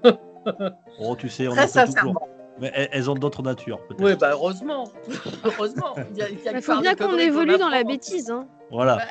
[1.00, 2.28] Oh, tu sais, on Très fait toujours.
[2.60, 4.04] Mais elles, ont d'autres natures, peut-être.
[4.04, 4.84] Oui, bah heureusement.
[5.44, 5.96] heureusement.
[6.12, 7.78] Il y a- il y a Il que faut bien qu'on conneries évolue dans la
[7.78, 7.90] apprend.
[7.92, 8.30] bêtise.
[8.30, 8.48] Hein.
[8.70, 8.98] Voilà.
[8.98, 9.04] Bah,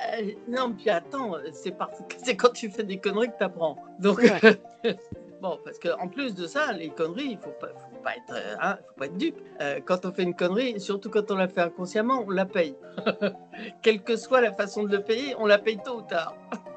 [0.47, 3.77] non, puis attends, c'est parce que c'est quand tu fais des conneries que t'apprends.
[3.99, 4.61] Donc, Ouais.
[5.43, 8.55] bon, parce qu'en plus de ça, les conneries, il faut pas, faut pas être, euh,
[8.61, 9.41] hein, faut pas être dupe.
[9.61, 12.77] Euh, quand on fait une connerie, surtout quand on la fait inconsciemment, on la paye.
[13.83, 16.37] Quelle que soit la façon de le payer, on la paye tôt ou tard.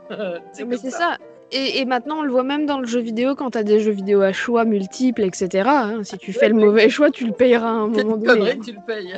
[0.10, 1.18] Mais c'est ça.
[1.52, 3.80] Et, et maintenant, on le voit même dans le jeu vidéo, quand tu as des
[3.80, 5.64] jeux vidéo à choix multiples, etc.
[5.68, 6.00] hein.
[6.04, 8.26] Si tu fais le mauvais choix, tu le payeras à un moment donné.
[8.26, 8.62] connerie, hein.
[8.66, 9.14] tu le payes.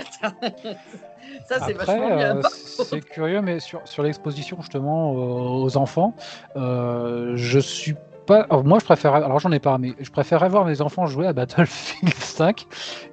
[1.47, 2.38] ça, c'est Après, vachement bien.
[2.38, 2.41] euh,
[2.84, 6.15] c'est curieux, mais sur, sur l'exposition justement euh, aux enfants,
[6.57, 7.95] euh, je suis
[8.28, 8.41] pas.
[8.41, 9.15] alors, moi, je préfère.
[9.15, 12.67] Alors, j'en ai pas, mais je préférerais voir mes enfants jouer à Battlefield 5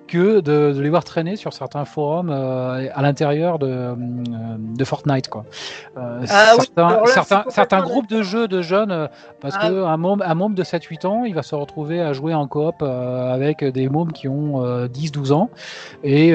[0.07, 4.85] que de, de les voir traîner sur certains forums euh, à l'intérieur de, euh, de
[4.85, 5.45] Fortnite, quoi.
[5.97, 6.55] Euh, Ah
[7.07, 9.09] certains, là, groupes de jeux de jeunes,
[9.41, 12.13] parce Ah que un môme, un môme de 7-8 ans, il va se retrouver à
[12.13, 15.51] jouer en coop euh, avec des mômes qui ont euh, 10-12 ans.
[16.03, 16.35] Et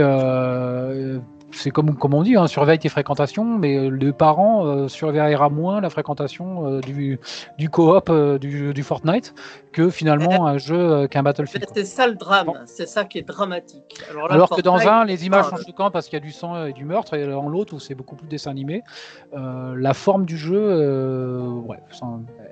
[1.51, 5.49] c'est comme, comme on dit, hein, surveille tes fréquentations, mais euh, le parent euh, surveillera
[5.49, 7.19] moins la fréquentation euh, du,
[7.57, 9.33] du coop euh, du, du Fortnite
[9.71, 11.65] que finalement un jeu euh, qu'un Battlefield.
[11.73, 12.53] C'est ça le drame, Bon.
[12.65, 13.83] c'est ça qui est dramatique.
[14.09, 16.31] Alors, là, Alors que dans un, les images sont choquantes parce qu'il y a du
[16.31, 18.83] sang et du meurtre, et dans l'autre, où c'est beaucoup plus dessin animé,
[19.35, 22.05] euh, la forme du jeu, euh, ouais, ça-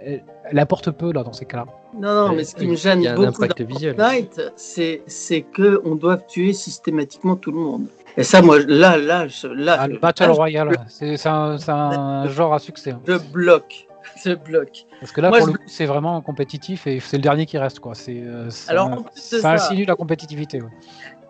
[0.06, 1.66] elle, elle apporte peu là dans ces cas-là.
[1.98, 3.96] Non, non, mais ce qui me gêne y a beaucoup dans visuel.
[3.96, 7.88] Fortnite, c'est c'est que on doit tuer systématiquement tout le monde.
[8.20, 12.28] Et ça, moi, là, là, je, là, Ah, le Battle là, Royale, c'est c'est un,
[12.30, 12.92] genre à succès.
[12.92, 13.02] hein.
[13.06, 13.88] je bloque,
[14.24, 14.86] je bloque.
[15.02, 17.46] Parce que là, Moi, pour je- le coup, c'est vraiment compétitif et c'est le dernier
[17.46, 17.80] qui reste.
[17.82, 17.94] quoi.
[17.96, 20.62] C'est euh, ça, Alors, en plus de ça ça- insinue la compétitivité.
[20.62, 20.70] ouais.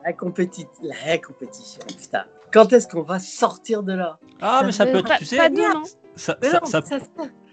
[0.06, 2.26] La, compéti- la compétition, putain.
[2.54, 4.20] Quand est-ce qu'on va sortir de là?
[4.42, 5.82] Ah, mais ça peut être, tu sais, pas demain.
[6.16, 7.08] ça, Mais ça- non, ça- ça, sert,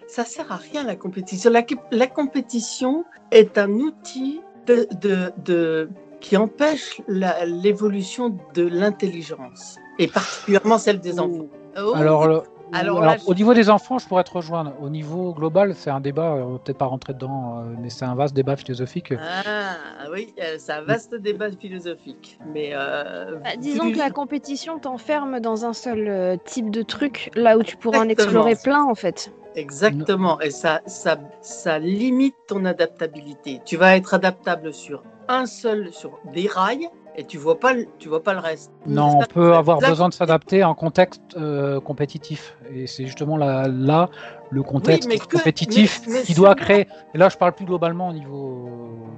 [0.07, 1.51] ça sert à rien la compétition.
[1.51, 5.89] La, la compétition est un outil de, de, de-
[6.21, 11.47] qui empêche l'évolution de l'intelligence et particulièrement celle des enfants.
[11.77, 12.43] Oh, Alors, le-
[12.73, 14.73] Alors alors, là, je- au niveau des enfants, je pourrais te rejoindre.
[14.81, 17.89] Au niveau global, c'est un débat, euh, on va peut-être pas rentrer dedans, euh, mais
[17.89, 19.13] c'est un vaste débat philosophique.
[19.21, 22.39] Ah oui, euh, c'est un vaste débat philosophique.
[22.53, 27.31] Mais euh, Bah, disons que la compétition t'enferme dans un seul euh, type de truc,
[27.37, 29.33] là où tu pourras en explorer plein en fait.
[29.55, 33.61] Exactement, et ça, ça, ça limite ton adaptabilité.
[33.65, 37.87] Tu vas être adaptable sur un seul, sur des rails, et tu vois pas, le-
[37.99, 38.73] tu vois pas le reste.
[38.87, 42.57] Non, on peut avoir besoin de s'adapter en contexte euh, compétitif.
[42.73, 44.09] Et c'est justement là, là
[44.51, 46.87] le contexte que- compétitif mais- mais qui doit créer.
[47.15, 48.69] Et là, je parle plus globalement au niveau,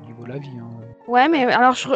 [0.02, 0.50] au niveau de la vie.
[0.60, 0.68] hein.
[1.08, 1.88] Ouais, mais alors je,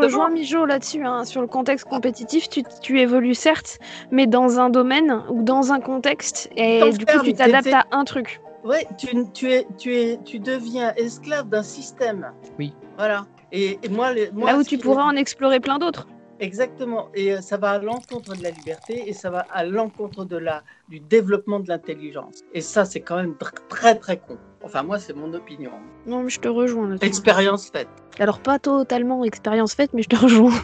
[0.00, 1.04] rejoins Mijo là-dessus.
[1.04, 1.24] hein.
[1.26, 3.78] Sur le contexte compétitif, tu, tu évolues certes,
[4.10, 7.84] mais dans un domaine ou dans un contexte, et du coup tu t'adaptes t'es- à
[7.92, 8.40] un truc.
[8.64, 12.32] Ouais, tu, tu, es, tu, es, tu deviens esclave d'un système.
[12.58, 12.72] Oui.
[12.96, 13.26] Voilà.
[13.56, 16.08] Et, et moi, les, moi, là où tu pourras en explorer plein d'autres.
[16.40, 17.08] Exactement.
[17.14, 20.36] Et euh, ça va à l'encontre de la liberté et ça va à l'encontre de
[20.36, 22.40] la, du développement de l'intelligence.
[22.52, 24.36] Et ça, c'est quand même tr- très, très con.
[24.64, 25.70] Enfin, moi, c'est mon opinion.
[26.04, 26.96] Non, mais je te rejoins.
[27.00, 27.86] Expérience faite.
[28.18, 30.52] Alors, pas totalement expérience faite, mais je te rejoins.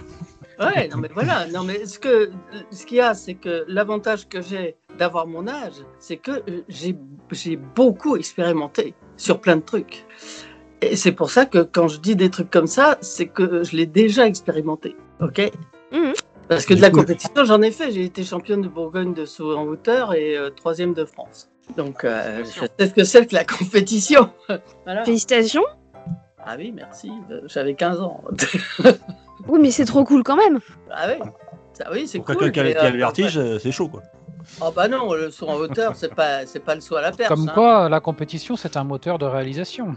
[0.58, 1.46] Ouais, non, mais voilà.
[1.46, 2.30] Non, mais ce que,
[2.70, 6.62] ce qu'il y a, c'est que l'avantage que j'ai d'avoir mon âge, c'est que euh,
[6.68, 6.94] j'ai,
[7.32, 10.04] j'ai beaucoup expérimenté sur plein de trucs.
[10.82, 13.76] Et c'est pour ça que quand je dis des trucs comme ça, c'est que je
[13.76, 14.96] l'ai déjà expérimenté.
[15.20, 15.50] OK?
[15.92, 16.14] Mhm.
[16.48, 17.92] Parce que de la coup, compétition, j'en ai fait.
[17.92, 21.48] J'ai été championne de Bourgogne de saut en hauteur et euh, troisième de France.
[21.76, 24.30] Donc, euh, je sais ce que c'est que la compétition.
[24.84, 25.04] voilà.
[25.04, 25.64] Félicitations.
[26.44, 27.12] Ah oui, merci.
[27.46, 28.24] J'avais 15 ans.
[29.48, 30.60] Oui, mais c'est trop cool quand même.
[30.90, 31.26] ah oui,
[31.72, 32.52] ça, oui c'est Pour cool.
[32.52, 34.02] quelqu'un qui a, a euh, le vertige, c'est chaud quoi.
[34.60, 37.12] Ah bah non, le saut en hauteur, c'est pas, c'est pas le saut à la
[37.12, 37.28] perche.
[37.28, 37.52] Comme hein.
[37.54, 39.94] quoi, la compétition, c'est un moteur de réalisation.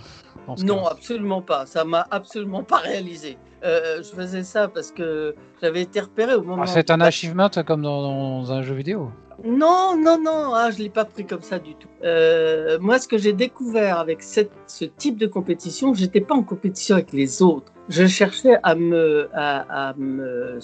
[0.48, 0.90] Dans ce Non, cas.
[0.92, 1.66] absolument pas.
[1.66, 3.38] Ça m'a absolument pas réalisé.
[3.64, 6.64] Euh, je faisais ça parce que j'avais été repéré au moment.
[6.64, 8.02] Ah, c'est un achievement comme dans,
[8.42, 9.10] dans un jeu vidéo.
[9.44, 10.54] Non, non, non.
[10.54, 11.88] Ah, je l'ai pas pris comme ça du tout.
[12.04, 16.44] Euh, moi, ce que j'ai découvert avec cette, ce type de compétition, j'étais pas en
[16.44, 17.72] compétition avec les autres.
[17.90, 20.60] Je cherchais à me, à, à me,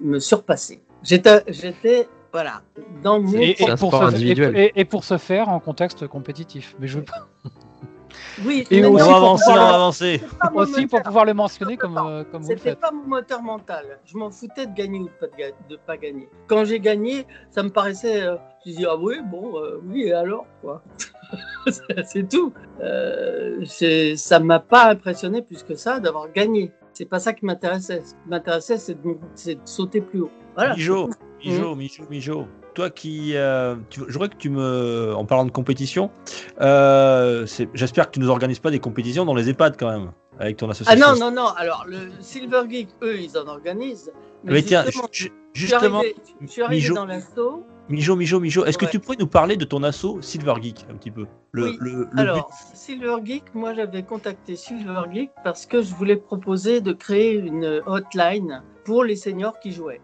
[0.00, 0.82] me surpasser.
[1.02, 2.62] J'étais, j'étais, voilà,
[3.02, 3.38] dans mon.
[3.38, 4.56] Et, et pour individuel.
[4.56, 6.74] et- et pour se faire en contexte compétitif.
[6.80, 7.28] Mais je veux pas-
[8.44, 10.20] Oui, Et On aussi non, va pour avancer, on va avancer.
[10.54, 12.80] aussi pour pouvoir le mentionner comme, euh, comme vous le C'était faites.
[12.80, 13.98] pas mon moteur mental.
[14.04, 15.04] Je m'en foutais de gagner ou
[15.70, 16.28] de pas, gagner.
[16.46, 18.22] Quand j'ai gagné, ça me paraissait.
[18.22, 18.36] euh,
[18.66, 20.82] je dis ah oui bon euh, oui et alors quoi?
[22.04, 22.52] c'est tout.
[22.82, 26.72] Euh, c'est- ça m'a pas impressionné plus que ça d'avoir gagné.
[26.92, 28.02] C'est pas ça qui m'intéressait.
[28.04, 30.30] Ce qui m'intéressait c'est de, c'est de sauter plus haut.
[30.54, 30.74] Voilà.
[30.74, 31.10] Mijo,
[31.44, 32.46] Mijo, Mijo, Mijo.
[32.76, 36.10] Toi qui, euh, tu, je voudrais que tu me, en parlant de compétition,
[36.60, 40.58] euh, j'espère que tu nous organises pas des compétitions dans les EHPAD quand même, avec
[40.58, 41.14] ton Ah association.
[41.14, 41.46] non non non.
[41.56, 44.12] Alors le Silver Geek eux ils en organisent.
[44.44, 45.72] Mais tiens, justement, ju- je suis
[46.62, 47.64] arrivé, dans l'assaut.
[47.88, 50.96] Mijo, Mijo, Mijo, est-ce que tu pourrais nous parler de ton assaut Silver Geek un
[50.96, 51.24] petit peu?
[51.52, 51.76] Le, Oui.
[51.80, 56.82] le, le Alors, Silver Geek, moi j'avais contacté Silver Geek parce que je voulais proposer
[56.82, 60.02] de créer une hotline pour les seniors qui jouaient.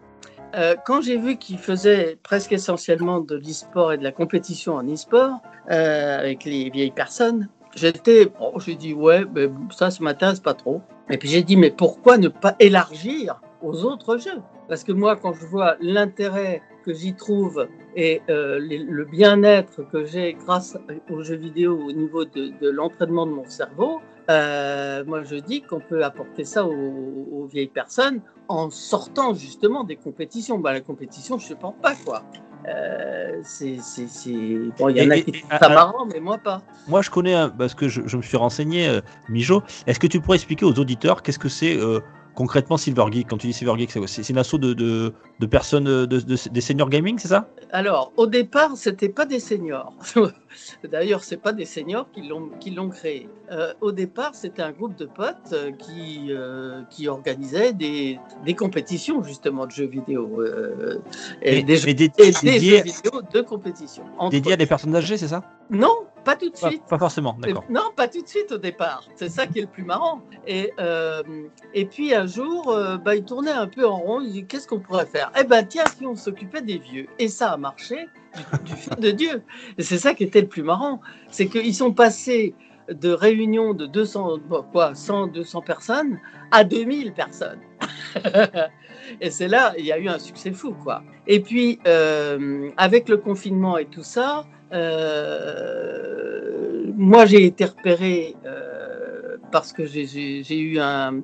[0.55, 4.87] Euh, quand j'ai vu qu'ils faisaient presque essentiellement de l'e-sport et de la compétition en
[4.87, 5.41] e-sport
[5.71, 10.53] euh, avec les vieilles personnes, j'étais, bon, j'ai dit ouais, mais ça, ça m'intéresse pas
[10.53, 10.81] trop.
[11.09, 14.41] Et puis j'ai dit mais pourquoi ne pas élargir aux autres jeux?
[14.69, 20.05] Parce que moi, quand je vois l'intérêt que j'y trouve et euh, le bien-être que
[20.05, 20.77] j'ai grâce
[21.09, 25.79] aux jeux vidéo au niveau de l'entraînement de mon cerveau, euh, moi je dis qu'on
[25.79, 30.57] peut apporter ça aux, aux vieilles personnes en sortant justement des compétitions.
[30.59, 32.23] Bah, la compétition, je ne supporte pas quoi.
[32.67, 34.31] Euh, c'est, c'est, c'est...
[34.79, 36.61] Bon, il y en a Et- qui et- et- ça ah, marrant, mais moi pas.
[36.87, 39.63] Moi, je connais, parce que je, je me suis renseigné, euh, Mijo.
[39.85, 41.99] Est-ce que tu pourrais expliquer aux auditeurs qu'est-ce que c'est euh,
[42.35, 43.29] concrètement Silver Geek?
[43.29, 46.19] Quand tu dis Silver Geek, C'est c'est une asso de, de, de personnes, euh, de,
[46.19, 47.47] de- des seniors gaming, c'est ça?
[47.71, 49.93] Alors, au départ, c'était pas des seniors.
[50.83, 53.27] D'ailleurs, c'est pas des seniors qui l'ont créé.
[53.51, 58.53] Euh, au départ, c'était un groupe de potes euh, qui euh, qui organisait des, des
[58.53, 60.99] compétitions justement de jeux vidéo euh,
[61.41, 64.03] et, Mais- des, jeux, mais dé- et des dédié, jeux vidéo de compétition.
[64.29, 65.43] dédié à des personnes âgées, c'est ça?
[65.69, 66.83] Non, pas tout de suite.
[66.87, 67.63] pas forcément, d'accord.
[67.69, 69.03] Non, pas tout de suite au départ.
[69.15, 70.21] C'est ça qui est le plus marrant.
[70.47, 70.71] Et,
[71.73, 74.21] et puis un jour, bah, il tournait un peu en rond.
[74.21, 75.22] Il dit Qu'est-ce qu'on pourrait faire?
[75.39, 77.07] Eh ben tiens, si on s'occupait des vieux.
[77.19, 79.43] Et ça a marché du, du fil de Dieu.
[79.77, 81.01] Et c'est ça qui était le plus marrant.
[81.29, 82.55] C'est qu'ils sont passés
[82.89, 86.19] de réunions de 200, bon, quoi, 100, 200 personnes
[86.51, 87.59] à 2000 personnes.
[89.21, 91.03] et c'est là, il y a eu un succès fou, quoi.
[91.27, 96.11] Et puis, euh, avec le confinement et tout ça, euh,
[96.95, 101.21] moi, j'ai été repéré euh, parce que j'ai eu un.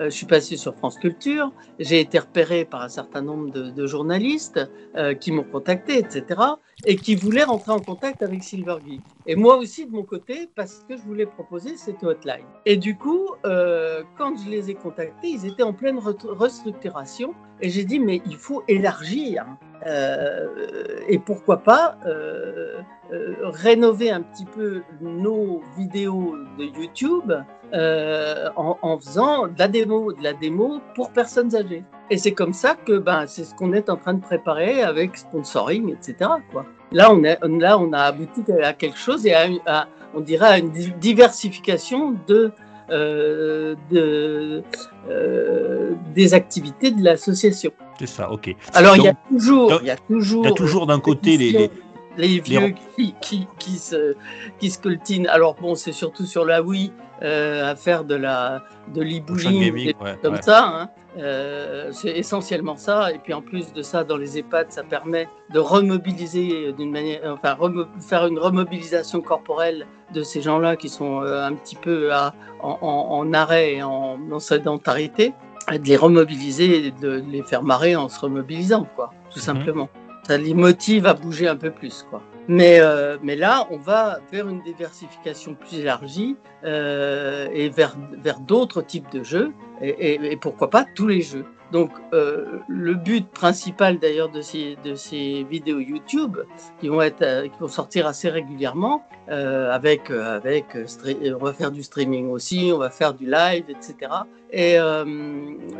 [0.00, 1.52] Euh, je suis passé sur France Culture.
[1.78, 4.60] J'ai été repéré par un certain nombre de, journalistes
[4.96, 6.40] euh, qui m'ont contacté, etc.
[6.84, 8.76] Et qui voulaient rentrer en contact avec Silver.
[9.26, 12.44] Et moi aussi, de mon côté, parce que je voulais proposer cette hotline.
[12.66, 17.34] Et du coup, euh, quand je les ai contactés, ils étaient en pleine re- restructuration.
[17.60, 19.46] Et j'ai dit, mais il faut élargir.
[21.08, 21.96] Et pourquoi pas
[23.42, 27.32] rénover un petit peu nos vidéos de YouTube
[27.74, 31.84] euh, en, en faisant de la démo, de la démo pour personnes âgées.
[32.10, 35.16] Et c'est comme ça que ben, c'est ce qu'on est en train de préparer avec
[35.16, 36.30] sponsoring, etc.
[36.52, 36.64] Quoi.
[36.92, 40.58] Là, on est, là, on a abouti à quelque chose et à, on dirait à
[40.58, 42.50] une di- diversification de,
[42.90, 44.62] euh, de,
[45.10, 47.72] euh, des activités de l'association.
[47.98, 48.54] C'est ça, ok.
[48.74, 51.70] Alors, il y a toujours, il y a toujours, toujours d'un côté les, les-
[52.16, 52.74] Les vieux
[53.20, 54.14] qui, qui se,
[54.58, 55.28] qui se coltinent.
[55.28, 56.90] Alors bon, c'est surtout sur la Wii
[57.22, 58.62] euh, à faire de la
[58.94, 60.42] de ouais, comme ouais.
[60.42, 60.64] ça.
[60.66, 60.88] hein.
[61.18, 63.10] Euh, c'est essentiellement ça.
[63.12, 67.20] Et puis en plus de ça, dans les EHPAD, ça permet de remobiliser d'une manière,
[67.32, 72.12] enfin remo- faire une remobilisation corporelle de ces gens-là qui sont euh, un petit peu
[72.12, 75.32] à- en, en- en arrêt et en, en sédentarité,
[75.70, 79.44] de les remobiliser et de les faire marrer en se remobilisant, quoi, tout Mhm.
[79.44, 79.88] simplement.
[80.26, 82.22] Ça les motive à bouger un peu plus, quoi.
[82.48, 86.34] Mais, euh, mais là, on va vers une diversification plus élargie
[86.64, 91.44] euh, et vers, vers d'autres types de jeux, et, pourquoi pas tous les jeux.
[91.72, 96.38] Donc, euh, le but principal d'ailleurs de ces, de ces vidéos YouTube,
[96.80, 102.30] qui vont, être, qui vont sortir assez régulièrement, avec, avec on va faire du streaming
[102.30, 104.10] aussi, on va faire du live, etc.
[104.50, 104.78] Et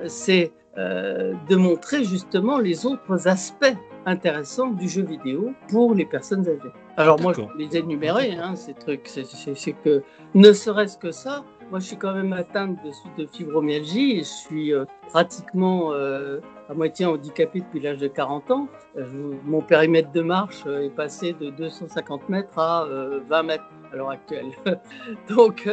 [0.07, 3.75] c'est de montrer justement les autres aspects
[4.09, 6.72] intéressants du jeu vidéo pour les personnes âgées.
[6.96, 9.06] Alors moi, je les énumérer, hein, ces trucs.
[9.06, 10.02] C'est que,
[10.34, 14.23] ne serait-ce que ça, moi je suis quand même atteinte de, de fibromyalgie et je
[14.25, 18.69] suis euh, pratiquement euh, à moitié handicapé depuis l'âge de 40 ans.
[18.97, 19.05] Euh,
[19.45, 24.11] mon périmètre de marche est passé de 250 mètres à euh, 20 mètres à l'heure
[24.11, 24.51] actuelle.
[25.29, 25.66] Donc,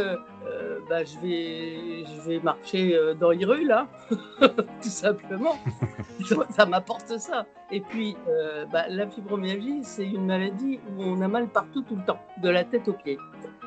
[0.89, 3.88] bah, je, vais, je vais marcher dans les rues, là,
[4.39, 5.58] tout simplement.
[6.52, 7.46] ça m'apporte ça.
[7.72, 8.16] Et puis,
[8.72, 12.48] bah, la fibromyalgie, c'est une maladie où on a mal partout tout le temps, de
[12.48, 13.18] la tête aux pieds.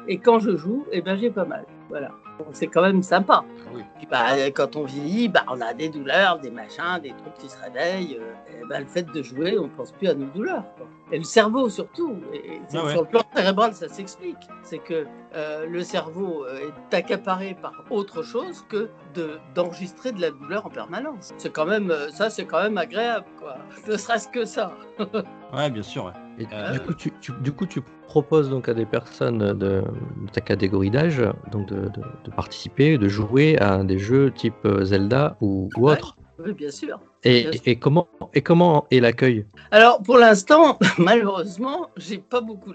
[0.07, 1.67] Et quand je joue, eh ben, j'ai pas mal.
[1.89, 2.09] Voilà.
[2.39, 3.45] Donc, c'est quand même sympa.
[3.75, 3.83] Oui.
[3.97, 7.49] Puis, bah, quand on vieillit, bah, on a des douleurs, des machins, des trucs qui
[7.49, 8.19] se réveillent.
[8.21, 10.65] euh, et bah, le fait de jouer, on pense plus à nos douleurs.
[10.77, 10.87] quoi.
[11.11, 12.21] Et le cerveau surtout.
[12.35, 12.93] Et Ah ouais.
[12.93, 14.37] Sur le plan cérébral, ça s'explique.
[14.63, 20.21] C'est que euh, le cerveau euh, est accaparé par autre chose que de d'enregistrer de
[20.21, 21.33] la douleur en permanence.
[21.39, 23.57] C'est quand même euh, ça, c'est quand même agréable, quoi.
[23.87, 24.73] Ne serait-ce que ça.
[25.55, 26.05] Ouais, bien sûr.
[26.05, 26.13] ouais.
[26.39, 29.83] Et Euh, du, coup, tu, tu- du coup, tu proposes donc à des personnes de,
[29.83, 29.85] de
[30.33, 31.23] ta catégorie d'âge
[31.53, 35.89] donc de, de- de participer, de jouer à des jeux type euh, Zelda ou, ou
[35.89, 36.18] autre.
[36.39, 37.01] Oui, bien sûr.
[37.25, 37.63] Et, bien sûr.
[37.67, 39.45] et comment et comment est l'accueil?
[39.73, 42.73] Alors pour l'instant, malheureusement, j'ai pas beaucoup.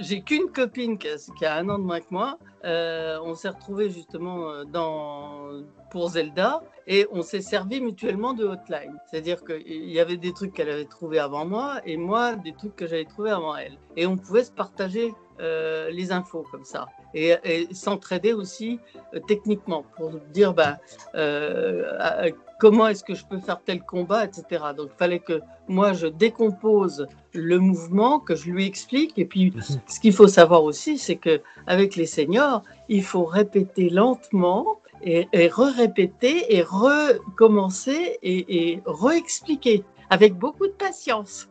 [0.00, 2.38] j'ai- qu'une copine qui a, qui a un an de moins que moi.
[2.64, 5.48] Euh, on s'est retrouvés justement euh, dans
[5.90, 8.98] pour Zelda et on s'est servi mutuellement de hotline.
[9.10, 12.76] C'est-à-dire qu'il y avait des trucs qu'elle avait trouvés avant moi et moi des trucs
[12.76, 13.78] que j'avais trouvés avant elle.
[13.96, 18.78] Et on pouvait se partager euh, les infos comme ça et, et s'entraider aussi
[19.14, 20.78] euh, techniquement pour dire bah,
[21.14, 24.64] euh, comment est-ce que je peux faire tel combat, etc.
[24.76, 29.18] Donc il fallait que moi je décompose le mouvement, que je lui explique.
[29.18, 29.52] Et puis
[29.86, 35.26] ce qu'il faut savoir aussi, c'est que avec les seniors, il faut répéter lentement et,
[35.32, 41.48] et re-répéter et recommencer et, et re-expliquer avec beaucoup de patience.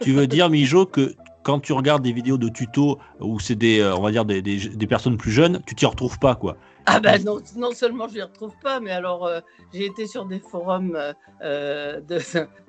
[0.00, 1.14] Tu veux dire, Mijo, que
[1.46, 4.42] quand tu regardes des vidéos de tutos où c'est des, euh, on va dire des,
[4.42, 6.56] des, des personnes plus jeunes, tu t'y retrouves pas, quoi.
[6.86, 9.38] Ah ben non, non seulement je ne les retrouve pas, mais alors euh,
[9.72, 10.98] j'ai été sur des forums
[11.42, 12.18] euh, de,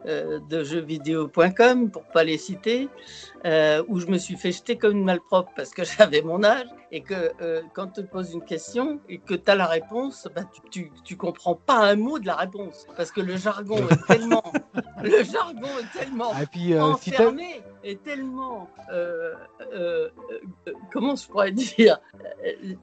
[0.06, 2.88] euh, de jeuxvideo.com, pour pas les citer,
[3.88, 7.02] où je me suis fait jeter comme une malpropre parce que j'avais mon âge et
[7.02, 10.44] que euh, quand tu te poses une question et que tu as la réponse, bah,
[10.54, 14.06] tu, tu, tu comprends pas un mot de la réponse parce que le jargon est
[14.08, 14.44] tellement,
[15.04, 19.34] le jargon est tellement Et puis, euh, si enfermé est tellement euh,
[19.74, 20.10] euh,
[20.68, 22.00] euh, comment je pourrais dire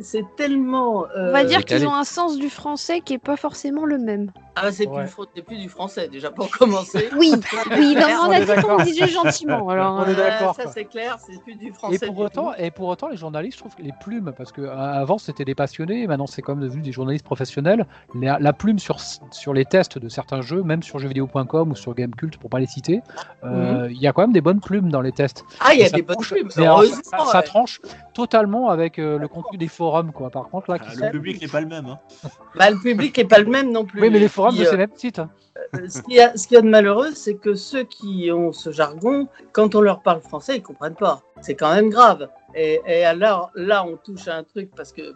[0.00, 3.84] c'est tellement On va dire qu'ils ont un sens du français qui est pas forcément
[3.84, 4.30] le même.
[4.56, 5.04] ah c'est Ouais.
[5.04, 7.32] plus fr- c'est plus du français déjà pour commencer Oui,
[7.76, 8.82] oui, non, On on est a dit qu'on d'accord.
[8.82, 9.68] disait gentiment.
[9.68, 12.22] Alors, On est euh, d'accord, ça c'est clair c'est plus du français Et pour du
[12.22, 12.62] autant, tout.
[12.62, 15.44] et pour autant, les journalistes, je trouve que les plumes, parce que euh, avant c'était
[15.44, 17.86] des passionnés, maintenant c'est quand même devenu des journalistes professionnels.
[18.14, 21.94] La, la plume sur sur les tests de certains jeux, même sur jeuxvideo.com ou sur
[21.94, 23.00] Gamecult, pour pas les citer,
[23.44, 25.44] euh, il y a quand même des bonnes plumes dans les tests.
[25.60, 27.80] ah il y a des bonnes plumes mais alors, ça, tranche
[28.12, 30.30] totalement avec euh, le contenu des forums, quoi.
[30.30, 31.86] Par contre, là, qui Ah, le public n'est pas le même.
[31.86, 31.98] Hein.
[32.56, 34.66] Bah, le public est pas le même non plus oui, mais les forums puis, de
[34.66, 35.18] euh, ces mêmes sites.
[35.18, 35.28] hein.
[35.74, 38.30] Euh, ce qu'il y, a- ce qu'il y a de malheureux, c'est que ceux qui
[38.32, 41.22] ont ce jargon, quand on leur parle français, ils comprennent pas.
[41.40, 42.28] C'est quand même grave.
[42.56, 45.12] Et, alors là, on touche à un truc parce que euh,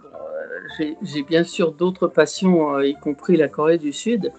[1.02, 4.32] j'ai- bien sûr d'autres passions, euh, y compris la Corée du Sud.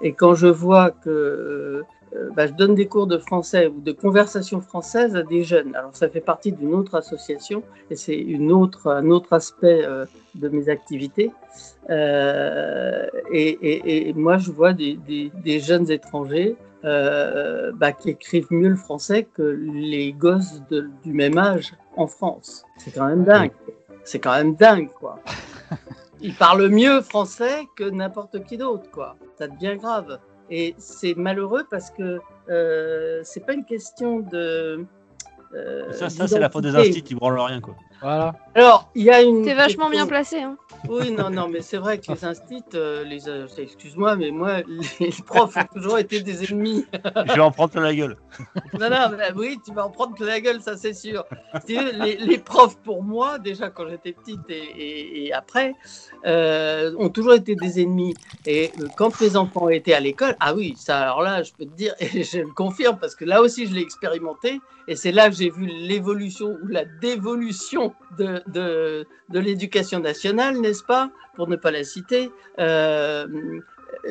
[0.00, 1.84] Et quand je vois que
[2.14, 5.74] euh, bah, je donne des cours de français ou de conversation française à des jeunes,
[5.74, 9.84] alors ça fait partie d'une autre association et c'est un autre aspect
[10.36, 11.32] de mes activités.
[13.32, 19.42] Et, moi, je vois des jeunes étrangers euh, bah, qui écrivent mieux le français que
[19.42, 22.64] les gosses de- du même âge en France.
[22.76, 23.52] C'est quand même dingue.
[24.04, 25.18] C'est quand même dingue, quoi.
[26.20, 29.16] Ils parlent mieux français que n'importe qui d'autre, quoi.
[29.38, 30.18] Ça devient grave.
[30.50, 32.20] Et c'est malheureux parce que
[32.50, 34.84] euh, c'est pas une question de
[35.54, 37.74] euh, Ça, ça c'est la faute des instits, ils branlent rien quoi.
[38.04, 38.34] Voilà.
[38.54, 39.42] Alors, il y a une.
[39.44, 40.42] T'es vachement bien placé.
[40.42, 40.58] Hein.
[40.90, 44.58] Oui, non, non, mais c'est vrai que les instits, euh, les, euh, excuse-moi, mais moi,
[45.00, 46.84] les profs ont toujours été des ennemis.
[47.26, 48.16] Je vais en prendre plein la gueule.
[48.78, 51.24] Non, non, mais oui, tu vas en prendre plein la gueule, ça c'est sûr.
[51.68, 55.74] Les, les profs, pour moi, déjà quand j'étais petite et, et- et après,
[56.26, 58.14] euh, ont toujours été des ennemis.
[58.46, 61.74] Et quand mes enfants étaient à l'école, ah oui, ça, alors là, je peux te
[61.74, 65.30] dire, et je le confirme, parce que là aussi, je l'ai expérimenté, et c'est là
[65.30, 71.56] que j'ai vu l'évolution ou la dévolution de, de, l'éducation nationale, n'est-ce pas Pour ne
[71.56, 72.30] pas la citer.
[72.58, 73.26] Euh,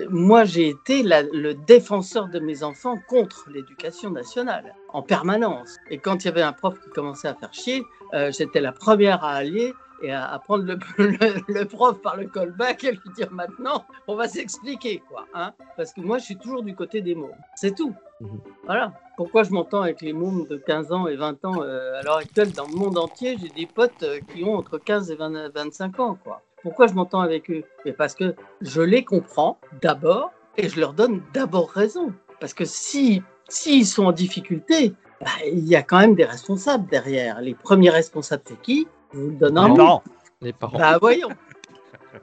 [0.09, 5.77] moi, j'ai été le défenseur de mes enfants contre l'éducation nationale, en permanence.
[5.89, 8.71] Et quand il y avait un prof qui commençait à faire chier, euh, j'étais la
[8.71, 9.73] première à allier
[10.03, 13.85] et à, à prendre le, le- le prof par le callback et lui dire maintenant,
[14.07, 15.25] on va s'expliquer, quoi.
[15.33, 17.31] Hein Parce que moi, je suis toujours du côté des mots.
[17.55, 17.93] C'est tout.
[18.21, 18.39] Mhm.
[18.65, 18.93] Voilà.
[19.17, 22.17] Pourquoi je m'entends avec les mômes de 15 ans et 20 ans euh, à l'heure
[22.17, 25.49] actuelle dans le monde entier J'ai des potes euh, qui ont entre 15 et 20
[25.53, 26.41] 25 ans, quoi.
[26.61, 27.63] Pourquoi je m'entends avec eux?
[27.85, 32.13] Mais parce que je les comprends d'abord et je leur donne d'abord raison.
[32.39, 36.87] Parce que si s'ils sont en difficulté, bah, il y a quand même des responsables
[36.89, 37.41] derrière.
[37.41, 38.87] Les premiers responsables, c'est qui?
[39.13, 39.75] Vous le donne un Les mot.
[39.77, 40.03] parents.
[40.41, 40.77] Les parents.
[40.77, 41.29] Bah voyons.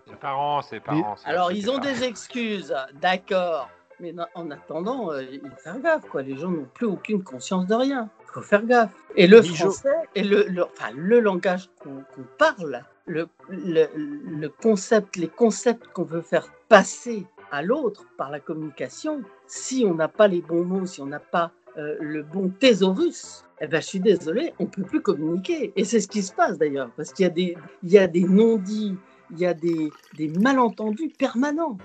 [0.06, 1.16] C'est parents, c'est parents.
[1.24, 3.68] Alors ils ont des excuses, d'accord.
[3.98, 6.22] Mais en attendant, euh, il faut faire gaffe, quoi.
[6.22, 8.08] Les gens n'ont plus aucune conscience de rien.
[8.22, 8.90] Il faut faire gaffe.
[9.14, 14.48] Et le français, et le, le- enfin, le langage qu'on qu'on parle, le, le, le
[14.48, 20.08] concept, les concepts qu'on veut faire passer à l'autre par la communication, si on n'a
[20.08, 23.86] pas les bons mots, si on n'a pas euh, le bon thésaurus, eh ben, je
[23.86, 25.72] suis désolé, on peut plus communiquer.
[25.76, 28.06] Et c'est ce qui se passe d'ailleurs, parce qu'il y a des, il y a
[28.06, 28.96] des non-dits,
[29.32, 31.78] il y a des, des malentendus permanents.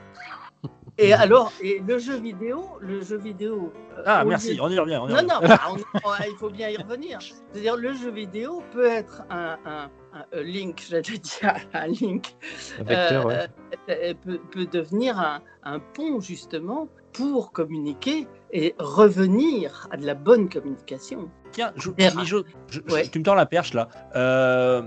[0.97, 3.73] Et alors, et le jeu vidéo, le jeu vidéo.
[3.97, 4.97] euh, Ah, merci, lieu- on y revient.
[5.01, 5.27] On y non, revient.
[5.41, 7.19] non, bah, on- on- il faut bien y revenir.
[7.21, 12.35] C'est-à-dire, le jeu vidéo peut être un, un- un- link, j'allais dire, un link,
[12.79, 13.45] Un vecteur, euh,
[13.89, 18.27] euh, peut, peut devenir un pont, justement, pour communiquer
[18.57, 21.29] et revenir à de la bonne communication.
[21.51, 22.39] Tiens, je, je-
[22.69, 23.05] je- Ouais.
[23.07, 23.89] tu me tends la perche là.
[24.15, 24.81] Euh,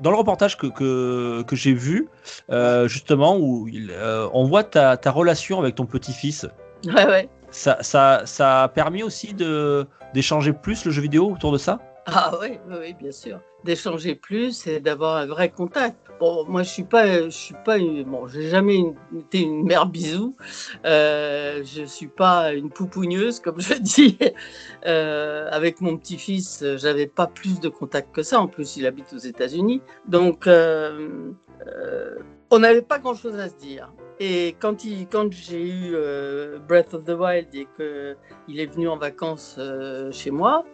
[0.00, 2.08] dans le reportage que, que, que j'ai vu,
[2.50, 6.46] euh, justement, où il, euh, on voit ta, ta relation avec ton petit-fils,
[6.86, 7.28] Ouais, ouais.
[7.50, 11.78] ça, ça, ça a permis aussi de d'échanger plus le jeu vidéo autour de ça?
[12.06, 13.40] Ah oui, oui, bien sûr.
[13.64, 16.08] D'échanger plus et d'avoir un vrai contact.
[16.18, 18.84] Bon, moi, je suis pas, je suis pas, bon, j'ai jamais
[19.16, 20.36] été une mère bisou.
[20.84, 24.18] Euh, je suis pas une poupougneuse, comme je dis.
[24.86, 28.40] Euh, avec mon petit-fils, j'avais pas plus de contact que ça.
[28.40, 31.30] En plus, il habite aux États-Unis, donc euh,
[31.66, 32.16] euh,
[32.50, 33.92] on n'avait pas grand-chose à se dire.
[34.18, 35.96] Et quand, il, quand j'ai eu
[36.68, 39.58] Breath of the Wild et qu'il est venu en vacances
[40.12, 40.64] chez moi,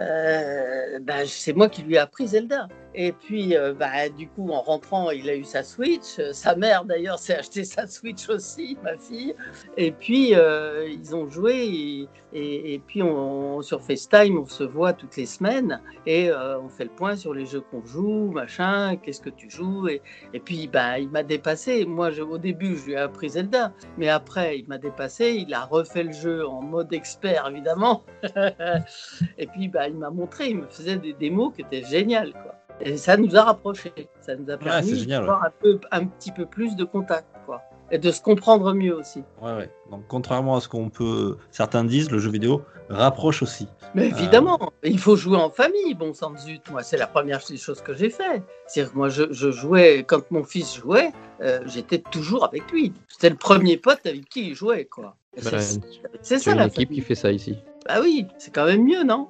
[0.00, 2.68] euh, bah, c'est moi qui lui ai appris Zelda.
[2.96, 6.18] Et puis, euh, bah, du coup, en rentrant, il a eu sa Switch.
[6.20, 9.34] Euh, Sa mère, d'ailleurs, s'est acheté sa Switch aussi, ma fille.
[9.76, 12.08] Et puis, euh, ils ont joué.
[12.32, 15.80] Et, puis, on, sur FaceTime, on se voit toutes les semaines.
[16.06, 19.88] Et on fait le point sur les jeux qu'on joue, machin, qu'est-ce que tu joues.
[19.88, 20.00] Et,
[20.44, 21.84] puis, bah, il m'a dépassé.
[21.86, 23.72] Moi, au début, je lui ai appris Zelda.
[23.98, 25.44] Mais après, il m'a dépassé.
[25.46, 28.02] Il a refait le jeu en mode expert, évidemment.
[29.38, 32.63] Et puis, bah, il m'a montré, il me faisait des démos qui étaient géniales, quoi.
[32.80, 33.92] Et ça nous a rapprochés.
[34.20, 37.62] Ça nous a permis génial, d'avoir un, peu, un petit peu plus de contact, quoi.
[37.90, 39.22] Et de se comprendre mieux aussi.
[39.40, 39.70] Ouais, ouais.
[39.90, 43.68] Donc, contrairement à ce qu'on peut, certains disent, le jeu vidéo rapproche aussi.
[43.94, 46.70] Mais évidemment, il faut jouer en famille, bon sang de zut.
[46.70, 48.42] Moi, c'est la première des choses que j'ai fait.
[48.66, 51.12] C'est-à-dire que moi, je, je jouais, quand mon fils jouait,
[51.42, 52.92] euh, j'étais toujours avec lui.
[53.08, 55.16] C'était le premier pote avec qui il jouait, quoi.
[55.42, 57.00] Bah, c'est- ça une la équipe famille.
[57.00, 57.56] qui fait ça ici.
[57.86, 59.28] Bah oui, c'est quand même mieux, non?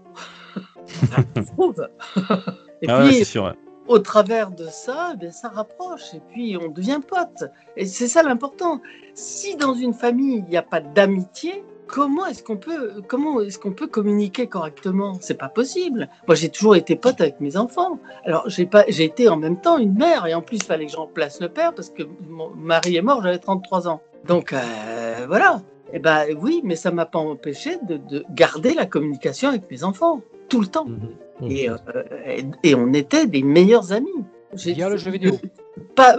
[1.36, 1.86] Je trouve.
[2.85, 3.45] Et Ah puis, c'est sûr.
[3.45, 3.53] ouais.
[3.89, 7.51] au travers de ça, bien, ça rapproche et puis on devient pote.
[7.76, 8.80] Et c'est ça l'important.
[9.14, 13.59] Si dans une famille il n'y a pas d'amitié, comment est-ce qu'on peut comment est-ce
[13.59, 15.18] qu'on peut communiquer correctement?
[15.20, 16.09] C'est pas possible.
[16.26, 17.99] Moi, j'ai toujours été pote avec mes enfants.
[18.24, 20.87] Alors, j'ai pas j'ai été en même temps une mère et en plus il fallait
[20.87, 24.01] que je remplace le père parce que mon mari est mort, j'avais 33 ans.
[24.26, 25.61] Donc euh, voilà.
[25.93, 29.85] Eh ben oui, mais ça m'a pas empêché de, de garder la communication avec mes
[29.85, 30.87] enfants tout le temps.
[30.87, 31.11] Mhm.
[31.43, 31.76] Et, euh,
[32.26, 34.24] et, et on était des meilleurs amis.
[34.55, 35.32] J'ai- Via le jeu vidéo.
[35.97, 36.16] Pas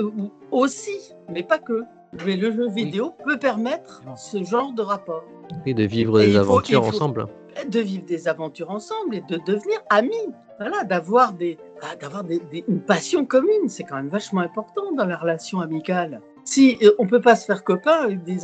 [0.52, 1.84] aussi, mais pas que.
[2.26, 5.24] Mais le jeu vidéo peut permettre ce genre de rapport,
[5.66, 7.28] Et de vivre Et des aventures faut- ensemble.
[7.70, 10.30] de vivre des aventures ensemble et de devenir amis.
[10.60, 14.94] Voilà, d'avoir des, ah, d'avoir des, des- une passion commune, c'est quand même vachement important
[14.94, 16.22] dans la relation amicale.
[16.48, 18.38] si euh, on peut pas se faire copain avec des-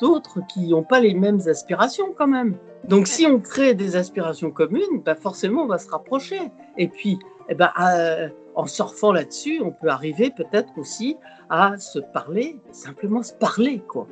[0.00, 2.56] d'autres qui n'ont pas les mêmes aspirations quand même.
[2.88, 6.40] Donc si on crée des aspirations communes, bah forcément on va se rapprocher.
[6.76, 7.18] Et puis,
[7.48, 11.16] eh ben, euh, en surfant là-dessus, on peut arriver peut-être aussi
[11.50, 14.06] à se parler, simplement se parler quoi.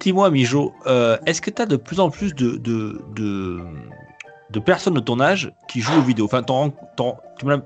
[0.00, 3.60] Dis-moi, Mijo, euh, est-ce que tu as de plus en plus de, de, de,
[4.50, 6.26] de personnes de ton âge qui jouent aux vidéos?
[6.26, 7.16] Enfin, t'en- t'en-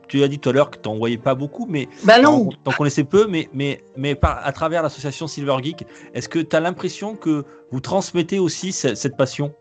[0.09, 2.51] tu, as dit tout à l'heure que tu n'en voyais pas beaucoup, mais Bah non,
[2.65, 6.55] t'en connaissais peu, mais, mais, mais par, à travers l'association Silver Geek, est-ce que tu
[6.55, 9.53] as l'impression que vous transmettez aussi ce- cette passion?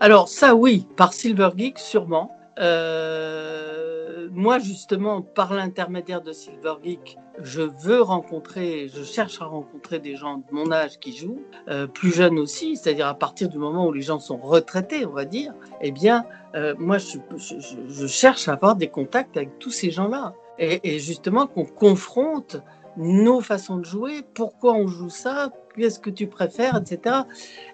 [0.00, 2.32] Alors ça oui, par Silver Geek sûrement.
[2.58, 9.98] Euh, moi justement, par l'intermédiaire de Silver Geek, je veux rencontrer, je cherche à rencontrer
[9.98, 13.58] des gens de mon âge qui jouent, euh, plus jeunes aussi, c'est-à-dire à partir du
[13.58, 15.52] moment où les gens sont retraités, on va dire.
[15.82, 20.98] Eh bien, euh, moi je, cherche à avoir des contacts avec tous ces gens-là et
[21.00, 22.62] justement qu'on confronte
[22.96, 27.16] nos façons de jouer, pourquoi on joue ça, qu'est-ce que tu préfères, etc.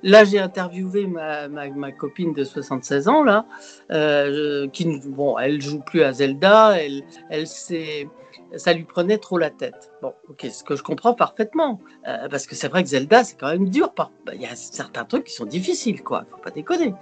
[0.03, 3.47] Là, j'ai interviewé ma, ma, ma copine de 76 ans, là,
[3.91, 8.09] euh, qui, bon, elle joue plus à Zelda, elle, elle s'est,
[8.57, 9.91] ça lui prenait trop la tête.
[10.03, 13.37] Bon, ok, ce que je comprends parfaitement, euh, parce que c'est vrai que Zelda, c'est
[13.39, 13.93] quand même dur.
[13.93, 16.95] par- bah, Il y a certains trucs qui sont difficiles, quoi, faut pas déconner.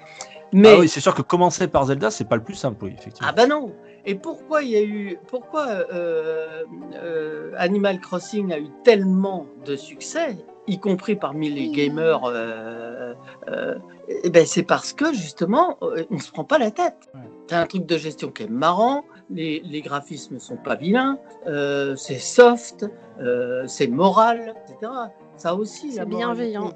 [0.53, 2.95] Mais, Ah oui, c'est sûr que commencer par Zelda, c'est pas le plus simple, oui,
[2.99, 3.29] effectivement.
[3.31, 3.73] ah bah non.
[4.07, 9.77] Et pourquoi il y a eu, pourquoi euh, euh, Animal Crossing a eu tellement de
[9.77, 10.37] succès,
[10.71, 13.13] y compris parmi les gamers euh,
[13.49, 13.75] euh,
[14.25, 16.97] eh ben c'est parce que justement, euh, on se prend pas la tête.
[17.49, 19.05] C'est un truc de gestion qui est marrant.
[19.31, 22.85] Les, les graphismes sont pas vilains, euh, c'est soft,
[23.21, 24.93] euh, c'est moral, etc.
[25.37, 26.73] Ça aussi, C'est bienveillant.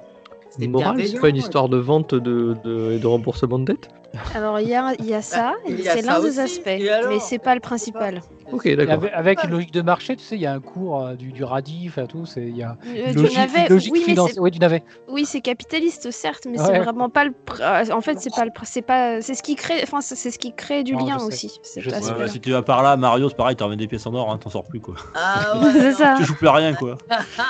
[0.49, 3.89] C'est Morale, c'est pas une histoire de vente de, de, et de remboursement de dette?
[4.33, 5.53] Alors il y a, il y a ça,
[5.83, 8.21] c'est l'un des aspects, alors mais c'est pas le principal.
[8.51, 8.93] Ok, d'accord.
[8.93, 11.31] avec, avec une logique de marché, tu sais, il y a un cours euh, du,
[11.31, 12.27] du radif et tout.
[12.27, 14.43] c'est- Il y a Euh, une du logique, navet, logique oui, mais financière.
[14.61, 14.83] navet.
[15.07, 16.65] oui, c'est capitaliste certes, mais Ouais.
[16.67, 17.31] c'est vraiment pas le.
[17.31, 17.59] pr-
[17.89, 18.51] euh, En fait, c'est pas le.
[18.51, 19.19] pr- C'est pas.
[19.21, 19.79] C'est ce qui crée.
[19.81, 21.59] Enfin, c'est c'est ce qui crée du Non, lien aussi.
[21.75, 24.31] Ouais, si tu vas par là, Mario, c'est pareil, t'en remets des pièces en or,
[24.31, 24.93] hein, t'en sors plus, quoi.
[25.15, 26.13] Ah ouais, C'est ça.
[26.17, 26.97] Tu joues plus à rien, quoi.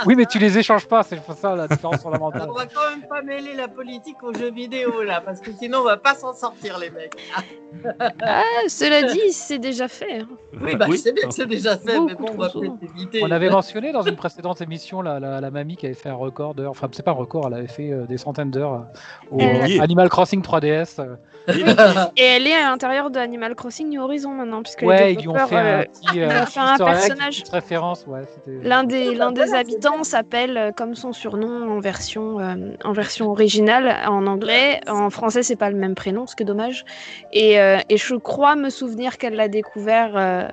[0.05, 2.47] Oui, mais tu les échanges pas, c'est ça la différence fondamentale.
[2.49, 5.79] On va quand même pas mêler la politique aux jeux vidéo là, parce que sinon
[5.79, 7.13] on va pas s'en sortir les mecs.
[8.21, 10.19] Ah, cela dit, c'est déjà fait.
[10.21, 10.27] hein.
[10.61, 10.97] Oui, bah Oui.
[10.97, 13.21] je sais bien que c'est déjà fait, mais Beaucoup bon, on va trop peut-être éviter.
[13.23, 16.15] On avait mentionné dans une précédente émission la, la, la mamie qui avait fait un
[16.15, 18.85] record d'heures, enfin c'est pas un record, elle avait fait euh, des centaines d'heures
[19.33, 19.81] euh, au.
[19.81, 21.01] Animal Crossing 3DS.
[22.17, 25.19] Et elle est à l'intérieur de Animal Crossing New Horizon maintenant, puisque les Ouais, ils
[25.19, 27.43] lui ont développeurs, fait un euh, petit, euh, ils ont fait un egg, personnage.
[27.51, 28.21] référence, ouais,
[28.63, 33.29] L'un des, l'un des habitants s'appelle euh, comme son surnom en version, euh, en version
[33.31, 34.81] originale en anglais.
[34.87, 36.85] En français, c'est pas le même prénom, ce qui est dommage.
[37.31, 40.47] Et, euh, et je crois me souvenir qu'elle l'a découvert euh,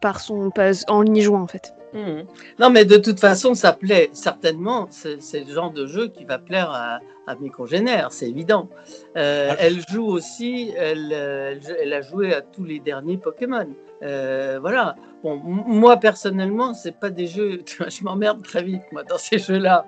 [0.00, 1.74] par son, pas- en y jouant en fait.
[1.94, 2.24] Mhm.
[2.58, 4.86] Non, mais de toute façon, ça plaît certainement.
[4.90, 8.68] C'est c'est le genre de jeu qui va plaire à, à mes congénères, c'est évident.
[9.16, 9.56] Euh, Ah.
[9.58, 13.68] Elle joue aussi, elle, euh, elle, elle a joué à tous les derniers Pokémon.
[14.02, 14.96] Euh, voilà.
[15.22, 17.62] Bon, moi personnellement, c'est pas des jeux.
[17.88, 19.86] Je m'emmerde très vite moi dans ces jeux-là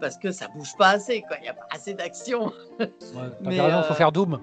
[0.00, 1.24] parce que ça bouge pas assez.
[1.40, 2.52] Il y a pas assez d'action.
[2.78, 4.38] Ouais, t'as Mais, raison, faut faire Doom.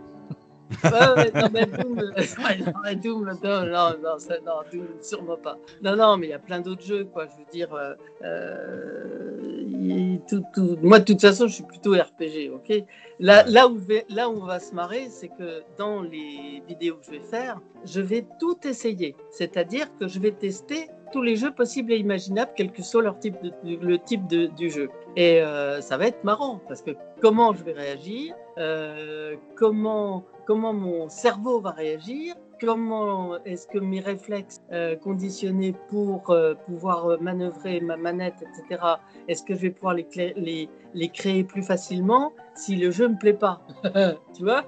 [0.84, 2.11] Ouais, ouais, non, mais Doom, euh,
[2.43, 5.57] ouais, non, mais Doom, non, non, non, ça, non, Doom, sûrement pas.
[5.82, 7.26] Non, non, mais il y a plein d'autres jeux, quoi.
[7.28, 7.93] Je veux dire, euh,
[8.24, 12.84] euh, il- tout, tout- moi, de toute façon, je suis plutôt RPG, ok?
[13.19, 16.95] Là, là, où vais- là où on va se marrer, c'est que dans les vidéos
[16.95, 19.15] que je vais faire, je vais tout essayer.
[19.32, 23.20] C'est-à-dire que je vais tester tous les jeux possibles et imaginables, quel que soit leur
[23.20, 24.89] type de, le type du jeu.
[25.16, 26.91] Et euh, ça va être marrant parce que
[27.22, 33.99] comment je vais réagir, euh, comment, comment mon cerveau va réagir, comment est-ce que mes
[33.99, 36.36] réflexes euh, conditionnés pour
[36.66, 38.82] pouvoir manœuvrer ma manette, etc.,
[39.28, 40.70] est-ce que je vais pouvoir les,
[41.14, 43.61] créer plus facilement si le jeu me plaît pas?
[44.36, 44.64] Tu vois?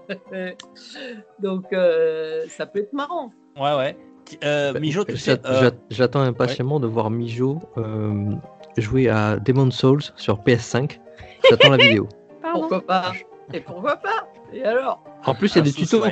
[1.40, 1.66] Donc
[2.50, 3.32] ça peut être marrant.
[3.58, 3.98] Ouais, ouais.
[4.44, 5.40] Euh, Mijo, tu sais.
[5.46, 8.32] Euh, j'at- J'attends impatiemment de voir Mijo euh,
[8.78, 11.00] jouer à Demon's Souls sur PS5.
[11.50, 12.08] J'attends la vidéo.
[12.42, 12.60] Pardon.
[12.62, 13.12] Pourquoi pas?
[13.54, 14.28] Et pourquoi pas?
[14.54, 15.04] Et alors?
[15.26, 16.04] En plus, il y a des un tutos.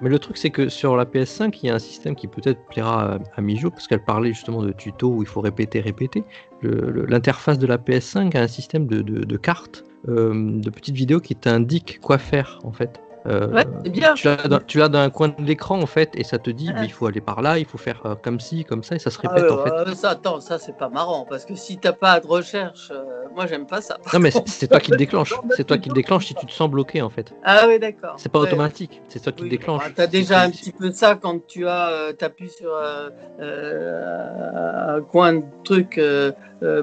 [0.00, 2.60] Mais le truc, c'est que sur la PS5, il y a un système qui peut-être
[2.70, 6.22] plaira à, à Mijo, parce qu'elle parlait justement de tutos où il faut répéter, répéter.
[6.62, 11.20] L'interface de la PS5 a un système de, de- de cartes, euh, de petites vidéos
[11.20, 13.00] qui t'indiquent quoi faire, en fait.
[13.26, 14.14] Euh, Ouais, c'est bien.
[14.14, 16.78] tu l'as coin de l'écran, en fait, et ça te dit, Ah.
[16.80, 18.98] mais il faut aller par là, il faut faire euh, comme ci, comme ça, et
[18.98, 19.90] ça se Ah répète, ouais, en fait.
[19.90, 23.02] ouais, ça, attends, ça c'est pas marrant parce que si t'as pas de recherche, euh,
[23.34, 23.98] moi, j'aime pas ça.
[24.12, 25.32] Non, mais c'est toi qui le déclenche.
[25.50, 27.32] C'est toi qui le déclenche si tu te sens bloqué en fait.
[27.44, 28.14] Ah oui, d'accord.
[28.16, 28.46] C'est pas Ouais.
[28.46, 29.00] automatique.
[29.08, 29.84] C'est toi qui le déclenche.
[29.84, 33.10] bah, t'as déjà un petit peu ça quand tu as euh, t'appuies sur euh,
[33.40, 36.00] euh, un coin de truc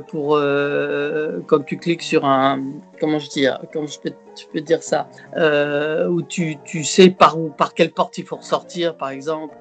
[0.07, 0.39] pour
[1.47, 2.61] quand tu cliques sur un
[2.99, 7.09] comment je dis comment je peux tu peux dire ça euh, où tu, tu sais
[7.09, 9.55] par où par quelle porte il faut ressortir par exemple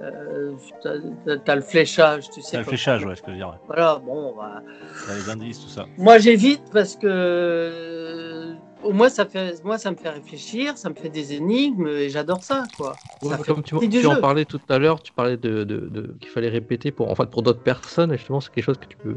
[0.00, 0.52] euh,
[0.82, 0.94] t'as,
[1.24, 3.58] t'as- t'as le fléchage tu sais C'est le fléchage, ouais, ce que je veux dire.
[3.66, 4.62] voilà bon bah,
[5.06, 5.86] T'as les indices, tout ça.
[5.96, 10.90] moi j'évite parce que euh, au moins ça fait moi ça me fait réfléchir ça
[10.90, 14.06] me fait des énigmes et j'adore ça quoi Ouais, Ça mais fait comme tu, tu
[14.06, 17.14] en parlais tout à l'heure, tu parlais de, de- de- qu'il fallait répéter pour en
[17.14, 18.10] fait pour d'autres personnes.
[18.14, 19.14] Et justement, c'est quelque chose que tu peux.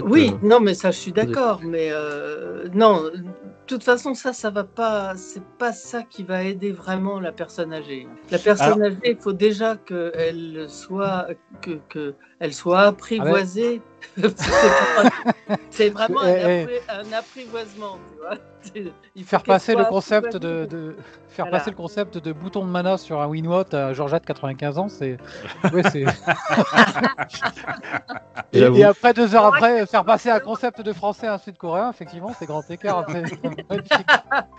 [0.00, 1.60] Oui, euh, non, mais ça, je suis d'accord.
[1.62, 3.10] Mais euh, non,
[3.72, 5.14] toute façon, ça, ça va pas.
[5.16, 8.06] C'est pas ça qui va aider vraiment la personne âgée.
[8.30, 11.28] La personne âgée, il faut déjà qu'elle soit,
[11.60, 13.80] que, que elle soit apprivoisée.
[14.16, 16.64] C'est pas- C'est vraiment un, Eh, eh.
[16.66, 18.36] appri- un apprivoisement, tu vois.
[19.14, 20.96] Il faut Faire passer le concept de,
[21.28, 21.58] faire Voilà.
[21.58, 25.18] passer le concept de bouton de mana sur un Winwatt à Georgette 95 ans, c'est
[25.72, 26.04] ouais, c'est
[28.52, 31.90] et, et après deux heures après faire passer un concept de français à un sud-coréen,
[31.90, 32.98] effectivement, c'est grand écart.
[32.98, 33.24] après.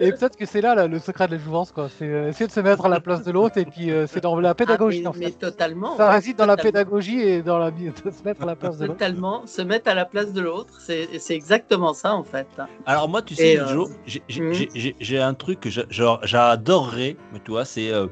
[0.00, 1.88] Et peut-être que c'est là, là, le secret de la jouvence, quoi.
[1.98, 4.20] C'est euh, essayer de se mettre à la place de l'autre et puis euh, c'est
[4.20, 5.02] dans la pédagogie.
[5.04, 5.24] Ah, en mais, fait.
[5.26, 5.96] mais totalement.
[5.96, 8.78] Ça ouais, réside dans la pédagogie et dans la de se mettre à la place
[8.78, 8.98] de l'autre.
[8.98, 12.46] Totalement, se mettre à la place de l'autre, c'est c'est exactement ça en fait.
[12.86, 17.92] Alors moi, tu sais, euh, Joe, j'ai- un truc que j'adorerais, mais tu vois, c'est
[17.92, 18.06] euh,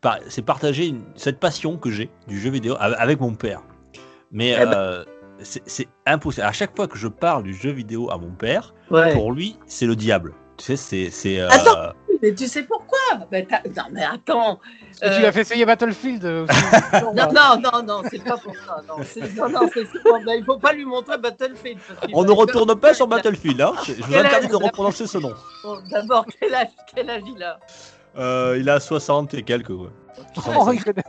[0.00, 3.62] par- c'est partager une- cette passion que j'ai du jeu vidéo avec, avec mon père.
[4.32, 4.72] Mais Eh ben.
[4.74, 5.04] euh,
[5.44, 6.46] c'est impossible.
[6.46, 9.12] À chaque fois que je parle du jeu vidéo à mon père, Ouais.
[9.14, 10.34] pour lui, c'est le diable.
[10.58, 11.92] Tu sais, c'est euh, Attends.
[12.22, 12.98] Mais tu sais pourquoi?
[13.30, 14.60] T'as- Non mais attends.
[15.00, 16.24] Parce que Tu Euh, as fait essayer Battlefield.
[16.24, 16.54] euh, aussi.
[17.16, 18.80] Non, non, non, non, c'est pas pour ça.
[18.86, 21.78] Non, non, non, ben, il faut pas lui montrer Battlefield.
[22.12, 23.72] On ne retourne pas sur Battlefield, hein.
[23.86, 25.32] Je je vous interdis de reprononcer ce nom.
[25.64, 27.58] Bon, D'abord, quel âge, quel âge il a?
[28.18, 29.70] Euh, il a 60 et quelques.
[29.70, 29.90] Oh,
[30.72, 31.02] il connaît-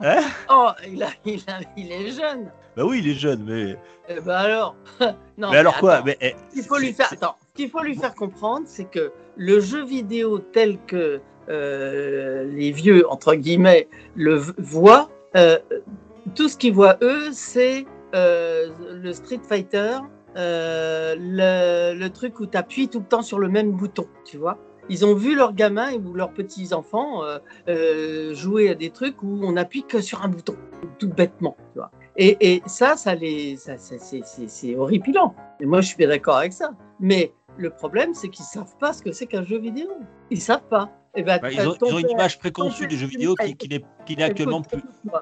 [0.00, 0.20] Hein
[0.50, 2.50] Oh, il, a, il, a, il est jeune.
[2.76, 3.76] Bah oui, il est jeune, mais.
[4.08, 4.76] Eh ben alors.
[5.38, 7.82] non, mais alors quoi mais, eh, Ce qu'il faut lui faire, attends, ce qu'il faut
[7.82, 13.88] lui faire comprendre, c'est que le jeu vidéo tel que euh, les vieux entre guillemets
[14.14, 15.58] le voient, euh,
[16.34, 19.96] tout ce qu'ils voient eux, c'est euh, le Street Fighter,
[20.36, 24.36] euh, le, le truc où tu appuies tout le temps sur le même bouton, tu
[24.36, 24.58] vois.
[24.88, 27.38] Ils ont vu leurs gamins ou leurs petits enfants euh,
[27.68, 30.56] euh, jouer à des trucs où on appuie que sur un bouton,
[30.98, 31.90] tout bêtement, tu vois.
[32.16, 33.14] Et, et ça, ça
[33.56, 35.34] ça, c'est, horripilant.
[35.60, 36.70] Et moi, je suis bien d'accord avec ça.
[36.98, 39.88] Mais le problème, c'est qu'ils savent pas ce que c'est qu'un jeu vidéo.
[40.30, 40.90] Ils savent pas.
[41.14, 43.56] Et ben, bah, ils, ont, ton ils ont une image préconçue du jeu vidéo qui,
[43.56, 44.80] qui n'est qui actuellement plus,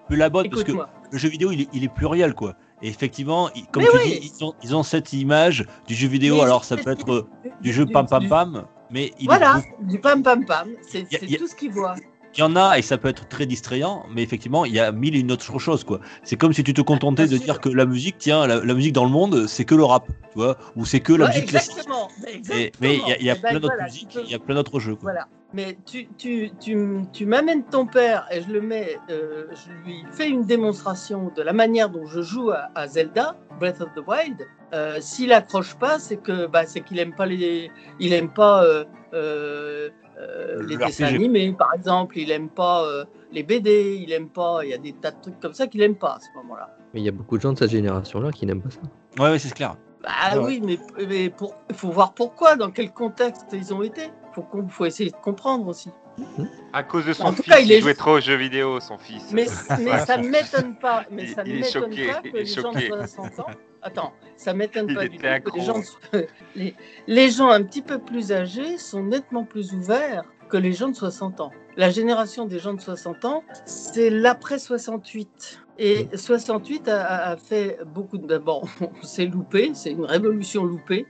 [0.08, 2.54] plus la bonne parce que le jeu vidéo il est, il est pluriel quoi.
[2.82, 4.20] Et effectivement, comme Mais tu oui.
[4.20, 6.36] dis, ils ont, ils ont cette image du jeu vidéo.
[6.36, 7.26] Mais alors ça peut être euh,
[7.62, 10.68] du- jeu pam pam pam, mais il, est Voilà, du pam pam pam.
[10.88, 11.96] C'est a- tout ce qu'ils voient.
[12.34, 14.92] il y en a et ça peut être très distrayant, mais effectivement il y a
[14.92, 16.00] mille et une autres choses quoi.
[16.22, 17.44] C'est comme si tu te contentais de sûr.
[17.44, 20.06] dire que la musique, tiens, la, la musique dans le monde, c'est que le rap,
[20.08, 21.72] tu vois, ou c'est que la Ouais, musique classique.
[21.78, 22.08] exactement.
[22.22, 24.34] mais Et- mais il y a, y ben, plein d'autres voilà, musiques, peux- il y
[24.34, 24.94] a plein d'autres jeux.
[24.96, 25.12] Quoi.
[25.12, 25.26] Voilà.
[25.52, 30.04] Mais tu, tu, tu, tu m'amènes ton père et je le mets, euh, je lui
[30.10, 34.06] fais une démonstration de la manière dont je joue à, à Zelda, Breath of the
[34.06, 34.46] Wild.
[34.74, 37.70] Euh, S'il accroche pas, c'est que bah, c'est qu'il aime pas les,
[38.00, 42.18] il aime pas euh, euh, euh, Le les dessins animés, par exemple.
[42.18, 43.98] Il aime pas euh, les BD.
[44.02, 44.60] Il aime pas.
[44.64, 46.76] Il y a des tas de trucs comme ça qu'il aime pas à ce moment-là.
[46.92, 48.80] Mais il y a beaucoup de gens de cette génération-là qui n'aiment pas ça.
[49.22, 49.76] Ouais, ouais, c'est clair.
[50.02, 50.44] Bah Ouais.
[50.44, 54.02] oui, mais mais pour, faut voir pourquoi, dans quel contexte ils ont été.
[54.42, 55.90] Qu'on, faut essayer de comprendre aussi.
[56.72, 58.96] À cause de son En fils, cas, il est- jouait trop aux jeux vidéo, son
[58.98, 59.22] fils.
[59.32, 59.46] Mais,
[59.80, 61.04] mais ça ne m'étonne pas.
[61.10, 62.78] Mais Il- ça ne il est m'étonne choqué, pas il que est les gens de
[62.80, 62.88] choqué.
[62.88, 63.46] 60 ans.
[63.82, 65.80] Attends, ça m'étonne Il pas du tout que les gens,
[66.56, 66.74] les,
[67.06, 70.94] les gens un petit peu plus âgés sont nettement plus ouverts que les gens de
[70.96, 71.50] 60 ans.
[71.76, 75.60] La génération des gens de 60 ans, c'est l'après 68.
[75.78, 78.26] Et 68 a, a- a fait beaucoup de.
[78.26, 81.06] D'abord, on s'est loupé, c'est une révolution loupée.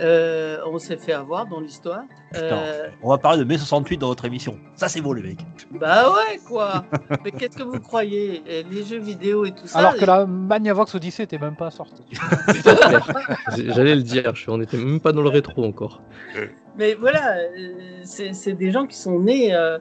[0.00, 2.02] Euh, on s'est fait avoir dans l'histoire.
[2.36, 4.58] Euh, on va parler de mai 68 dans votre émission.
[4.76, 5.40] Ça, c'est beau, les mecs.
[5.72, 6.84] bah ouais, quoi.
[7.24, 8.42] Mais qu'est-ce que vous croyez?
[8.70, 9.78] Les jeux vidéo et tout ça.
[9.80, 12.04] Alors que la Magnavox Odyssey était même pas sortie.
[13.56, 16.02] J'allais le dire, je- on était même pas dans le rétro encore.
[16.76, 19.78] Mais voilà, euh, c'est des gens qui sont nés euh,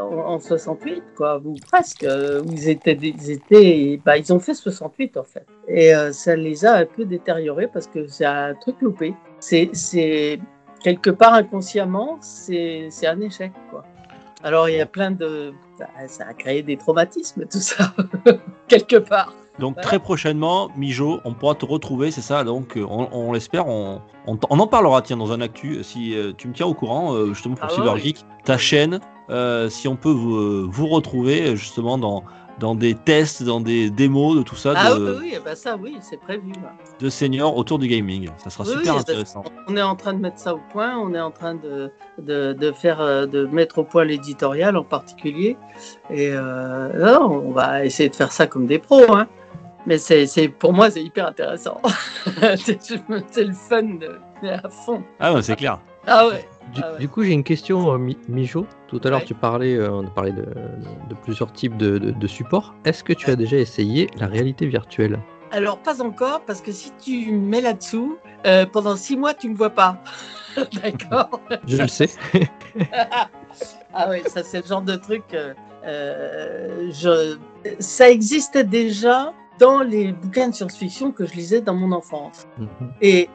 [0.00, 2.06] en, en 68, quoi, ou presque.
[2.50, 5.44] ils étaient, ils étaient, bah, ils ont fait 68 en fait.
[5.68, 9.14] Et euh, ça les a un peu détériorés parce que c'est un truc loupé.
[9.44, 10.40] C'est,
[10.82, 13.84] quelque part inconsciemment, c'est, un échec, quoi.
[14.42, 17.94] Alors il y a plein de, bah, ça a créé des traumatismes tout ça,
[18.68, 19.32] quelque part.
[19.58, 19.86] Donc Voilà.
[19.86, 22.44] très prochainement, Mijo, on pourra te retrouver, c'est ça.
[22.44, 25.82] Donc euh, on, on l'espère, on, on, en parlera tiens dans un actu.
[25.84, 28.00] Si euh, tu me tiens au courant, euh, justement pour Ah Cyber ouais.
[28.00, 28.98] Geek, ta chaîne,
[29.30, 32.24] euh, si on peut vous, vous retrouver justement dans
[32.58, 35.76] dans des tests, dans des démos de tout ça Ah de, oui, oui, ben ça,
[35.76, 36.52] oui, c'est prévu.
[36.62, 36.72] là.
[37.00, 38.28] de seniors autour du gaming.
[38.38, 39.44] Ça sera Oui, super oui, intéressant.
[39.68, 41.90] On est en train de mettre ça au point, on est en train de,
[42.22, 45.56] de, de faire, euh, de mettre au point l'éditorial en particulier.
[46.10, 49.12] Et euh, non, on va essayer de faire ça comme des pros.
[49.14, 49.26] Hein.
[49.86, 51.80] Mais c'est, pour moi, c'est hyper intéressant.
[52.56, 53.98] c'est le fun
[54.42, 55.02] à fond.
[55.20, 55.78] Ah ouais, c'est clair.
[56.06, 56.48] Ah ouais.
[56.74, 56.98] Du, Ah ouais.
[56.98, 58.66] du coup, j'ai une question, euh, Mi- Mijo.
[58.88, 59.24] Tout à l'heure, Ouais.
[59.26, 62.74] tu parlais, euh, on a parlé de, de plusieurs types de, de- de supports.
[62.84, 65.18] Est-ce que tu as déjà essayé la réalité virtuelle?
[65.50, 69.48] Alors, pas encore, parce que si tu me mets là-dessous, euh, pendant six mois, tu
[69.48, 69.98] me vois pas.
[70.82, 72.08] D'accord Je le sais.
[73.96, 75.22] Ah oui, ça c'est le genre de truc.
[75.32, 77.36] euh, je...
[77.78, 82.48] Ça existait déjà dans les bouquins de science-fiction que je lisais dans mon enfance.
[82.58, 82.68] Mhm.
[83.00, 83.28] Et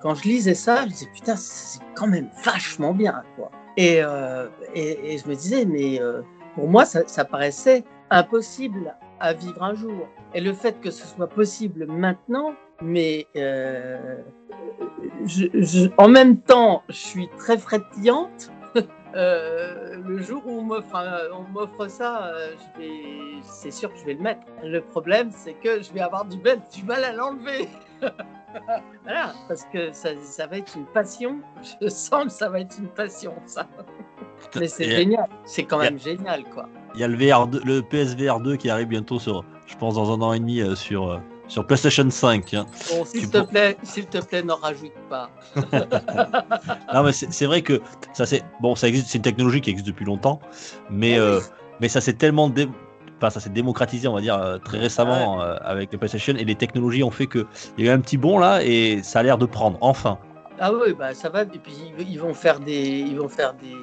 [0.00, 3.50] quand je lisais ça, je disais putain, c'est quand même vachement bien, quoi.
[3.76, 6.22] Et, euh, et, je me disais, mais euh,
[6.54, 10.08] pour moi, ça, paraissait impossible à vivre un jour.
[10.34, 14.22] Et le fait que ce soit possible maintenant, mais euh,
[15.98, 18.50] en même temps, je suis très frétillante.
[19.14, 22.32] Le jour où on m'offre, ça,
[23.42, 24.42] c'est sûr que je vais le mettre.
[24.62, 26.38] Le problème, c'est que je vais avoir du
[26.84, 27.66] mal à l'enlever.
[29.04, 31.40] voilà, parce que ça, ça va être une passion.
[31.80, 33.66] Je sens que ça va être une passion, ça.
[34.58, 35.28] Mais c'est génial.
[35.44, 36.68] C'est quand même génial, quoi.
[36.94, 39.94] Il y a le VR, 2 le PSVR 2 qui arrive bientôt sur, je pense
[39.94, 41.18] dans un an et demi euh, sur euh,
[41.48, 42.54] sur PlayStation 5.
[42.54, 42.66] hein.
[42.90, 45.30] Bon, s'il te plaît, s'il te plaît, n'en rajoute pas.
[46.94, 47.80] Non, mais c'est vrai que
[48.12, 50.40] ça c'est bon, ça existe, c'est une technologie qui existe depuis longtemps,
[50.90, 51.26] mais Ah oui.
[51.28, 51.40] euh,
[51.80, 52.68] mais ça s'est tellement dé-
[53.18, 56.44] enfin, ça s'est démocratisé, on va dire, euh, très récemment euh, avec les PlayStation et
[56.44, 57.46] les technologies ont fait que
[57.78, 60.18] il y a eu un petit bond là et ça a l'air de prendre enfin.
[60.58, 61.42] Ah oui, bah ça va.
[61.42, 63.74] Et puis ils, ils vont faire des, ils vont faire des,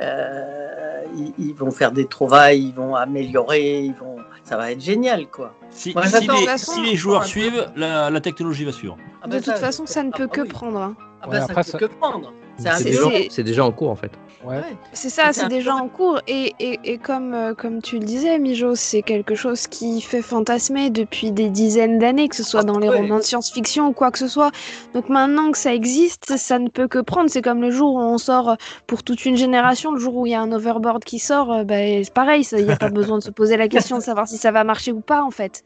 [0.00, 4.80] euh, ils, ils vont faire des trouvailles, ils vont améliorer, ils vont, ça va être
[4.80, 5.54] génial, quoi.
[5.70, 8.96] Si, Moi, si j'attends les, si joueurs suivent, la, la technologie va suivre.
[9.22, 10.48] Ah De bah toute façon, ça ne ah peut que oui.
[10.48, 10.80] prendre.
[10.80, 10.96] hein.
[11.22, 12.32] Ah bah, Ouais, ça après, ne ça- peut que prendre.
[12.58, 13.26] C'est déjà, débat.
[13.30, 14.12] c'est déjà en cours en fait.
[14.44, 14.60] Ouais.
[14.92, 16.20] C'est ça, C'est déjà en cours.
[16.26, 20.22] Et, et, et comme, euh, comme tu le disais, Mijo, c'est quelque chose qui fait
[20.22, 22.98] fantasmer depuis des dizaines d'années, que ce soit dans les ouais.
[22.98, 24.50] romans de science-fiction ou quoi que ce soit.
[24.94, 27.30] Donc maintenant que ça existe, ça ne peut que prendre.
[27.30, 28.54] C'est comme le jour où on sort euh,
[28.86, 31.64] pour toute une génération, le jour où il y a un overboard qui sort, euh,
[31.64, 34.26] bah, c'est pareil, il n'y a pas besoin de se poser la question de savoir
[34.26, 35.62] si ça va marcher ou pas en fait.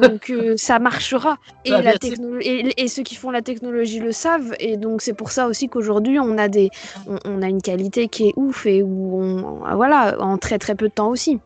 [0.00, 1.38] Donc euh, ça marchera.
[1.64, 1.94] Et, Bah, la
[2.40, 4.54] et, et ceux qui font la technologie le savent.
[4.58, 6.70] Et donc c'est pour ça aussi qu'aujourd'hui on a des,
[7.06, 10.74] on, on a une qualité qui est ouf et où on, voilà, en très très
[10.74, 11.40] peu de temps aussi.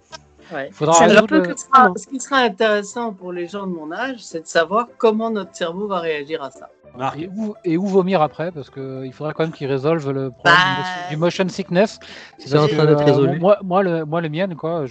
[0.52, 0.70] Ouais.
[0.72, 1.98] Ça que prendre.
[1.98, 5.54] ce qui sera intéressant pour les gens de mon âge, c'est de savoir comment notre
[5.54, 6.70] cerveau va réagir à ça.
[6.97, 10.31] Marc, Et où, et où vomir après, parce qu'il faudra quand même qu'ils résolvent le
[10.31, 11.98] problème Bah, du, motion, sickness.
[12.39, 13.39] C'est en train que, d'être euh, résolu.
[13.39, 14.85] Moi, moi, le, moi, le mien, quoi,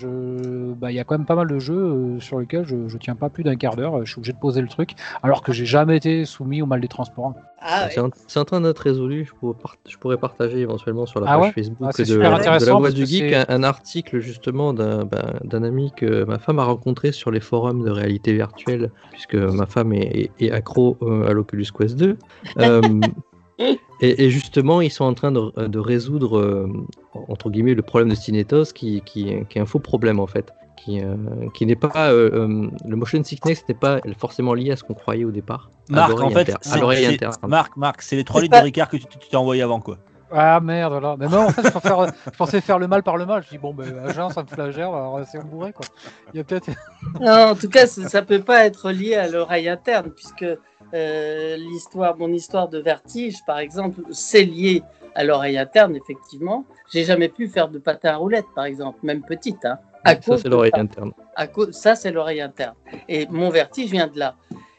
[0.78, 2.98] bah, il y a quand même pas mal de jeux euh, sur lesquels je, je
[2.98, 4.06] tiens pas plus d'un quart d'heure.
[4.06, 4.91] Je suis obligé de poser le truc,
[5.24, 7.34] alors que j'ai jamais été soumis au mal des transports.
[7.60, 9.26] Ah C'est en, c'est en train d'être résolu.
[9.26, 11.52] Je pourrais, part- je pourrais partager éventuellement sur la Ah page ouais?
[11.53, 14.74] Facebook Ah, c'est de, super de intéressant la voix du geek un, un article justement
[14.74, 18.91] d'un ben, d'un ami que ma femme a rencontré sur les forums de réalité virtuelle,
[19.11, 22.18] puisque ma femme est, est- est accro euh, à l'Oculus Quest 2.
[22.59, 22.81] Euh,
[24.01, 26.72] et, et justement, ils sont en train de, de résoudre euh,
[27.27, 30.53] entre guillemets le problème de Stinetos, qui, qui, qui est un faux problème en fait.
[30.77, 31.15] Qui, euh,
[31.55, 34.93] qui n'est pas euh, euh, le motion sickness n'est pas forcément lié à ce qu'on
[34.93, 35.72] croyait au départ.
[35.89, 37.47] Marc, en fait, c'est-.
[37.47, 39.97] Marc, Marc, les 3 C'est litres de Ricard que tu t'es envoyé avant quoi.
[40.31, 41.15] Ah merde, là.
[41.18, 43.43] Mais moi, en fait, je, je pensais faire le mal par le mal.
[43.43, 45.85] Je dis, bon, ben, jeun, ça me flagelle, alors c'est bourré, quoi.
[46.34, 46.69] Il y a peut-être.
[47.22, 50.45] Non, en tout cas, ça ça peut pas être lié à l'oreille interne, puisque
[50.93, 54.84] euh, l'histoire, mon histoire de vertige, par exemple, c'est lié
[55.15, 56.65] à l'oreille interne, effectivement.
[56.91, 59.65] J'ai jamais pu faire de patin à roulettes, par exemple, même petite.
[59.65, 60.81] Hein, à Ça, cause c'est l'oreille ça.
[60.81, 61.11] interne.
[61.35, 62.76] À cause, ça, c'est l'oreille interne.
[63.09, 64.35] Et mon vertige vient de là.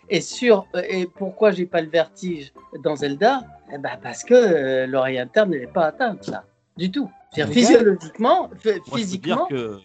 [0.08, 2.52] Et sur euh, et pourquoi j'ai pas le vertige
[2.82, 3.42] dans Zelda?
[3.72, 6.44] Eh ben parce que euh, l'oreille interne n'est pas atteinte là,
[6.78, 7.10] du tout.
[7.34, 9.78] Physiologiquement, Moi, physiquement, que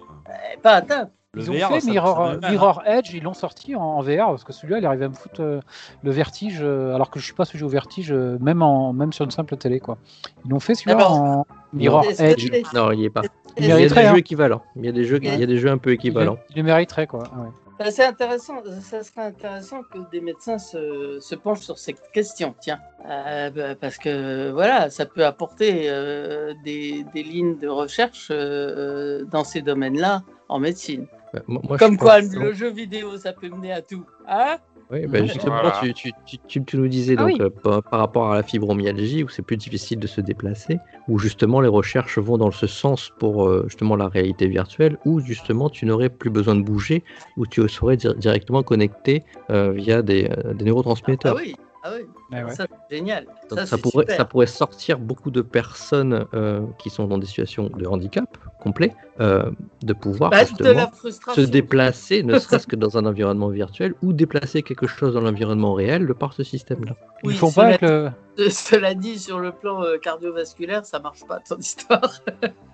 [0.61, 1.11] pas atteinte.
[1.35, 2.49] Le Ils ont VR, fait Mirror, mal, hein.
[2.51, 5.13] Mirror Edge, ils l'ont sorti en, en VR parce que celui-là il arrive à me
[5.15, 5.59] foutre euh,
[6.03, 9.11] le vertige euh, alors que je suis pas sujet au vertige euh, même en même
[9.13, 9.97] sur une simple télé quoi.
[10.45, 12.51] Ils l'ont fait celui-là en Mirror Edge.
[12.75, 13.21] Non, il n'y est pas.
[13.57, 14.15] Il y a des jeux hein.
[14.15, 14.61] équivalents.
[14.75, 16.33] Il y a des jeux, il y a des jeux un peu équivalents.
[16.33, 17.23] le- il le mériterait quoi.
[17.23, 17.49] Ouais.
[17.89, 22.79] C'est intéressant, ça serait intéressant que des médecins se, se penchent sur cette question, tiens.
[23.09, 29.25] Euh, ben, parce que voilà, ça peut apporter euh, des, des lignes de recherche euh,
[29.25, 31.07] dans ces domaines-là en médecine.
[31.33, 34.05] Bah, moi- Comme quoi, pense- le jeu vidéo, ça peut mener à tout.
[34.27, 34.57] Hein?
[34.93, 35.71] Oui, bah, justement, Voilà.
[35.81, 37.37] tu, tu, tu, tu- tu nous disais Ah donc, oui.
[37.41, 41.17] euh, par, par rapport à la fibromyalgie, où c'est plus difficile de se déplacer, où
[41.17, 45.69] justement les recherches vont dans ce sens pour euh, justement la réalité virtuelle, où justement
[45.69, 47.03] tu n'aurais plus besoin de bouger,
[47.37, 51.35] où tu serais di- directement connecté euh, via des, euh, des Ah neurotransmetteurs.
[51.37, 52.05] oui, ah oui.
[52.31, 52.55] Ouais, ouais.
[52.55, 53.27] ça c'est génial.
[53.49, 54.15] Donc, ça, pourrait, super.
[54.15, 58.95] ça pourrait sortir beaucoup de personnes euh, qui sont dans des situations de handicap complet,
[59.19, 59.51] euh,
[59.83, 60.89] de pouvoir Bah, justement
[61.35, 65.73] se déplacer, ne serait-ce que dans un environnement virtuel, ou déplacer quelque chose dans l'environnement
[65.73, 66.95] réel de par ce système-là.
[67.23, 68.13] Ils Oui, font cela pas
[68.49, 72.21] Cela dit, sur le plan euh, cardiovasculaire, ça marche pas ton histoire.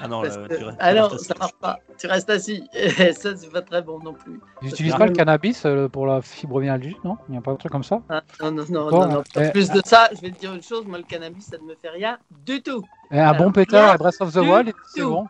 [0.00, 1.80] Ah non, là, que- tu restes- ah tu non, restes ça marche pas.
[1.98, 2.68] Tu restes assis.
[2.74, 4.40] Et ça, c'est pas très bon non plus.
[4.62, 7.18] Ils n'utilisent Ah, pas le cannabis euh, pour la fibromyalgie, non?
[7.28, 8.00] Il n'y a pas un truc comme ça?
[8.08, 9.18] Ah, non, non, non, Bon, non, non.
[9.36, 11.58] En eh, plus de ça, je vais te dire une chose, moi, le cannabis, ça
[11.58, 12.84] ne me fait rien du tout.
[13.10, 15.28] Et Un Alors, bon pétard à Breath of the Wild, c'est bon.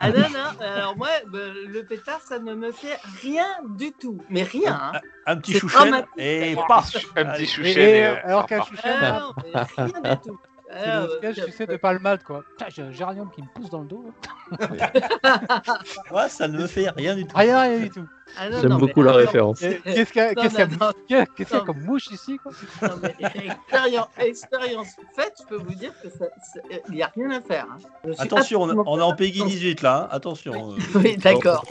[0.00, 3.46] Ah non, non, alors moi, bah, le pétard, ça ne me fait rien
[3.76, 4.18] du tout.
[4.30, 5.00] Mais rien, hein.
[5.26, 6.08] Un petit dramatique.
[6.16, 10.38] et paf Un petit hop, alors qu'un chouchen, Ah non, mais rien du tout.
[10.72, 12.44] C'est Alors, le sketch, tu sais, de palmade, quoi.
[12.50, 14.04] Putain, j'ai un géranium qui me pousse dans le dos.
[16.10, 17.36] Moi, ça ne me fait rien du tout.
[17.36, 18.06] Rien, rien du tout.
[18.38, 19.60] Ah J'aime beaucoup mais la référence.
[19.60, 20.92] Qu'est-ce qu'il y a, Non, qu'est-ce qu'il y a- non, non.
[21.08, 21.64] qu'est-ce qu'il y a Non.
[21.64, 22.52] comme mouche ici, quoi
[22.82, 23.14] Non, mais
[23.46, 27.40] expérience, expérience faite, je peux vous dire que ça, ça- il n'y a rien à
[27.40, 27.66] faire.
[27.70, 28.10] hein.
[28.18, 30.08] Attention, on, absolument on est en Peggy 18 là, hein.
[30.14, 30.72] attention.
[30.72, 30.76] euh.
[30.94, 31.64] Oui, d'accord.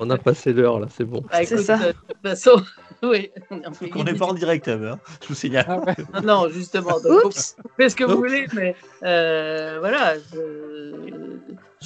[0.00, 1.22] On a passé l'heure là, c'est bon.
[1.30, 1.74] Bah, C'est ça.
[1.82, 2.62] euh, De toute façon,
[3.02, 3.30] oui.
[3.94, 5.66] on n'est pas en direct, hein, je vous signale.
[5.68, 5.94] Ah ouais.
[6.24, 7.00] Non, justement.
[7.00, 11.36] Donc, Oups vous faites ce que vous voulez, mais euh, voilà, je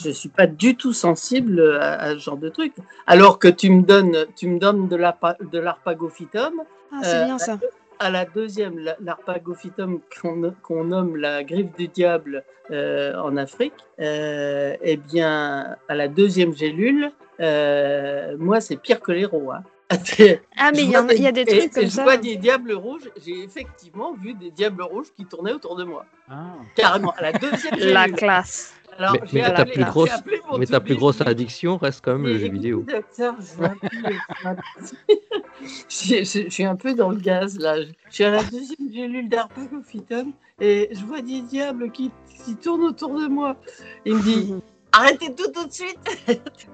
[0.06, 2.74] ne suis pas du tout sensible à, à ce genre de truc.
[3.06, 6.62] Alors que tu me donnes, tu me donnes de l'arpa- de l'arpagophytum.
[6.92, 7.58] Ah, c'est Euh, bien ça.
[8.00, 14.76] À la deuxième, la- l'arpagophytum qu'on nomme la griffe du diable euh, en Afrique, euh,
[14.82, 17.10] eh bien, à la deuxième gélule,
[17.40, 19.50] euh, moi, c'est pire que l'héros.
[19.52, 19.62] Hein.
[20.60, 22.02] Ah, mais Je il y, a- il y a des trucs et comme je ça.
[22.02, 23.08] vois des diables rouges.
[23.24, 26.04] J'ai effectivement vu des diables rouges qui tournaient autour de moi.
[26.30, 26.56] Ah.
[26.74, 27.94] Carrément, à la deuxième gélule.
[27.94, 28.74] La classe.
[28.98, 30.10] Alors, Mais- ta plus grosse-
[30.58, 32.84] Mais ta plus addiction reste quand même le jeu vidéo.
[32.86, 33.36] Docteur,
[35.88, 37.80] je, suis un peu dans le gaz là.
[37.80, 42.10] Je suis à la deuxième gélule d'arpagophytum et je vois des diables qui,
[42.44, 43.56] qui tournent autour de moi.
[44.04, 44.54] Il me dit
[44.92, 45.98] Arrêtez tout tout de suite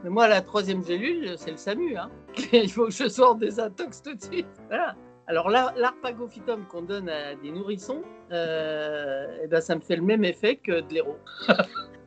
[0.03, 1.97] Mais moi, la troisième gélule, c'est le SAMU.
[1.97, 2.11] Hein.
[2.53, 4.47] Il faut que je sorte des intox tout de suite.
[4.69, 4.95] Voilà.
[5.27, 10.03] Alors là, l'arpagophytum qu'on donne à des nourrissons, euh, eh ben, ça me fait le
[10.03, 11.19] même effet que de l'héros.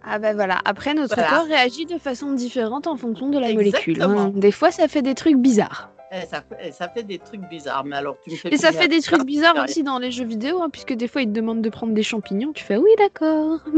[0.03, 1.30] Ah ben voilà, après notre Voilà.
[1.30, 3.94] corps réagit de façon différente en fonction de la molécule.
[3.95, 4.22] Exactement.
[4.22, 4.32] hein.
[4.34, 5.90] Des fois ça fait des trucs bizarres.
[6.11, 8.57] Eh, ça, fait- eh, ça fait des trucs bizarres, mais alors tu me fais Et
[8.57, 11.22] ça fait des trucs prix bizarres aussi dans les jeux vidéo, hein, puisque des fois
[11.22, 13.60] ils te demandent de prendre des champignons, tu fais oui d'accord.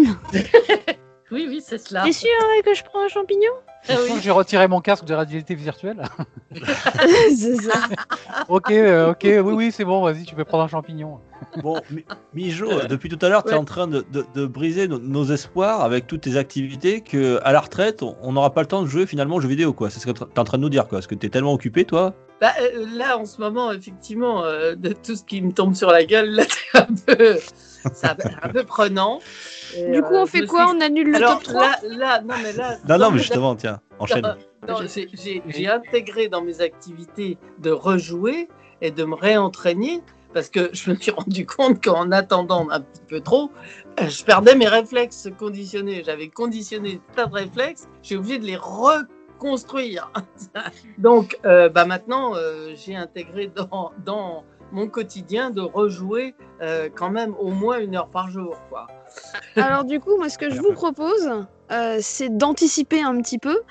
[1.31, 2.03] Oui, oui, c'est cela.
[2.05, 3.51] T'es sûr hein, que je prends un champignon?
[3.87, 4.19] Ah Je oui.
[4.21, 6.03] J'ai retiré mon casque de réalité virtuelle.
[7.35, 7.81] C'est ça.
[8.49, 11.19] ok, euh, ok, oui, oui, c'est bon, vas-y, tu peux prendre un champignon.
[11.63, 14.87] Bon, Mi- Mijo, depuis tout à l'heure, tu es en train de, de- de briser
[14.87, 18.67] no- nos espoirs avec toutes tes activités que à la retraite, on- n'aura pas le
[18.67, 19.73] temps de jouer finalement aux jeux vidéo.
[19.73, 19.89] quoi.
[19.89, 20.87] C'est ce que tu es en train de nous dire.
[20.87, 20.97] quoi.
[20.97, 22.13] Parce que tu es tellement occupé, toi?
[22.41, 25.89] Bah, euh, là, en ce moment, effectivement, euh, de tout ce qui me tombe sur
[25.91, 27.37] la gueule, là, c'est un peu,
[27.93, 29.19] c'est un peu- un peu prenant.
[29.75, 31.79] Et, Du coup euh, on fait quoi suis- On annule le Alors top 3 là,
[31.83, 32.77] là, non, mais là.
[32.87, 34.35] Non, non, mais justement, tiens, enchaîne.
[35.47, 38.49] J'ai- intégré dans mes activités de rejouer
[38.81, 40.01] et de me réentraîner
[40.33, 43.51] parce que je me suis rendu compte qu'en attendant un petit peu trop,
[43.99, 46.03] je perdais mes réflexes conditionnés.
[46.05, 50.11] J'avais conditionné plein de réflexes, j'ai obligé de les reconstruire.
[50.97, 57.09] Donc euh, bah maintenant, euh, j'ai intégré dans, dans mon quotidien de rejouer euh, quand
[57.09, 58.57] même au moins une heure par jour.
[58.69, 58.87] Quoi.
[59.55, 61.29] Alors du coup moi ce que je vous propose
[61.71, 63.61] euh, c'est d'anticiper un petit peu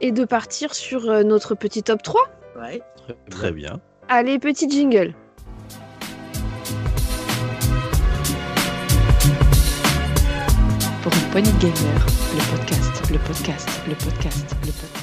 [0.00, 2.20] et de partir sur euh, notre petit top 3.
[2.60, 2.82] Ouais.
[3.30, 3.80] Très bien.
[4.08, 5.14] Allez petit jingle.
[11.02, 14.93] Pour une poignée de gamers, le podcast, le podcast, le podcast, le podcast.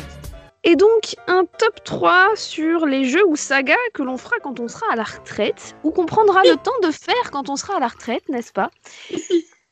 [0.63, 4.67] Et donc, un top 3 sur les jeux ou sagas que l'on fera quand on
[4.67, 7.79] sera à la retraite, ou qu'on prendra le temps de faire quand on sera à
[7.79, 8.69] la retraite, n'est-ce pas?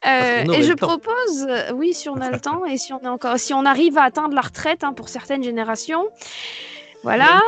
[0.08, 3.38] Euh, et je propose, oui, si on a le temps et si on est encore,
[3.38, 6.08] si on arrive à atteindre la retraite hein, pour certaines générations,
[7.04, 7.42] voilà.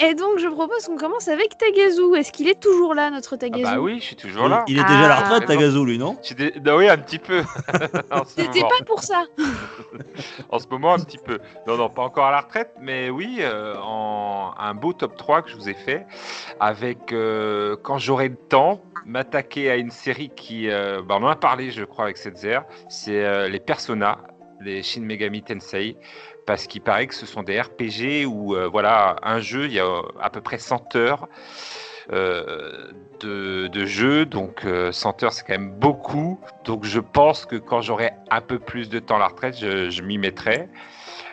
[0.00, 2.14] Et donc, je propose qu'on commence avec Tagazu.
[2.16, 3.62] Est-ce qu'il est toujours là, notre Ah Tagazu?
[3.64, 4.64] bah oui, je suis toujours là.
[4.68, 5.20] Il est déjà à la Ah.
[5.24, 6.16] retraite, Tagazu, lui, non?
[6.36, 7.42] Dé- non, oui, un petit peu.
[8.26, 9.24] C'était pas pour ça.
[10.50, 11.38] en ce moment, un petit peu.
[11.66, 15.42] Non, non, pas encore à la retraite, mais oui, euh, en un beau top 3
[15.42, 16.06] que je vous ai fait,
[16.60, 21.28] avec, euh, quand j'aurai le temps, m'attaquer à une série qui, euh, bah, on en
[21.28, 22.38] a parlé, je crois, avec cette
[22.88, 24.18] c'est euh, les Persona.
[24.60, 25.96] les Shin Megami Tensei,
[26.48, 29.80] parce qu'il paraît que ce sont des RPG où, euh, voilà, un jeu, il y
[29.80, 31.28] a à peu près 100 heures
[32.10, 36.40] euh, de, de jeu, donc euh, 100 heures, c'est quand même beaucoup.
[36.64, 39.90] Donc je pense que quand j'aurai un peu plus de temps à la retraite, je,
[39.90, 40.70] je m'y mettrai.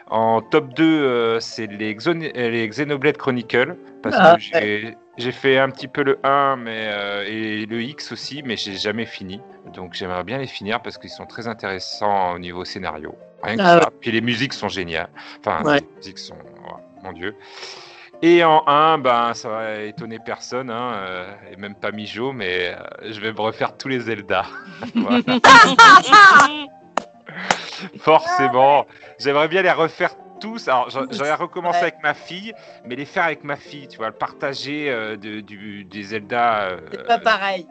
[0.09, 5.57] En top 2, euh, c'est les, euh, Xenoblade Chronicle, parce Ah, que j'ai j'ai fait
[5.57, 9.39] un petit peu le 1 mais, euh, et le X aussi, mais j'ai jamais fini.
[9.73, 13.15] Donc j'aimerais bien les finir parce qu'ils sont très intéressants au niveau scénario.
[13.45, 13.89] Rien que Ah ça.
[14.01, 15.09] Puis les musiques sont géniales.
[15.39, 15.79] Enfin, Ouais.
[15.79, 16.35] les musiques sont.
[16.67, 16.73] oh,
[17.03, 17.35] mon Dieu.
[18.21, 22.73] Et en 1, ben, ça va étonner personne, hein, euh, et même pas Mijo, mais
[22.73, 24.45] euh, je vais me refaire tous les Zelda.
[27.99, 28.85] Forcément.
[29.19, 30.67] J'aimerais bien les refaire tous.
[30.67, 31.81] Alors, j'aurais recommencé Ouais.
[31.83, 32.53] avec ma fille,
[32.85, 36.77] mais les faire avec ma fille, tu vois, le partager euh, de, du, des Zelda.
[36.91, 37.67] C'est pas pareil.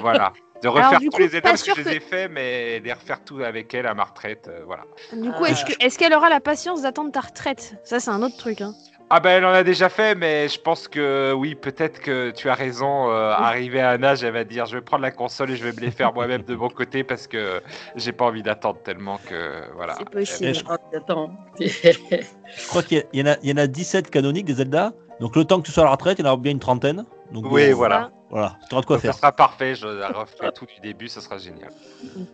[0.00, 0.32] voilà.
[0.62, 2.92] De refaire du tous coup, les parce que je les que- ai faits, mais les
[2.92, 4.82] refaire tous avec elle à ma retraite, euh, voilà.
[5.12, 5.50] Du coup, Ah.
[5.50, 7.74] est-ce que- est-ce qu'elle aura la patience d'attendre ta retraite?
[7.84, 8.60] Ça, c'est un autre truc.
[8.60, 8.74] Hein.
[9.10, 12.50] Ah ben elle en a déjà fait, mais je pense que oui, peut-être que tu
[12.50, 13.08] as raison.
[13.10, 15.64] euh, arrivé à un âge, elle va dire, je vais prendre la console et je
[15.64, 17.62] vais me les faire moi-même de mon côté parce que
[17.96, 19.94] j'ai pas envie d'attendre tellement que voilà.
[19.96, 20.50] C'est possible.
[20.50, 21.30] Et je- Oh, Attends.
[21.58, 24.92] Je crois qu'il y, en a- il y en a 17 canoniques des Zelda.
[25.20, 26.58] Donc le temps que tu sois à la retraite, il y en aura bien une
[26.60, 27.04] trentaine.
[27.32, 28.10] Donc Oui, euh, voilà.
[28.30, 29.18] Voilà, tu auras de quoi Donc, ça faire.
[29.18, 29.74] sera parfait.
[29.74, 31.70] Je referai tout du début, ça sera génial.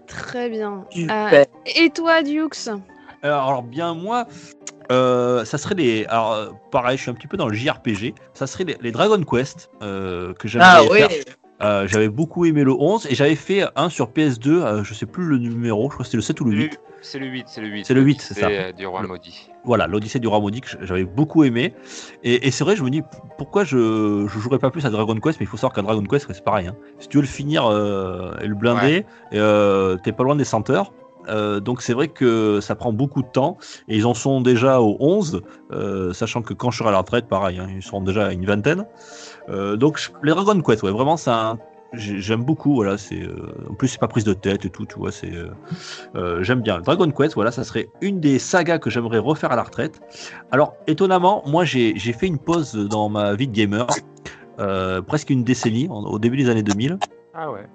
[0.06, 0.84] Très bien.
[0.96, 2.68] Euh, et toi, Dukes
[3.22, 4.26] Alors, alors, bien moi,
[4.90, 6.04] euh, ça serait les.
[6.06, 8.14] Alors euh, pareil, je suis un petit peu dans le JRPG.
[8.34, 11.00] Ça serait les, les Dragon Quest euh, que j'avais Ah oui.
[11.64, 14.48] Euh, j'avais beaucoup aimé le 11 et j'avais fait un sur PS2.
[14.50, 16.80] euh, je sais plus le numéro, je crois que c'était le 7 ou le 8.
[17.00, 17.84] C'est le 8, c'est le 8.
[17.84, 18.72] C'est le 8, c'est ça.
[18.72, 19.50] du roi maudit.
[19.64, 21.74] Voilà, l'Odyssée du roi maudit que j'avais beaucoup aimé.
[22.22, 23.02] Et, et c'est vrai, je me dis
[23.38, 26.02] pourquoi je, je jouerais pas plus à Dragon Quest, mais il faut savoir qu'un Dragon
[26.02, 26.66] Quest, c'est pareil.
[26.66, 26.76] hein.
[26.98, 29.04] Si tu veux le finir euh, et le blinder,
[29.34, 30.92] euh, t'es pas loin des 100 heures.
[31.28, 33.56] Euh, donc c'est vrai que ça prend beaucoup de temps
[33.88, 35.40] et ils en sont déjà au 11,
[35.72, 38.32] euh, sachant que quand je serai à la retraite, pareil, hein, ils seront déjà à
[38.32, 38.84] une vingtaine.
[39.48, 41.58] Euh, donc les Dragon Quest, ouais, vraiment c'est un-
[41.92, 42.74] j'aime beaucoup.
[42.74, 43.36] Voilà, c'est euh,
[43.70, 45.50] en plus c'est pas prise de tête et tout, tu vois, c'est euh,
[46.16, 46.80] euh, j'aime bien.
[46.80, 50.00] Dragon Quest, voilà, ça serait une des sagas que j'aimerais refaire à la retraite.
[50.50, 53.86] Alors étonnamment, moi j'ai fait une pause dans ma vie de gamer,
[55.06, 56.98] presque une décennie, en- au début des années 2000.
[57.34, 57.66] Ah ouais.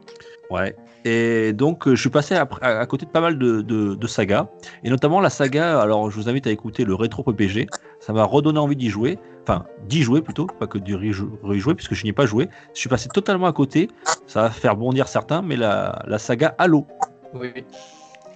[0.49, 0.75] Ouais.
[1.05, 4.07] Et donc, je suis passé à, à- à côté de pas mal de, de- de
[4.07, 4.47] sagas,
[4.83, 5.79] et notamment la saga.
[5.79, 7.67] Alors, je vous invite à écouter le rétro PPG.
[8.09, 11.75] Ça m'a redonné envie d'y jouer, enfin d'y jouer plutôt, pas que d'y rejou- rejouer,
[11.75, 12.49] puisque je n'y ai pas joué.
[12.73, 13.87] Je suis passé totalement à côté.
[14.25, 16.87] Ça va faire bondir certains, mais la, la saga Halo.
[17.35, 17.53] Oui.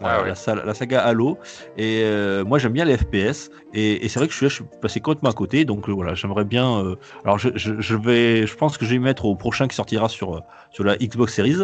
[0.05, 0.29] Ah ouais.
[0.29, 1.37] la, sa- la saga Halo.
[1.77, 3.49] Et euh, moi, j'aime bien les FPS.
[3.73, 5.65] Et, et c'est vrai que je suis, là, je suis passé complètement à côté.
[5.65, 6.79] Donc euh, voilà, j'aimerais bien.
[6.83, 9.67] euh, alors, je, je- je vais, je pense que je vais y mettre au prochain
[9.67, 11.63] qui sortira sur, sur la Xbox Series.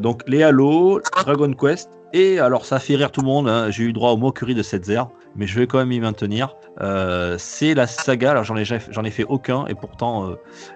[0.00, 1.90] Donc les Halo, Dragon Quest.
[2.12, 3.48] Et alors, ça fait rire tout le monde.
[3.48, 5.02] hein, J'ai eu droit au moquerie de Setzer,
[5.34, 6.54] mais je vais quand même y maintenir.
[6.80, 8.30] Euh, c'est la saga.
[8.30, 9.66] Alors, j'en ai, j'en ai fait aucun.
[9.66, 10.34] Et pourtant, euh,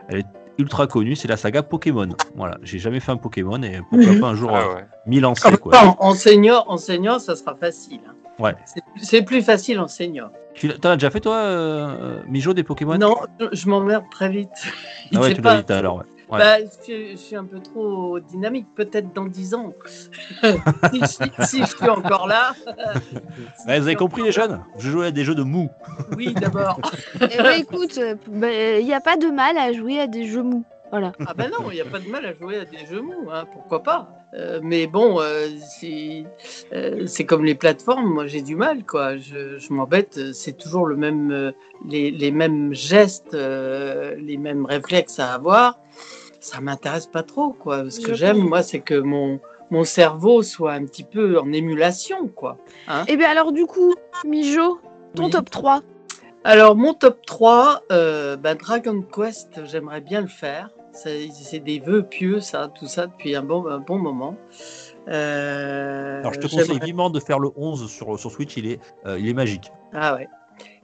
[0.08, 0.26] elle est
[0.58, 1.16] ultra connue.
[1.16, 2.08] C'est la saga Pokémon.
[2.36, 3.62] Voilà, j'ai jamais fait un Pokémon.
[3.62, 4.20] Et pourquoi Mhm.
[4.20, 4.86] pas un jour Ah euh, ouais.
[5.06, 5.56] m'y lancer.
[5.56, 5.76] Quoi.
[5.78, 8.00] en, en senior, en senior, ça sera facile.
[8.08, 8.14] hein.
[8.38, 8.54] Ouais.
[8.96, 10.30] C'est- plus facile en senior.
[10.54, 12.96] Tu as déjà fait toi, euh, Mijo, des Pokémon?
[12.98, 13.16] Non,
[13.52, 14.48] je, m'emmerde très vite.
[15.14, 15.96] Ah ouais, tu pas- l'as dit à l'heure.
[15.96, 16.04] Ouais.
[16.30, 16.38] Ouais.
[16.38, 19.72] Bah, je, je suis un peu trop dynamique, peut-être dans 10 ans.
[20.42, 22.52] si, je suis encore là.
[23.56, 25.70] Si je vous avez compris les jeunes Je jouais à des jeux de mou.
[26.16, 26.80] Oui, d'abord.
[27.20, 30.64] Eh écoute, il n'y a pas de mal à jouer à des jeux mous.
[30.90, 31.12] Voilà.
[31.26, 33.30] Ah ben non, il n'y a pas de mal à jouer à des jeux mous,
[33.30, 34.08] hein, pourquoi pas.
[34.34, 35.48] Euh, mais bon, euh,
[35.80, 36.24] c'est
[36.72, 39.16] euh, comme les plateformes, moi j'ai du mal, quoi.
[39.16, 41.52] Je, je m'embête, c'est toujours le même, euh,
[41.86, 45.78] les, les mêmes gestes, euh, les mêmes réflexes à avoir.
[46.40, 47.90] Ça m'intéresse pas trop, quoi.
[47.90, 49.40] Ce que j'aime, moi, c'est que mon,
[49.70, 52.58] mon cerveau soit un petit peu en émulation, quoi.
[53.08, 53.94] Et bien alors du coup,
[54.24, 54.78] Mijo,
[55.14, 55.30] ton Oui.
[55.30, 55.82] top 3
[56.44, 60.70] Alors, mon top 3, euh, bah, Dragon Quest, j'aimerais bien le faire.
[60.92, 64.36] C'est des vœux pieux, ça, tout ça, depuis un bon, un bon moment.
[65.08, 68.80] Euh, Alors je te conseille vivement de faire le 11 sur, sur Switch, il est,
[69.06, 69.70] euh, il est magique.
[69.94, 70.28] Ah ouais.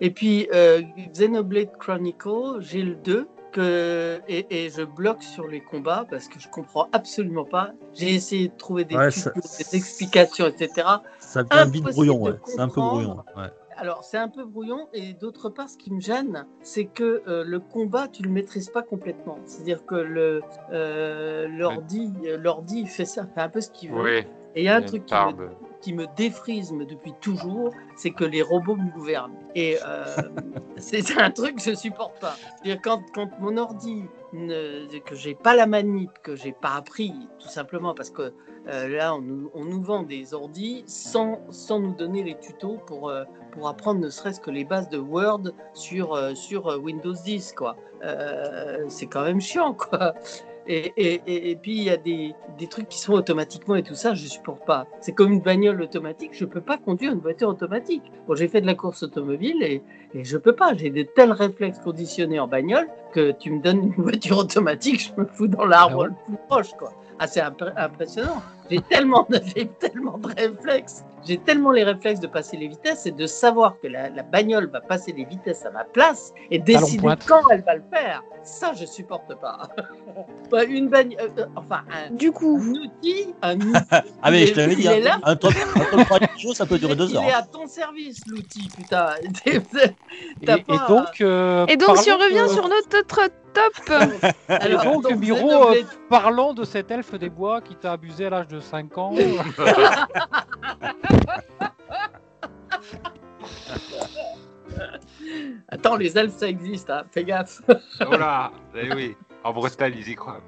[0.01, 0.83] Et puis, euh,
[1.13, 3.27] Xenoblade Chronicle, j'ai le 2.
[3.55, 7.71] Que, et, et je bloque sur les combats parce que je comprends absolument pas.
[7.95, 10.89] J'ai essayé de trouver des Ouais, tutos, ça- des explications, etc.
[11.21, 12.39] Ça devient vite brouillon, de ouais.
[12.47, 13.17] c'est un peu brouillon.
[13.37, 13.47] ouais.
[13.77, 14.89] Alors, c'est un peu brouillon.
[14.93, 18.71] Et d'autre part, ce qui me gêne, c'est que euh, le combat, tu le maîtrises
[18.71, 19.39] pas complètement.
[19.47, 24.03] C'est-à-dire que le euh, l'ordi, l'ordi fait ça, fait un peu ce qu'il veut.
[24.03, 24.19] Oui.
[24.57, 25.49] Et il y a un truc qui me,
[25.85, 29.37] qui me défrisme depuis toujours, c'est que les robots me gouvernent.
[29.55, 30.17] Et euh,
[30.79, 32.37] c'est un truc que je supporte pas.
[32.83, 37.49] Quand, quand mon ordi, ne, que j'ai pas la manip, que j'ai pas appris, tout
[37.49, 38.33] simplement parce que
[38.67, 42.79] euh, là, on nous, on nous vend des ordis sans, sans nous donner les tutos
[42.87, 47.53] pour, euh, pour apprendre ne serait-ce que les bases de Word sur, sur Windows 10,
[47.53, 47.77] quoi.
[48.89, 50.15] C'est quand même chiant, quoi.
[50.67, 53.83] Et, et, et, et puis il y a des, des trucs qui sont automatiquement et
[53.83, 54.87] tout ça, je supporte pas.
[55.01, 58.03] C'est comme une bagnole automatique, je peux pas conduire une voiture automatique.
[58.27, 59.83] Bon, j'ai fait de la course automobile et,
[60.15, 60.73] et je peux pas.
[60.75, 65.21] J'ai des tels réflexes conditionnés en bagnole que tu me donnes une voiture automatique, je
[65.21, 66.93] me fous dans l'arbre Ah ouais le plus proche, quoi.
[67.19, 68.43] Ah, c'est impressionnant.
[68.71, 71.05] J'ai tellement, de- j'ai tellement de réflexes.
[71.27, 74.69] J'ai tellement les réflexes de passer les vitesses et de savoir que la, la bagnole
[74.71, 78.23] va passer les vitesses à ma place et décider quand elle va le faire.
[78.43, 79.69] Ça, je supporte pas.
[80.51, 83.73] Bah, une bagnole, euh, euh, enfin, un, Du coup, un outil, un outil.
[84.23, 85.15] Ah, mais il je est- t'avais dit, il est là.
[85.17, 87.23] hein, un top, un top 3 de show, ça peut durer Il- deux heures.
[87.25, 87.39] Il est hein.
[87.41, 89.09] à ton service, l'outil, putain.
[89.47, 89.61] Et,
[90.47, 93.33] T'as et pas- donc, euh, et donc si on revient de- sur notre top,
[94.49, 98.31] Alors, donc, donc, Miro, euh, parlons de cet elfe des bois qui t'a abusé à
[98.31, 99.13] l'âge de 5 ans.
[105.69, 107.05] Attends, les elfes, ça existe, hein.
[107.11, 107.63] fais gaffe.
[108.01, 110.41] Oh là, eh oui, en Bretagne, ils y croient.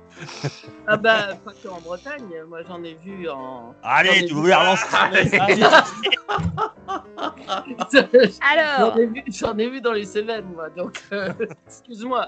[0.86, 3.74] Ah bah, pas que en Bretagne, moi j'en ai vu en.
[3.82, 4.86] Allez, tu voulais relancer
[8.40, 11.32] alors, J'en ai, vu- j'en ai vu dans les Cévennes, moi, donc euh,
[11.66, 12.26] excuse-moi.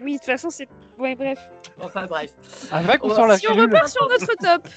[0.00, 0.68] oui, de toute façon, c'est.
[0.98, 1.38] Ouais, bref.
[1.80, 2.30] Enfin bref.
[2.70, 4.68] Avec ou On sans la Si on repart sur notre top,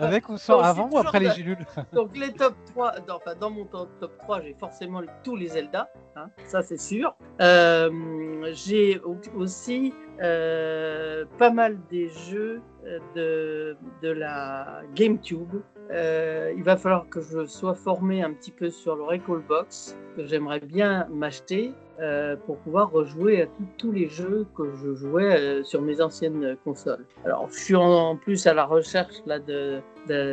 [0.00, 3.50] Avec ou sans Avant ou après les gélules Donc les top 3, dans, enfin, dans
[3.50, 7.14] mon top, top 3, j'ai forcément tous les Zelda, hein, ça c'est sûr.
[7.40, 7.90] Euh,
[8.52, 15.60] j'ai au- aussi euh, pas mal des jeux euh, de, de la GameCube.
[15.90, 19.96] Euh, il va falloir que je sois formé un petit peu sur le Recall Box,
[20.16, 24.94] que j'aimerais bien m'acheter euh, pour pouvoir rejouer à tout- tous les jeux que je
[24.94, 27.04] jouais euh, sur mes anciennes consoles.
[27.24, 29.80] Alors, je suis en, en plus à la recherche là de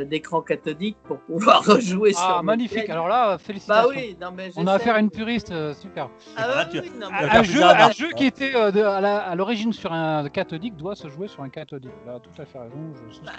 [0.06, 2.88] d'écran cathodique pour pouvoir rejouer sur Ah, mes magnifique.
[2.92, 3.90] Alors là, Bah félicitations.
[3.90, 6.10] oui, non mais On a affaire à une puriste, euh, super.
[6.38, 7.90] Ah oui, non, mais- faire Un jeu, un là.
[7.92, 11.50] jeu qui était euh, de- à l'origine sur un cathodique doit se jouer sur un
[11.50, 11.90] cathodique.
[12.06, 12.76] Là, tout à fait raison.
[13.10, 13.32] Je, Bah,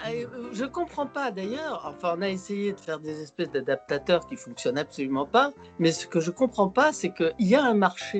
[0.51, 1.85] je comprends pas d'ailleurs.
[1.87, 5.51] Enfin, on a essayé de faire des espèces d'adaptateurs qui fonctionnent absolument pas.
[5.79, 8.14] Mais ce que je comprends pas, c'est qu'il y a un marché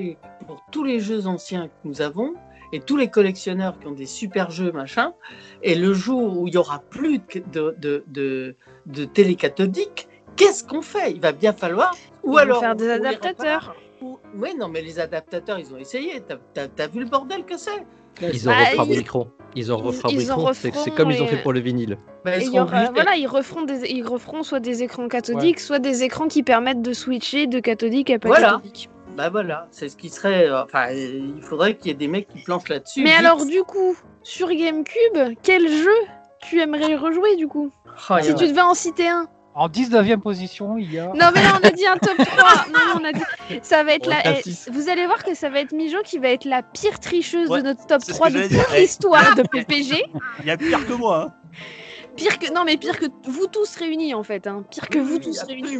[0.46, 2.34] pour tous les jeux anciens que nous avons
[2.72, 5.12] et tous les collectionneurs qui ont des super jeux, machin.
[5.62, 7.20] Et le jour où il y aura plus
[7.52, 8.56] de, de, de,
[8.86, 11.12] de télé cathodique, qu'est-ce qu'on fait?
[11.12, 11.94] Il va bien falloir.
[12.24, 13.76] Ou alors faire des adaptateurs.
[14.02, 16.20] ou- Oui, non, mais les adaptateurs, ils ont essayé.
[16.54, 17.70] T'as as, vu le bordel que c'est?
[18.32, 19.28] Ils ont Bah, refabriqueront.
[19.54, 20.46] Ils en ils- ils refabriqueront.
[20.48, 21.98] en C'est c'est comme ils ont fait pour le vinyle.
[22.24, 26.02] Bah, ils aura- voilà, ils referont, des, ils referont soit des écrans cathodiques, soit des
[26.02, 28.52] écrans qui permettent de switcher de cathodique à pas Voilà.
[28.56, 28.90] cathodique.
[29.16, 30.48] Bah voilà, c'est ce qui serait.
[30.48, 33.02] euh, Enfin, il faudrait qu'il y ait des mecs qui planchent là-dessus.
[33.02, 33.18] Mais vite.
[33.20, 35.94] alors, du coup, sur GameCube, quel jeu
[36.42, 37.70] tu aimerais rejouer du coup?
[38.10, 39.26] Oh, Si tu devais en citer un.
[39.54, 41.06] En 19e position, il y a.
[41.06, 42.26] Non, mais là, on a dit un top 3.
[42.68, 43.22] Non, non, on a dit.
[43.62, 44.42] Ça va être la.
[44.42, 44.68] six.
[44.70, 47.62] Vous allez voir que ça va être Mijo qui va être la pire tricheuse Ouais,
[47.62, 48.66] de notre top c'est ce 3 que de toute.
[48.76, 48.80] Eh.
[48.82, 50.04] l'histoire de PPG.
[50.40, 51.22] Il y a pire que moi.
[51.22, 51.32] Hein.
[52.16, 52.52] Pire que.
[52.52, 54.46] Non, mais pire que vous tous réunis en fait.
[54.46, 54.62] Hein.
[54.70, 55.78] Pire que Oui, vous tous réunis.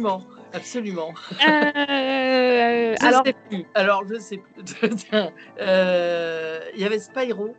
[0.53, 1.13] Absolument.
[1.47, 3.65] Euh, Je alors, sais plus.
[3.75, 4.89] Alors, je sais plus.
[5.59, 7.55] Euh, Il y avait Spyro.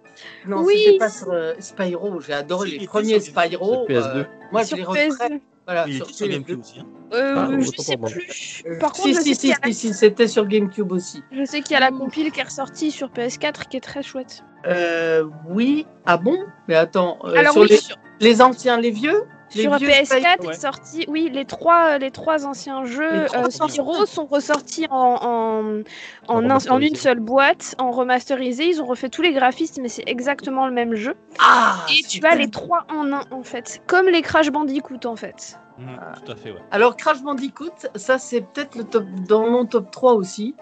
[0.46, 0.74] Non, Oui.
[0.84, 2.20] c'était pas sur euh, Spyro.
[2.20, 3.86] J'ai adoré les premiers sur Spyro.
[3.86, 4.16] sur PS2.
[4.16, 4.84] euh, moi, je sur les.
[5.08, 5.40] PS2.
[5.66, 6.30] Voilà, Il sur était sur PS2.
[6.30, 6.80] GameCube aussi.
[6.80, 6.86] hein.
[7.12, 8.62] Euh, Ah, je sais plus.
[8.66, 11.22] Euh, Par contre, si, je si, si, la- si, c'était sur GameCube aussi.
[11.32, 14.02] Je sais qu'il y a la compile qui est ressortie sur PS4 qui est très
[14.02, 14.42] chouette.
[14.66, 15.86] Euh, oui.
[16.06, 16.38] Ah bon?
[16.68, 17.18] Mais attends.
[17.24, 19.24] euh, Alors sur oui, les, sur, les anciens, les vieux?
[19.50, 20.54] Sur vieux PS4 Spyro, est ouais.
[20.54, 25.22] sorti, oui, les trois, les trois anciens jeux trois euh, Spyro sont ressortis en, en,
[25.22, 25.82] en, un-
[26.28, 26.88] en remasterisé.
[26.88, 28.66] une seule boîte, en remasterisé.
[28.68, 31.14] Ils ont refait tous les graphismes, mais c'est exactement le même jeu.
[31.40, 35.16] Ah Et tu as les trois en un en fait, comme les Crash Bandicoot en
[35.16, 35.58] fait.
[35.78, 36.58] Mhm, Tout à fait, ouais.
[36.70, 40.54] Alors Crash Bandicoot, ça c'est peut-être le top dans mon top 3 aussi.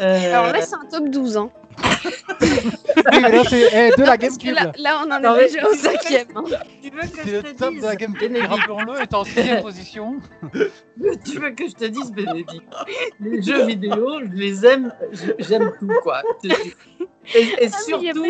[0.00, 1.36] Euh, Alors là, c'est un top 12.
[1.36, 1.50] Hein.
[2.40, 4.54] Oui, mais là, c'est eh, de la GameCube.
[4.54, 6.26] là, là, on en Non, est déjà au cinquième.
[6.34, 6.44] hein.
[6.82, 8.36] tu veux que C'est je le te top dise, de la GameCube.
[8.48, 10.16] Rappelons-le, est en 6 position.
[11.24, 12.68] tu veux que je te dise Bénédicte,
[13.20, 14.92] les jeux vidéo, je les aime,
[15.38, 16.22] j'aime tout quoi.
[17.34, 18.24] Et, et Ah, surtout,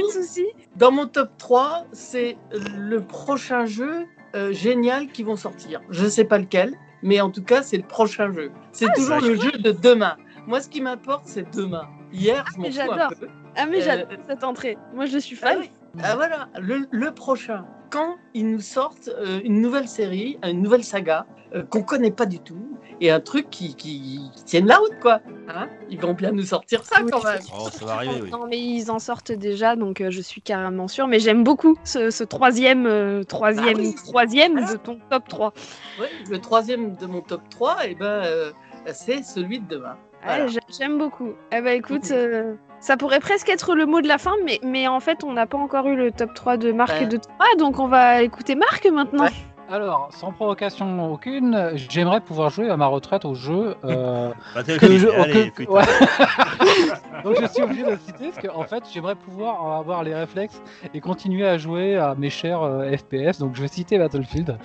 [0.76, 5.80] dans mon top 3, c'est le prochain jeu euh, génial qui vont sortir.
[5.90, 8.50] Je sais pas lequel, mais en tout cas, c'est le prochain jeu.
[8.72, 10.16] C'est Ah, toujours le jeu de demain.
[10.46, 11.88] Moi, ce qui m'importe, c'est demain.
[12.12, 13.10] Hier, je m'en mais fous un j'adore.
[13.20, 13.28] peu.
[13.56, 14.78] Ah, mais Euh, j'adore cette entrée.
[14.94, 15.58] Moi, je suis Ah fan.
[15.60, 15.70] oui.
[16.02, 17.64] Ah voilà, le, le prochain.
[17.90, 21.24] quand ils nous sortent euh, une nouvelle série, une nouvelle saga
[21.54, 24.98] euh, qu'on connaît pas du tout et un truc qui, qui, qui tienne la route,
[25.00, 25.20] quoi.
[25.48, 25.68] Hein?
[25.88, 27.10] Ils vont bien nous sortir ça Oui.
[27.10, 27.40] quand même.
[27.58, 28.30] Oh, ça va arriver, oui.
[28.30, 31.06] Non, mais ils en sortent déjà, donc euh, je suis carrément sûre.
[31.08, 33.94] Mais j'aime beaucoup ce, ce troisième, euh, troisième, Ah oui.
[34.06, 34.72] troisième Voilà.
[34.72, 35.54] de ton top 3.
[36.00, 38.52] Ouais, le troisième de mon top 3, et ben, euh,
[38.92, 39.96] c'est celui de demain.
[40.24, 40.44] Voilà.
[40.44, 41.32] Ouais, j'ai- j'aime beaucoup.
[41.52, 44.88] Eh ben écoute, euh, ça pourrait presque être le mot de la fin, mais, mais
[44.88, 47.02] en fait, on n'a pas encore eu le top 3 de Marc Ouais.
[47.04, 49.24] et de toi, donc on va écouter Marc maintenant.
[49.24, 49.30] Ouais.
[49.70, 53.74] Alors, sans provocation aucune, j'aimerais pouvoir jouer à ma retraite au jeu.
[53.84, 55.18] euh, Bah, t'es que le je- fils.
[55.20, 55.72] Allez, que- putain.
[55.72, 55.82] ouais.
[57.24, 60.14] Donc je suis obligé de le citer parce que en fait j'aimerais pouvoir avoir les
[60.14, 60.62] réflexes
[60.94, 63.40] et continuer à jouer à mes chers euh, FPS.
[63.40, 64.56] Donc je vais citer Battlefield.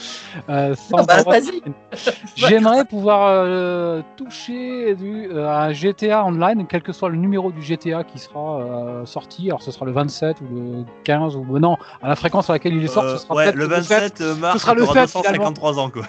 [0.49, 1.39] Euh, sans Ah bah.
[2.35, 7.61] J'aimerais pouvoir euh, toucher du, euh, un GTA online, quel que soit le numéro du
[7.61, 9.47] GTA qui sera euh, sorti.
[9.49, 12.75] Alors ce sera le 27 ou le 15 ou non, à la fréquence à laquelle
[12.75, 15.21] il est sorti, Euh, ce sera ouais, le 27 euh, mars, sera le t'auras 7,
[15.21, 15.51] finalement.
[15.51, 16.03] 253 ans, quoi.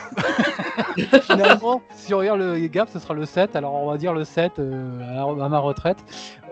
[1.23, 3.57] finalement, si on regarde le gap, ce sera le 7.
[3.57, 5.99] Alors on va dire le 7 euh, à, ma retraite.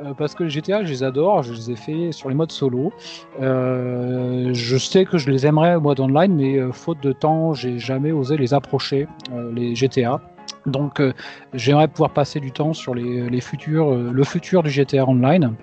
[0.03, 1.43] Euh, parce que les GTA, je les adore.
[1.43, 2.93] Je les ai fait sur les modes solo.
[3.41, 7.79] Euh, je sais que je les aimerais au mode online, mais faute de temps, j'ai
[7.79, 9.07] jamais osé les approcher,
[9.55, 10.21] les GTA.
[10.67, 11.13] Donc euh,
[11.55, 15.55] j'aimerais pouvoir passer du temps sur les, les futurs, euh, le futur du GTA Online.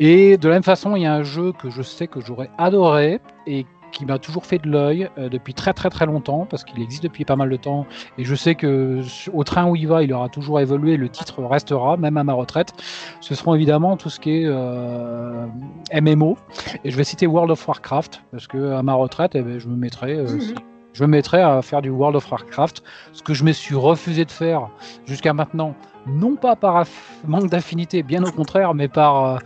[0.00, 2.50] Et de la même façon, il y a un jeu que je sais que j'aurais
[2.58, 6.64] adoré et qui m'a toujours fait de l'œil euh, depuis très très très longtemps parce
[6.64, 7.86] qu'il existe depuis pas mal de temps
[8.18, 9.00] et je sais que
[9.32, 12.32] au train où il va, il aura toujours évolué, le titre restera même à ma
[12.34, 12.72] retraite.
[13.20, 15.46] Ce seront évidemment tout ce qui est euh,
[15.92, 16.36] MMO
[16.84, 19.68] et je vais citer World of Warcraft parce que à ma retraite, eh ben, je
[19.68, 20.54] me mettrai euh, Mhm.
[20.92, 24.24] je me mettrai à faire du World of Warcraft, ce que je me suis refusé
[24.24, 24.68] de faire
[25.06, 25.74] jusqu'à maintenant,
[26.06, 26.84] non pas par
[27.26, 29.38] manque d'affinité, bien au contraire, mais par, euh,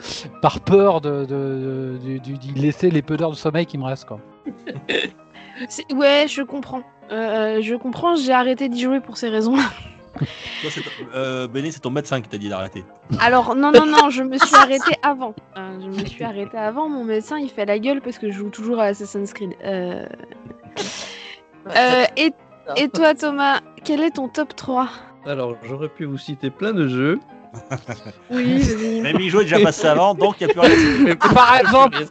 [0.43, 3.85] par peur de, de, de- de- d'y laisser les peu d'heures de sommeil qui me
[3.85, 4.07] restent.
[4.07, 4.19] Quoi.
[5.93, 6.83] Ouais, je comprends.
[7.11, 9.57] Euh, je comprends, j'ai arrêté d'y jouer pour ces raisons.
[10.19, 12.85] Toi, c'est ton- euh, Béné, c'est ton médecin qui t'a dit d'arrêter.
[13.21, 15.35] Alors, non, non, non, je me suis arrêtée avant.
[15.57, 16.89] Euh, je me suis arrêtée avant.
[16.89, 19.55] Mon médecin, il fait la gueule parce que je joue toujours à Assassin's Creed.
[19.65, 20.07] Euh,
[21.77, 22.33] euh, et,
[22.77, 24.89] et toi, Thomas, quel est ton top 3
[25.27, 27.19] Alors, j'aurais pu vous citer plein de jeux.
[28.31, 29.01] Oui, vas-y.
[29.03, 30.77] Mais Mijo est déjà passé avant, donc il n'y a plus rien.
[31.05, 31.99] Mais Par exemple,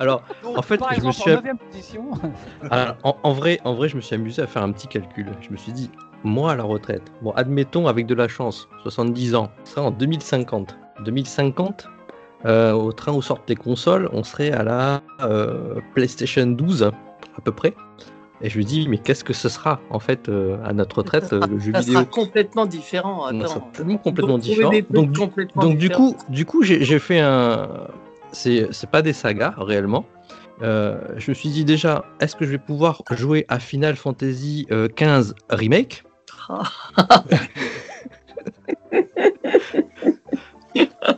[0.00, 0.22] Alors,
[0.56, 2.10] En fait, par je me suis- en 9 position,
[2.70, 5.26] Alors, en, en vrai, en vrai, je me suis amusé à faire un petit calcul.
[5.40, 5.90] Je me suis dit,
[6.24, 9.90] moi à la retraite, bon, admettons avec de la chance, 70 ans, ce serait en
[9.90, 10.76] 2050.
[11.04, 11.88] 2050,
[12.46, 17.40] euh, au train où sortent les consoles, on serait à la euh, PlayStation 12 à
[17.42, 17.74] peu près.
[18.40, 21.24] Et je me dis, mais qu'est-ce que ce sera en fait euh, à notre retraite,
[21.24, 23.24] Ça sera- euh, le jeu Ça vidéo sera complètement différent.
[23.26, 23.70] Attends.
[24.02, 24.70] complètement différent.
[24.90, 26.12] Donc, du- complètement donc du différents.
[26.12, 27.88] coup, du coup, j'ai fait un.
[28.32, 30.04] C'est pas des sagas réellement.
[30.62, 34.66] Euh, je me suis dit déjà, est-ce que je vais pouvoir jouer à Final Fantasy
[34.96, 36.04] 15 remake?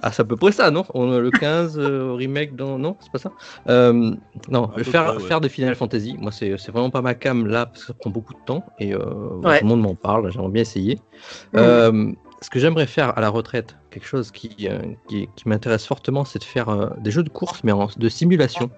[0.02, 2.78] Ah, c'est à peu près ça, non On a le 15 euh, remake dans.
[2.78, 3.32] Non, c'est pas ça
[3.68, 4.14] Euh,
[4.48, 5.28] Non, faire, près, ouais.
[5.28, 7.94] faire des Final Fantasy, moi, c'est c'est vraiment pas ma cam là, parce que ça
[7.94, 8.98] prend beaucoup de temps et euh,
[9.42, 9.58] Ouais.
[9.58, 10.94] tout le monde m'en parle, j'aimerais bien essayer.
[11.52, 11.60] Mhm.
[11.60, 12.12] Euh,
[12.42, 14.78] ce que j'aimerais faire à la retraite, quelque chose qui, euh,
[15.08, 18.08] qui, qui m'intéresse fortement, c'est de faire euh, des jeux de course, mais en, de
[18.08, 18.70] simulation,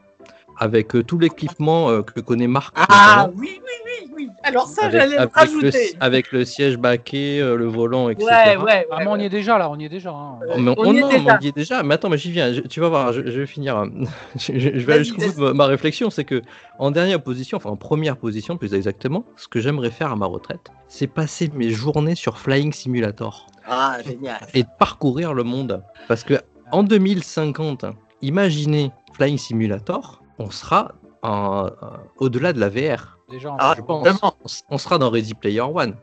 [0.59, 2.75] avec euh, tout l'équipement euh, que connaît Marc.
[2.77, 2.87] Ah
[3.27, 4.29] notamment, oui, oui, oui, oui.
[4.45, 5.97] Alors ça, j'allais le avec le, rajouter.
[6.01, 8.27] avec le siège baquet, euh, le volant, etc.
[8.27, 8.87] Ouais, ouais, ouais.
[8.91, 10.11] ah, mais on y est déjà là, on y est déjà.
[10.11, 10.39] hein.
[10.59, 11.39] Mais On on, y est non, déjà.
[11.39, 11.83] on y est déjà.
[11.83, 12.53] Mais attends, mais j'y viens.
[12.53, 13.85] Je- tu vas voir, je, je vais finir.
[14.37, 16.11] je, je- je vais aller jusqu'au bout de ma, ma réflexion.
[16.11, 16.43] C'est que
[16.79, 20.27] en dernière position, enfin en première position plus exactement, ce que j'aimerais faire à ma
[20.27, 24.41] retraite, c'est passer mes journées sur Flying Simulator Ah, génial.
[24.55, 25.83] et de parcourir le monde.
[26.09, 26.35] Parce que
[26.73, 27.85] en 2050,
[28.23, 30.93] imaginez Flying Simulator, on sera
[31.23, 31.71] en- euh,
[32.19, 33.19] au-delà de la VR.
[33.31, 34.01] Déjà, Ah, fait, Je pense.
[34.07, 34.35] vraiment.
[34.71, 35.95] On, sera dans Ready Player One.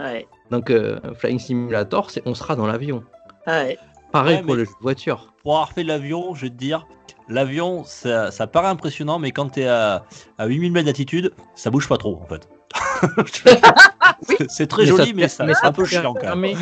[0.00, 3.02] Ouais, Donc euh, Flying Simulator, c'est on sera dans l'avion.
[3.46, 3.78] ouais.
[4.12, 5.32] Pareil Ouais, pour mais- le jeu de voiture.
[5.42, 6.86] Pour avoir fait l'avion, je vais te dire,
[7.28, 10.04] l'avion, ça, ça paraît impressionnant, mais quand t'es à,
[10.38, 12.48] à 8000 mètres d'altitude, ça bouge pas trop, en fait.
[14.48, 16.54] C'est- très Mais joli, mais ça, mais c'est ça un peu te chiant quand même.
[16.54, 16.56] permet-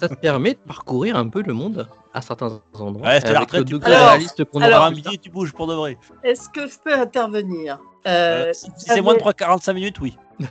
[0.00, 3.06] ça te permet de parcourir un peu le monde à certains endroits.
[3.06, 5.74] Ouais, c'est la retraite, tu Alors, réaliste qu'on alors- aura un tu bouges pour de
[5.74, 5.98] vrai.
[6.22, 7.78] Est-ce que je peux intervenir?
[8.06, 10.16] Euh, Euh, si si c'est moins de 3-45 minutes, oui.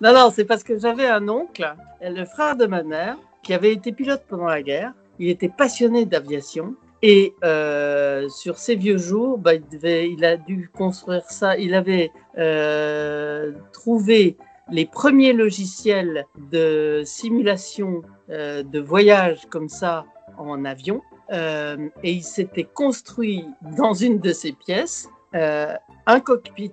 [0.00, 3.72] Non, non, c'est parce que j'avais un oncle, le frère de ma mère, qui avait
[3.72, 4.92] été pilote pendant la guerre.
[5.18, 6.74] Il était passionné d'aviation.
[7.02, 11.56] Et euh, sur ses vieux jours, bah, il, devait, il a dû construire ça.
[11.56, 14.36] Il avait euh, trouvé
[14.70, 20.04] les premiers logiciels de simulation euh, de voyage comme ça
[20.38, 21.02] en avion
[21.32, 23.44] euh, et il s'était construit
[23.76, 25.74] dans une de ces pièces euh,
[26.06, 26.72] un cockpit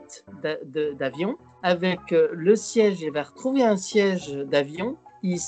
[0.97, 3.01] d'avion avec euh, le siège.
[3.01, 4.97] Il avait retrouvé un siège d'avion.
[5.23, 5.39] Il,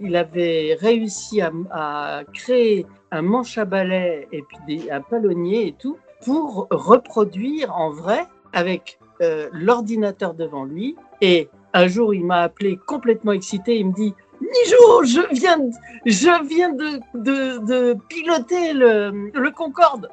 [0.00, 5.96] il avait réussi à, créer un manche à balai et puis un palonnier et tout
[6.24, 10.96] pour reproduire en vrai avec euh, l'ordinateur devant lui.
[11.20, 13.78] Et un jour, il m'a appelé complètement excité.
[13.78, 15.58] Il me dit Nijo, je viens,
[16.04, 20.10] je viens de, piloter le, le Concorde.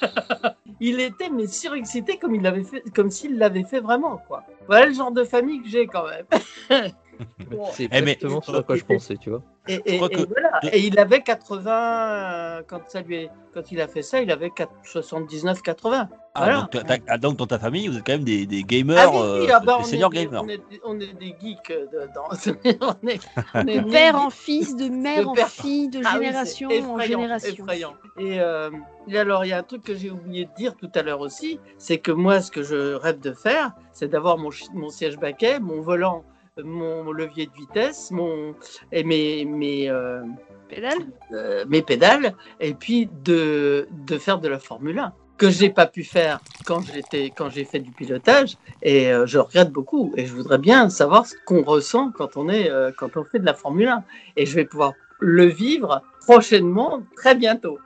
[0.80, 4.44] il était mais surexcité comme il l'avait fait, comme s'il l'avait fait vraiment quoi.
[4.66, 6.26] Voilà le genre de famille que j'ai quand même.
[7.50, 9.42] Bon, C'est Eh, mais- exactement ce à quoi je pensais, tu vois.
[9.68, 10.60] et, et- crois et que- voilà.
[10.62, 14.20] de- Et il avait 80 euh, quand ça lui est- quand il a fait ça,
[14.20, 14.50] il avait
[14.84, 16.08] 79 80.
[16.34, 16.60] Ah, Voilà.
[16.60, 19.10] donc, t'as- ah, donc dans ta famille, vous êtes quand même des, des gamers, Ah
[19.10, 20.42] oui, euh, oui, ah bah, des on, senior est, des- gamers.
[20.44, 22.28] on, est, on est des geeks euh, dedans.
[23.02, 23.20] on est,
[23.54, 26.26] on est De nés père en fils, de mère De en fille, de Ah oui,
[26.26, 27.64] génération c'est en effrayant, génération.
[27.64, 27.94] effrayant.
[28.18, 28.70] Et, euh,
[29.08, 31.20] et alors, il y a un truc que j'ai oublié de dire tout à l'heure
[31.20, 35.18] aussi, c'est que moi, ce que je rêve de faire, c'est d'avoir mon, mon siège
[35.18, 36.22] baquet, mon volant,
[36.62, 38.54] mon levier de vitesse, mon
[38.92, 40.22] et mes mes euh,
[40.68, 40.98] Pédale
[41.32, 45.86] euh, mes pédales, et puis de de faire de la Formule 1 que j'ai pas
[45.86, 50.26] pu faire quand j'étais quand j'ai fait du pilotage et euh, je regrette beaucoup et
[50.26, 53.46] je voudrais bien savoir ce qu'on ressent quand on est euh, quand on fait de
[53.46, 54.04] la Formule 1
[54.36, 57.78] et je vais pouvoir le vivre prochainement très bientôt.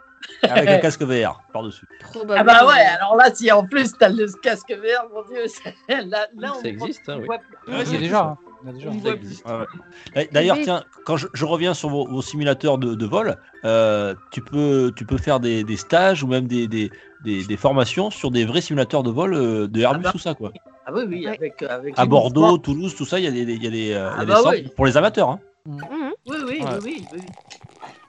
[0.43, 1.87] Avec un casque VR par-dessus.
[2.31, 5.45] Ah bah ouais, alors là si en plus t'as le casque vert, mon dieu,
[5.89, 7.37] là, là on Ça existe, hein, oui.
[7.69, 8.37] Ouais, déjà.
[10.33, 14.41] D'ailleurs, tiens, quand je, je reviens sur vos, vos simulateurs de, de vol, euh, tu,
[14.41, 16.91] peux, tu peux faire des, des stages ou même des, des,
[17.25, 20.13] des, des formations sur des vrais simulateurs de vol euh, de Airbus bah.
[20.15, 20.53] ou ça, quoi.
[20.87, 21.37] Ah oui, oui, Ouais.
[21.37, 22.59] avec, avec À Bordeaux, mouvements.
[22.59, 24.15] Toulouse, tout ça, il y a des, il y a des, euh, il y a
[24.17, 24.69] Ah des bah centres oui.
[24.77, 25.31] pour les amateurs.
[25.31, 25.41] hein.
[25.67, 25.79] Mhm.
[26.27, 26.69] Oui, oui, Ouais.
[26.83, 27.21] oui, oui, oui.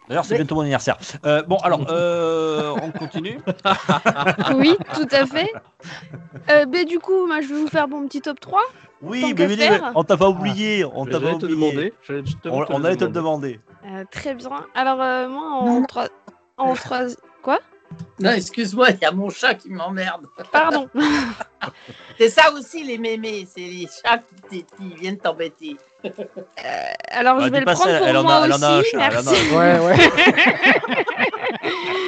[0.08, 0.98] D'ailleurs, c'est Mais- bientôt mon anniversaire.
[1.26, 3.40] Euh, bon, alors, euh, on continue.
[4.56, 5.52] Oui, tout à fait.
[6.52, 8.62] Euh, ben, du coup, moi, je vais vous faire mon petit top 3.
[9.02, 10.84] Oui, mais, on t'a pas oublié.
[10.86, 11.94] On t'a pas te oublié.
[12.10, 13.60] On, te on allait te le demander.
[13.86, 14.66] Euh, très bien.
[14.74, 16.08] Alors, euh, moi, en trois...
[16.58, 17.02] En trois...
[17.44, 17.60] Quoi?
[18.20, 20.26] Non, excuse-moi, il y a mon chat qui m'emmerde.
[20.52, 20.90] Pardon.
[22.18, 25.78] C'est ça aussi les mémés, c'est les chats qui, qui viennent t'embêter.
[27.10, 28.80] Alors, Bah, je vais le prendre ça, pour elle en moi elle en a un
[28.80, 28.92] aussi.
[28.92, 29.52] chat, elle en a Merci.
[29.52, 29.58] un.
[29.58, 29.96] Ouais, ouais.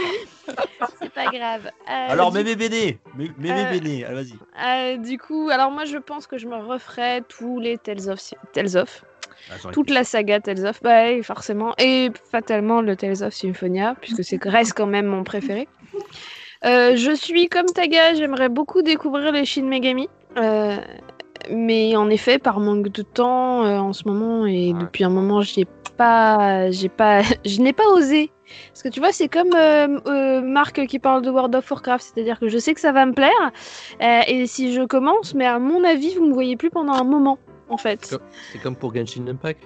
[1.32, 1.66] C'est pas grave.
[1.90, 3.00] Euh, Alors, du mémé Béné.
[3.38, 4.34] Mémé vas-y.
[4.66, 8.20] Euh, du coup, alors moi je pense que je me referai tous les Tales of,
[8.54, 9.04] Tales of
[9.52, 14.24] Attends, toute la saga Tales of, bah forcément, et fatalement le Tales of Symphonia, puisque
[14.24, 15.68] c'est reste quand même mon préféré.
[16.66, 20.76] Euh, je suis comme Taga, j'aimerais beaucoup découvrir les Shin Megami, euh,
[21.52, 24.80] mais en effet, par manque de temps euh, en ce moment et Ouais.
[24.82, 25.66] depuis un moment, j'ai
[25.98, 28.32] pas, j'ai pas, je n'ai pas osé.
[28.70, 32.14] Parce que tu vois, c'est comme euh, euh, Marc qui parle de World of Warcraft,
[32.14, 33.52] c'est-à-dire que je sais que ça va me plaire,
[34.02, 37.04] euh, et si je commence, mais à mon avis, vous me voyez plus pendant un
[37.04, 38.18] moment, en fait.
[38.54, 39.64] C'est comme pour Genshin Impact.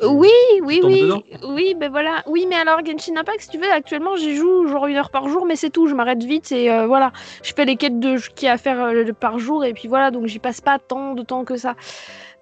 [0.00, 0.30] Oui,
[0.62, 2.22] oui, oui, dedans oui, ben voilà.
[2.26, 5.28] Oui, mais alors Genshin Impact, si tu veux, actuellement, j'y joue genre une heure par
[5.28, 5.86] jour, mais c'est tout.
[5.86, 7.12] Je m'arrête vite et euh, voilà.
[7.42, 8.16] Je fais les quêtes de
[8.46, 10.10] a à faire euh, par jour et puis voilà.
[10.10, 11.76] Donc j'y passe pas tant de temps que ça.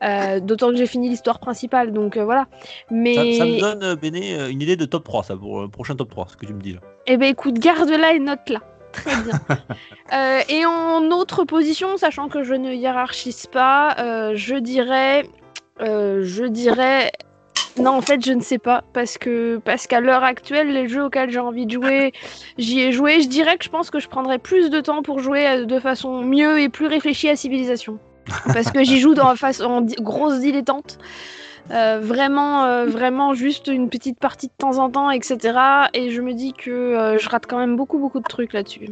[0.03, 2.47] Euh, D'autant que j'ai fini l'histoire principale, donc euh, voilà.
[2.91, 5.69] Mais Ça, ça me donne, euh, Béné, une idée de top 3, ça, pour le
[5.69, 6.81] prochain top 3, ce que tu me dis là.
[7.07, 8.61] Eh ben écoute, garde-la et note-la.
[8.93, 9.41] Très bien.
[10.13, 13.95] Euh, et en autre position, sachant que je ne hiérarchise pas,
[14.35, 15.25] je dirais,
[15.79, 17.13] je dirais,
[17.79, 21.05] non en fait je ne sais pas parce que parce qu'à l'heure actuelle les jeux
[21.05, 22.13] auxquels j'ai envie de jouer,
[22.59, 23.21] j'y ai joué.
[23.23, 26.23] Je dirais que je pense que je prendrais plus de temps pour jouer de façon
[26.23, 28.01] mieux et plus réfléchie à Civilisation,
[28.47, 30.99] parce que j'y joue dans face en di- grosse dilettante.
[31.71, 35.39] Euh, vraiment, euh, vraiment juste une petite partie de temps en temps, etc.
[35.95, 38.89] Et je me dis que euh, je rate quand même beaucoup, beaucoup de trucs là-dessus.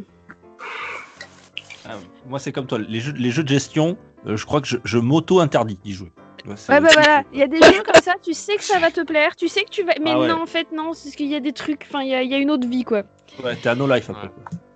[1.85, 1.95] Ah,
[2.27, 2.77] moi, c'est comme toi.
[2.79, 3.97] Les jeux, les jeux de gestion,
[4.27, 6.11] euh, je crois que je, je m'auto-interdis d'y jouer.
[6.45, 8.91] Ouais, bah voilà, il y a des jeux comme ça, tu sais que ça va
[8.91, 9.93] te plaire, tu sais que tu vas.
[10.01, 10.27] Mais Ah ouais.
[10.29, 12.23] non, en fait, non, c'est parce qu'il y a des trucs, enfin, il y, a-
[12.23, 13.03] il y a une autre vie, quoi.
[13.43, 14.29] Ouais, t'es à no life un peu.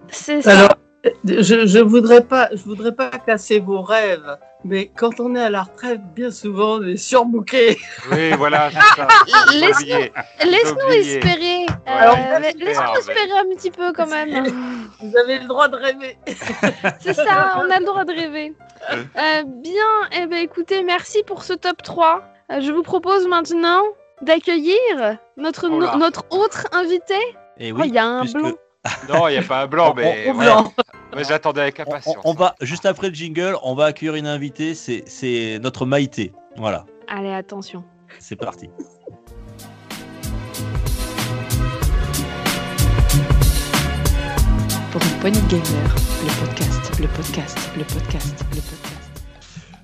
[0.10, 0.52] C'est ça.
[0.52, 0.70] Alors,
[1.26, 5.50] je, je voudrais pas, je voudrais pas casser vos rêves, mais quand on est à
[5.50, 7.78] la retraite, bien souvent, on est surbooké.
[8.12, 8.70] Oui, voilà,
[9.54, 10.14] Laisse- oublié.
[10.46, 11.18] Laisse-nous oublié.
[11.18, 11.66] espérer.
[11.90, 14.46] Euh, Laisse-nous espérer un petit peu quand même.
[15.02, 16.18] Vous avez le droit de rêver.
[17.02, 18.54] C'est ça, on a le droit de rêver.
[18.92, 19.74] Euh, bien,
[20.18, 22.22] eh ben, écoutez, merci pour ce top 3.
[22.52, 23.82] Euh, je vous propose maintenant
[24.22, 27.16] d'accueillir notre, Oh notre autre invité.
[27.60, 28.52] Et Oh, oui, il y a un puisque blanc.
[29.10, 30.72] Non, il n'y a pas un blanc, mais blanc.
[31.14, 32.16] Moi, j'attendais avec on, impatience.
[32.24, 35.86] on- on va, juste après le jingle, on va accueillir une invitée, c'est c'est notre
[35.86, 36.32] Maïté.
[36.58, 37.84] Voilà, Allez, attention.
[38.20, 38.70] c'est parti.
[44.92, 49.12] Pour une poignée de gamers, le podcast, le podcast, le podcast, le podcast.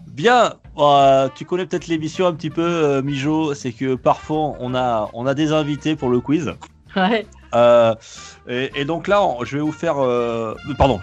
[0.07, 4.75] Bien, euh, tu connais peut-être l'émission un petit peu, euh, Mijo, c'est que parfois on
[4.75, 6.53] a, on a des invités pour le quiz.
[6.95, 7.25] Ouais.
[7.53, 7.95] Euh,
[8.47, 9.97] et, et donc là, on- je vais vous faire.
[9.99, 10.99] euh, pardon.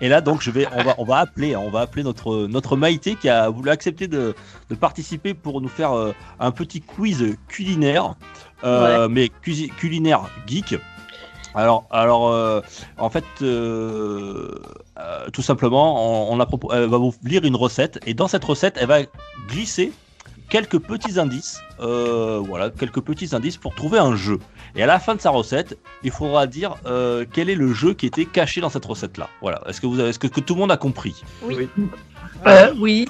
[0.00, 2.48] Et là, donc, je vais, on va, on va appeler, hein, on va appeler notre
[2.48, 4.34] notre Maïté qui a voulu accepter de,
[4.68, 8.14] de participer pour nous faire euh, un petit quiz culinaire,
[9.08, 10.76] mais culinaire geek.
[11.54, 12.62] Alors, alors,
[12.98, 13.24] en fait,
[15.32, 18.44] tout simplement, on, on a propo- elle va vous lire une recette et dans cette
[18.44, 19.00] recette, elle va
[19.48, 19.92] glisser
[20.48, 24.38] quelques petits indices, voilà, quelques petits indices pour trouver un jeu.
[24.74, 27.92] Et à la fin de sa recette, il faudra dire euh, quel est le jeu
[27.92, 29.28] qui était caché dans cette recette-là.
[29.42, 29.60] Voilà.
[29.66, 31.22] Est-ce que vous avez, est-ce que, que tout le monde a compris?
[32.46, 33.06] Euh, oui.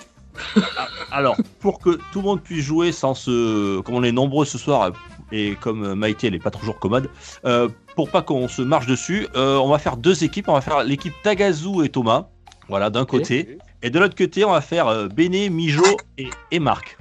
[1.12, 4.58] Alors, pour que tout le monde puisse jouer sans se, comme on est nombreux ce
[4.58, 4.92] soir
[5.30, 7.08] et comme Maïté elle est pas toujours commode,
[7.44, 10.48] euh, pour pas qu'on se marche dessus, euh, on va faire deux équipes.
[10.48, 12.26] On va faire l'équipe Tagazu et Thomas,
[12.68, 15.84] voilà, d'un côté, et de l'autre côté, on va faire euh, Béné, Mijo
[16.18, 16.98] et, et Marc.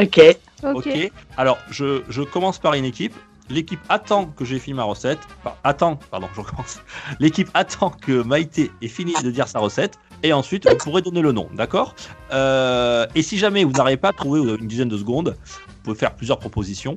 [0.00, 0.20] Ok.
[0.62, 0.86] Ok.
[0.86, 1.12] Ok.
[1.36, 3.14] Alors, je, je commence par une équipe.
[3.50, 5.18] L'équipe attend que j'ai fini ma recette.
[5.44, 6.80] Enfin, attend, pardon, je recommence.
[7.20, 9.98] L'équipe attend que Maïté ait fini de dire sa recette.
[10.22, 11.94] Et ensuite, vous pourrez donner le nom, d'accord?
[12.32, 15.36] Euh, Et si jamais vous n'arrivez pas à trouver, vous avez une dizaine de secondes,
[15.46, 16.96] vous pouvez faire plusieurs propositions.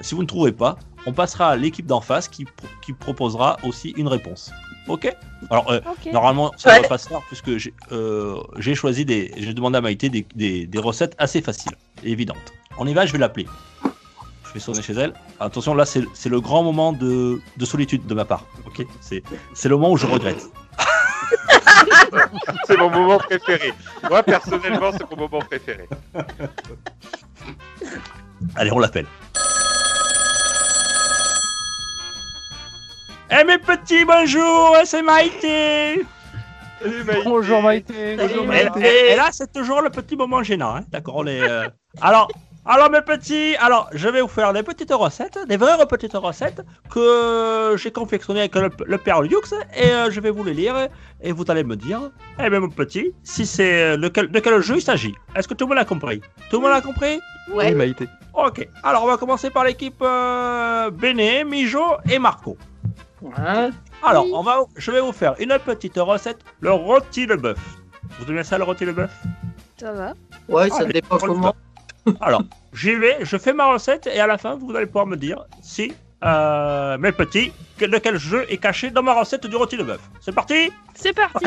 [0.00, 0.76] Si vous ne trouvez pas,
[1.06, 4.50] on passera à l'équipe d'en face qui, pro- qui proposera aussi une réponse.
[4.88, 5.14] Ok?
[5.50, 6.12] Alors, euh, Ok.
[6.12, 6.82] Normalement, ça ne Ouais.
[6.82, 9.32] va pas se faire puisque j'ai euh, j'ai choisi des.
[9.36, 11.72] J'ai demandé à Maïté des, des- des recettes assez faciles
[12.02, 12.52] et évidentes.
[12.78, 13.46] On y va, je vais l'appeler.
[14.52, 15.14] Je vais sonner chez elle.
[15.40, 18.44] Attention, là, c'est c'est le grand moment de, de solitude de ma part.
[18.66, 18.84] Ok?
[19.00, 19.22] C'est
[19.54, 20.42] c'est le moment où je regrette.
[22.66, 23.72] C'est mon moment préféré.
[24.08, 25.88] Moi, personnellement, c'est mon moment préféré.
[28.54, 29.06] Allez, on l'appelle.
[33.30, 36.04] Eh mes petits, bonjour, c'est Maïté
[36.82, 37.22] Salut, Maïté.
[37.24, 38.16] Bonjour Maïté.
[38.16, 38.80] Bonjour, Et, Maïté.
[38.80, 41.66] et- et là, c'est toujours le petit moment gênant, hein, d'accord on est, euh,
[42.02, 42.28] Alors,
[42.64, 46.62] alors mes petits, alors je vais vous faire des petites recettes, des vraies petites recettes
[46.90, 50.88] que j'ai confectionnées avec le, le père Lux et euh, je vais vous les lire
[51.20, 54.76] et vous allez me dire, eh bien mon petit, si c'est lequel, de quel jeu
[54.76, 55.14] il s'agit.
[55.34, 56.20] Est-ce que tout le monde a compris?
[56.50, 57.20] Tout le monde a compris?
[57.52, 58.08] Oui, Maïté.
[58.34, 62.56] Ok, alors on va commencer par l'équipe euh, Béné, Mijo et Marco.
[63.20, 63.70] Ouais.
[64.04, 67.58] Alors, on va, je vais vous faire une petite recette, le rôti de bœuf.
[68.18, 69.12] Vous aimez ça le rôti de bœuf?
[69.78, 70.12] Ça va.
[70.48, 71.54] Ouais, ça Allez, dépend comment.
[72.20, 72.42] Alors,
[72.72, 75.44] j'y vais, je fais ma recette et à la fin, vous allez pouvoir me dire
[75.62, 75.92] si,
[76.24, 79.82] euh, mes petits, que- de quel jeu est caché dans ma recette du rôti de
[79.84, 80.00] bœuf.
[80.20, 80.72] C'est parti?
[80.94, 81.44] C'est parti.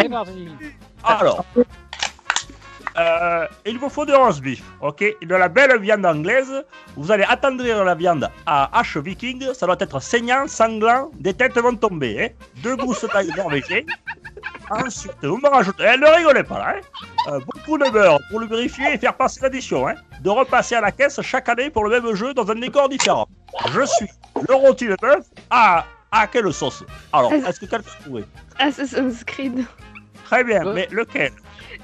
[1.03, 1.45] Alors,
[2.97, 5.03] euh, il vous faut du roast beef, ok?
[5.21, 6.63] De la belle viande anglaise.
[6.95, 9.53] Vous allez attendrir la viande à hache viking.
[9.53, 11.11] Ça doit être saignant, sanglant.
[11.19, 13.81] Des têtes vont tomber, hein Deux gousses d'ail norvégien.
[14.71, 15.83] Ensuite, vous me rajoutez...
[15.93, 16.81] Eh, ne rigolez pas, là, hein
[17.31, 20.91] Euh, Beaucoup de beurre pour lubrifier et faire passer l'addition, hein De repasser à la
[20.91, 23.27] caisse chaque année pour le même jeu dans un décor différent.
[23.73, 24.07] Je suis
[24.47, 25.85] le rôti de bœuf à...
[26.11, 28.23] À quelle sauce Alors, est-ce que quelqu'un a trouvé
[28.59, 29.65] Assassin's Creed.
[30.23, 30.73] Très bien, Ouais.
[30.73, 31.31] mais lequel?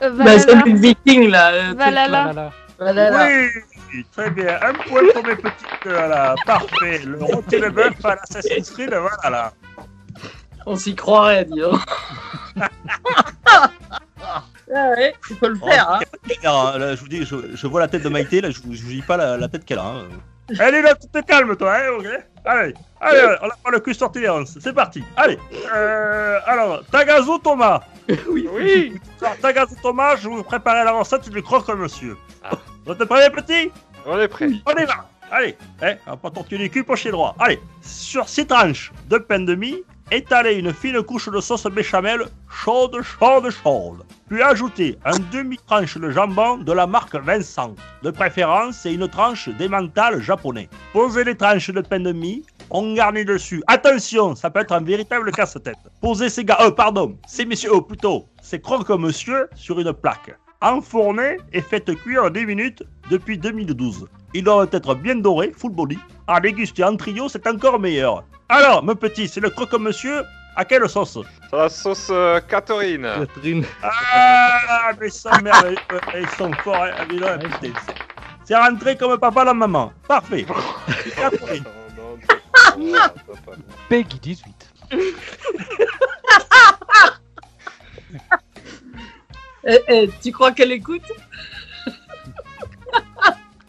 [0.01, 0.61] Euh, Bah, Valhalla.
[0.63, 1.51] de Viking, là.
[1.51, 2.23] euh, Valhalla.
[2.23, 2.51] Voilà.
[2.79, 3.27] Valhalla.
[3.93, 4.57] Oui, très bien.
[4.61, 5.53] Un point pour mes petites.
[5.83, 6.99] Voilà, parfait.
[7.03, 9.29] Le rôti de bœuf à l'Assassin's Creed, voilà.
[9.29, 9.51] Là.
[10.65, 11.79] On s'y croirait, dis donc.
[13.51, 13.69] ah
[14.73, 15.99] ouais, il faut le faire, hein.
[16.43, 18.73] Alors, là, je vous dis, je, je vois la tête de Maïté, là, je vous,
[18.73, 19.85] je vous dis pas la, la tête qu'elle a.
[19.85, 20.07] Hein.
[20.59, 22.05] Allez, là, tu te calmes, toi, hein, ok
[22.43, 24.21] Allez, allez, on a pas le cul sorti.
[24.59, 25.03] C'est parti.
[25.15, 25.37] Allez.
[25.73, 27.81] Euh, alors, Tagazu Thomas.
[28.27, 28.49] Oui.
[28.51, 28.99] Oui.
[29.21, 32.17] Alors, Tagazu Thomas, je vous préparer la recette du croque monsieur.
[32.85, 33.71] Vous êtes prêts, les petits?
[34.05, 34.49] On est prêt.
[34.65, 37.35] On y va Allez, eh, on va pas tortiller les culs, pocher droit.
[37.39, 39.81] Allez, sur 6 tranches de pain de mie,
[40.11, 44.03] étalez une fine couche de sauce béchamel chaude, chaude, chaude.
[44.29, 47.75] Puis ajoutez un demi-tranche de jambon de la marque Vincent.
[48.03, 50.69] De préférence, c'est une tranche d'emmental japonais.
[50.93, 53.63] Posez les tranches de pain de mie, on garnit dessus.
[53.67, 55.77] Attention, ça peut être un véritable casse-tête.
[56.01, 60.37] Posez ces gars, euh, pardon, ces messieurs, oh, plutôt, ces croque-monsieur sur une plaque.
[60.61, 64.07] Enfournez et faites cuire 10 minutes depuis 2012.
[64.33, 65.97] Ils doivent être bien dorés, full body.
[66.27, 68.23] À déguster en trio, c'est encore meilleur.
[68.51, 70.23] Alors, mon petit, c'est le croque-monsieur.
[70.57, 71.17] À quelle sauce
[71.49, 73.07] C'est la sauce euh, Catherine.
[73.19, 73.65] Catherine.
[73.81, 75.77] Ah, mais sont merveilleux,
[76.19, 76.75] ils sont forts.
[76.75, 77.05] hein.
[77.09, 77.71] Mais là, putain,
[78.45, 79.93] c'est- rentré comme papa la maman.
[80.05, 80.45] Parfait.
[81.15, 81.63] Catherine.
[83.87, 84.73] Peggy 18.
[89.63, 91.03] Eh, eh, tu crois qu'elle écoute?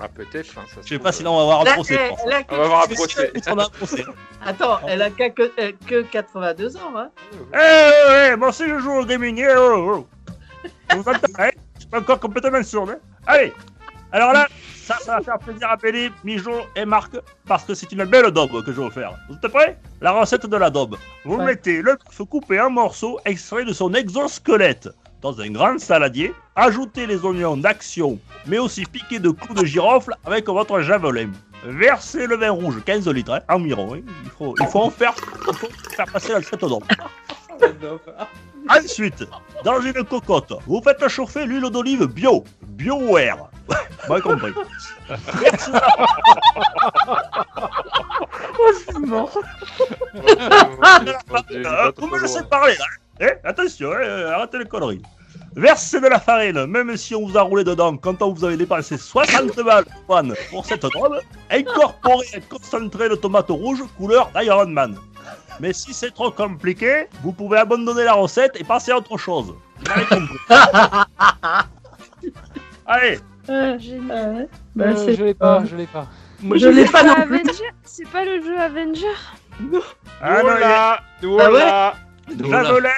[0.03, 0.59] Ah, peut-être.
[0.59, 1.95] hein, ça Je sais trouve, pas si là on va avoir un procès.
[1.95, 2.21] elle- je pense.
[2.27, 3.09] elle a que- On va avoir un procès.
[3.09, 4.05] sûr qu'on a un procès.
[4.45, 6.93] Attends, elle a que, euh, que 82 ans.
[6.97, 7.11] Hein.
[8.33, 9.39] Eh, moi aussi je joue au gaming.
[9.39, 10.07] eh, oh, oh.
[10.95, 12.91] Vous entendez hein Je suis pas encore complètement sourd.
[12.91, 12.97] hein.
[13.27, 13.53] Allez,
[14.11, 17.13] alors là, ça, ça va faire plaisir à Péli, Mijo et Marc,
[17.47, 19.15] parce que c'est une belle daube que je vais vous faire.
[19.29, 19.79] Vous êtes prêts?
[20.01, 20.97] La recette de la daube.
[21.25, 21.45] Vous Ouais.
[21.45, 24.89] mettez le bœuf coupé en morceaux extrait de son exosquelette
[25.23, 26.35] dans un grand saladier.
[26.57, 31.31] Ajoutez les oignons d'action, mais aussi piqués de clous de girofle avec votre javelin.
[31.65, 33.95] Versez le vin rouge, 15 litres, hein, environ.
[33.95, 34.01] hein.
[34.25, 35.15] Il, faut, il faut en faire,
[35.49, 36.85] il faut faire passer la cette daube.
[38.69, 39.25] Ensuite,
[39.65, 43.49] dans une cocotte, vous faites chauffer l'huile d'olive bio, BioWare.
[44.09, 44.53] Bien compris.
[45.41, 45.71] Merci.
[51.53, 52.85] Euh, vous me laissez parler là.
[53.21, 55.03] Eh, attention, eh, arrêtez les conneries.
[55.55, 58.57] Versez de la farine, même si on vous a roulé dedans, quand on vous avez
[58.57, 61.19] dépensé 60 balles Juan, pour cette drogue,
[61.51, 64.97] incorporez un concentré de tomates rouges couleur d'Iron Man.
[65.61, 69.55] Mais si c'est trop compliqué, vous pouvez abandonner la recette et passer à autre chose.
[69.85, 70.39] Vous avez compris.
[72.87, 73.19] Allez,
[73.79, 74.49] Génial.
[74.75, 76.07] Bah, Euh, c'est- je l'ai pas, je l'ai pas.
[76.41, 77.41] Moi, je l'ai pas non plus.
[77.41, 79.07] Avenger C'est pas le jeu Avenger?
[80.21, 81.95] Ah non, il y a Voilà, ouais voilà.
[82.39, 82.91] Javelin,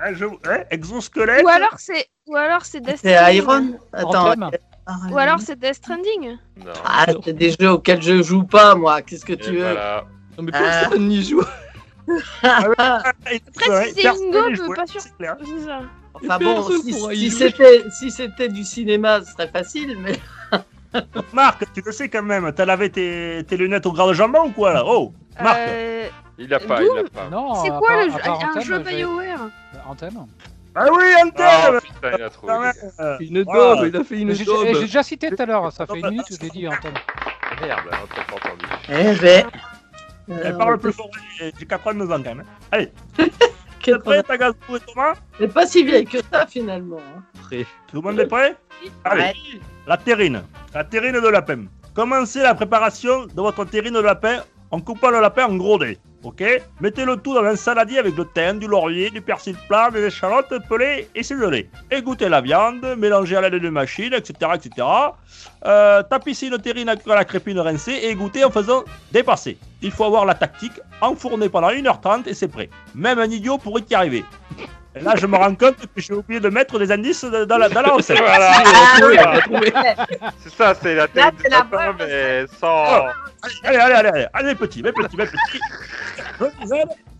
[0.00, 1.44] un jeu- hein, exosquelette.
[1.44, 3.36] Ou alors c'est ou alors c'est Death C'est.
[3.36, 3.78] Iron.
[3.92, 4.34] Attends.
[5.10, 6.36] Ou alors c'est Death Stranding.
[6.64, 6.72] Non.
[6.84, 9.02] Ah, c'est des jeux auxquels je joue pas, moi.
[9.02, 10.04] Qu'est-ce que Et tu veux voilà.
[10.36, 10.58] Non, mais Ah.
[10.60, 11.42] personne n'y joue.
[12.42, 15.00] Ah, Après, si c'est Ingo, pas sûr.
[15.02, 15.80] c'est ça.
[16.14, 20.18] Enfin bon, si, si c'était si c'était du cinéma, ce serait facile, mais
[21.34, 24.46] Marc, tu le sais quand même, t'as lavé tes, tes lunettes au grand de jambon
[24.46, 24.84] ou quoi là?
[24.86, 25.12] Oh
[25.42, 26.08] Marc Euh,
[26.38, 27.28] Il l'a pas, il l'a pas.
[27.30, 29.48] Non, c'est à quoi part- le jeu à part Un Anthem, jeu j'ai- BioWare
[29.88, 30.14] Anthem.
[30.74, 32.52] Ah oui, Ah Anthem putain, il a trouvé.
[33.00, 33.74] Euh, Une voilà.
[33.76, 34.66] daube, il a fait une J'ai daube.
[34.66, 36.94] j'ai déjà cité tout à l'heure, ça fait une minute que je l'ai dit Anthem.
[37.60, 38.66] Merde, on t'a pas entendu.
[38.88, 39.46] eh ben.
[40.44, 41.08] Elle parle plus fort,
[41.38, 42.44] j'ai j'ai 89 ans quand même.
[42.72, 42.84] hein.
[43.82, 46.98] T'es prêt, Tagazu et Thomas C'est pas si vieille que ça finalement.
[46.98, 47.22] hein.
[47.88, 48.54] Tout le monde est prêt
[49.04, 49.32] Allez, Ouais.
[49.86, 50.42] la terrine.
[50.74, 51.64] La terrine de lapin.
[51.94, 55.98] Commencez la préparation de votre terrine de lapin en coupant le lapin en gros dés.
[56.24, 56.42] Ok?
[56.80, 60.04] Mettez le tout dans un saladier avec du thym, du laurier, du persil plat, des
[60.04, 61.70] échalotes pelées et ciselées.
[61.92, 64.50] Égouttez la viande, mélangez à l'aide de machine, etc.
[64.54, 64.86] etc.
[65.64, 68.82] Euh, tapissez une terrine avec la crépine rincée et égouttez en faisant
[69.12, 69.58] dépasser.
[69.80, 72.68] Il faut avoir la tactique, enfourner pendant 1h30 et c'est prêt.
[72.96, 74.24] Même un idiot pourrait y arriver.
[74.94, 77.68] Et là, je me rends compte que j'ai oublié de mettre des indices dans la,
[77.68, 78.18] dans la recette.
[78.18, 78.62] Voilà.
[79.12, 79.72] il a trouvé.
[80.40, 83.06] C'est ça, c'est la tête du la lapin, mais sans.
[83.64, 85.60] Allez, allez, allez, allez, allez, petit, mes petits, mes petits.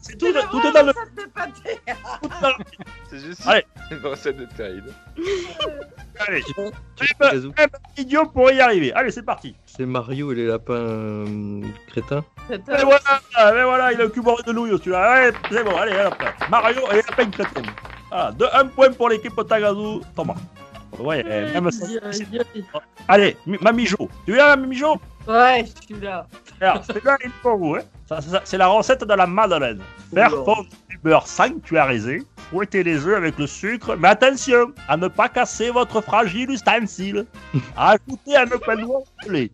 [0.00, 0.92] C'est tout, tout est dans le.
[3.10, 3.64] C'est juste Allez.
[3.90, 4.84] une recette de terrine.
[6.26, 6.42] Allez,
[7.18, 7.48] Tagazu.
[7.56, 8.92] même un idiot pourrait y arriver.
[8.92, 9.56] Allez, c'est parti.
[9.66, 12.24] C'est Mario et les lapins euh, crétins.
[12.50, 14.72] Et voilà, et voilà, il a le cul de nouilles.
[14.72, 16.14] Ouais, c'est bon, allez, hop.
[16.50, 17.66] Mario et la peine chrétienne.
[18.10, 20.00] Voilà, de un point pour l'équipe Tagazu.
[20.16, 20.34] Thomas.
[20.98, 21.86] Ouais, eh, même ça.
[23.06, 24.08] Allez, Mi- Mamijo.
[24.26, 24.96] Tu es là, Mamijo
[25.26, 26.26] Ouais, je suis là.
[26.60, 27.74] Alors, c'est là, il pour vous.
[27.76, 27.82] Hein.
[28.08, 29.80] Ça, ça, c'est la recette de la madeleine.
[30.12, 35.06] Faire fondre du beurre sanctuarisé, fouetter les œufs avec le sucre, mais attention à ne
[35.08, 37.26] pas casser votre fragile ustensile.
[37.76, 39.50] Ajoutez un open noir de lait,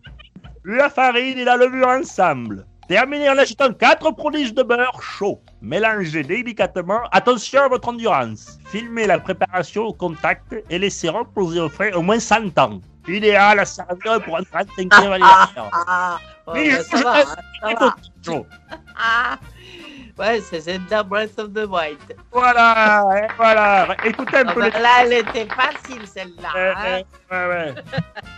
[0.63, 2.65] la farine et la levure ensemble.
[2.87, 5.41] Terminez en ajoutant 4 prodiges de beurre chaud.
[5.61, 6.99] Mélangez délicatement.
[7.11, 8.59] Attention à votre endurance.
[8.67, 12.79] Filmez la préparation au contact et laissez reposer au frais au moins 100 ans.
[13.07, 15.69] Idéal à servir pour un 35e anniversaire.
[15.87, 16.17] Ah,
[16.47, 17.03] Oui, ouais, bah, ça je-
[17.75, 17.95] va.
[18.25, 18.45] Chaud.
[18.97, 19.37] Ah.
[20.17, 21.99] Ouais, c'est Zelda Breath of the Wild.
[22.31, 23.87] Voilà, et voilà.
[24.05, 24.81] Écoutez un Ah peu bah, les...
[24.81, 26.49] là, elle était facile celle-là.
[26.55, 27.01] Euh, hein.
[27.33, 27.83] euh, ouais, ouais.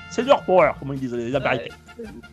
[0.10, 1.76] C'est dur pour eux, comme ils disent les Américains.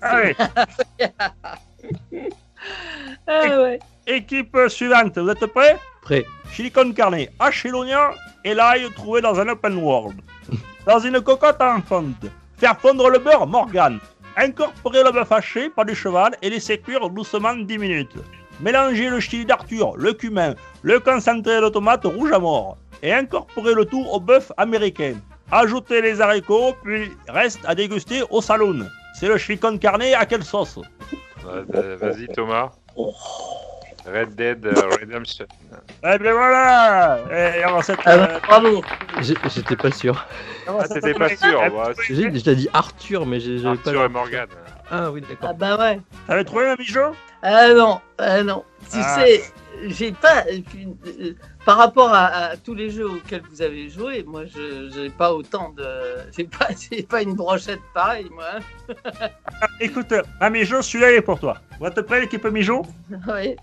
[0.01, 0.35] Allez,
[3.27, 3.79] Ah ouais.
[4.07, 5.79] équipe suivante, vous êtes prêts?
[6.03, 6.25] Prêt.
[6.51, 8.11] Chili con carne, hachez l'oignon
[8.45, 10.17] et l'ail trouvé dans un open world.
[10.87, 12.27] Dans une cocotte en fonte,
[12.59, 13.99] faire fondre le beurre Morgan.
[14.37, 18.17] Incorporer le bœuf haché par du cheval et laisser cuire doucement 10 minutes.
[18.61, 23.75] Mélangez le chili d'Arthur, le cumin, le concentré de tomate rouge à mort et incorporez
[23.75, 25.15] le tout au bœuf américain.
[25.51, 28.87] Ajoutez les haricots, puis reste à déguster au saloon.
[29.19, 30.81] C'est le chili con carne à quelle sauce?
[32.01, 32.71] Vas-y, Thomas.
[34.07, 35.47] Red Dead euh, Redemption.
[36.05, 37.21] Eh bien voilà
[37.57, 38.83] Et on va cette, Ah bah, bravo.
[39.23, 40.27] J'étais pas sûr.
[40.69, 41.61] Ah, t'étais pas sûr.
[41.73, 43.89] bah, J'ai j'ai dit Arthur, mais j'ai j'avais pas.
[43.91, 44.47] Arthur et Morgan.
[44.91, 45.49] Ah oui, d'accord.
[45.51, 46.01] Ah bah ouais.
[46.27, 48.63] T'avais trouvé un bichot Ah non, ah non.
[48.93, 49.15] Tu Ah.
[49.21, 49.43] sais,
[49.87, 50.45] j'ai pas.
[50.47, 51.33] euh,
[51.65, 55.33] Par rapport à, à tous les jeux auxquels vous avez joué, moi, je j'ai pas
[55.33, 55.85] autant de.
[56.37, 58.45] J'ai pas, j'ai pas une brochette pareille, moi.
[58.57, 59.29] hein.
[59.81, 61.59] Écoute, ma Mijo, celui-là il est pour toi.
[61.79, 62.83] Vous êtes prêts, l'équipe Mijo
[63.29, 63.57] Ouais.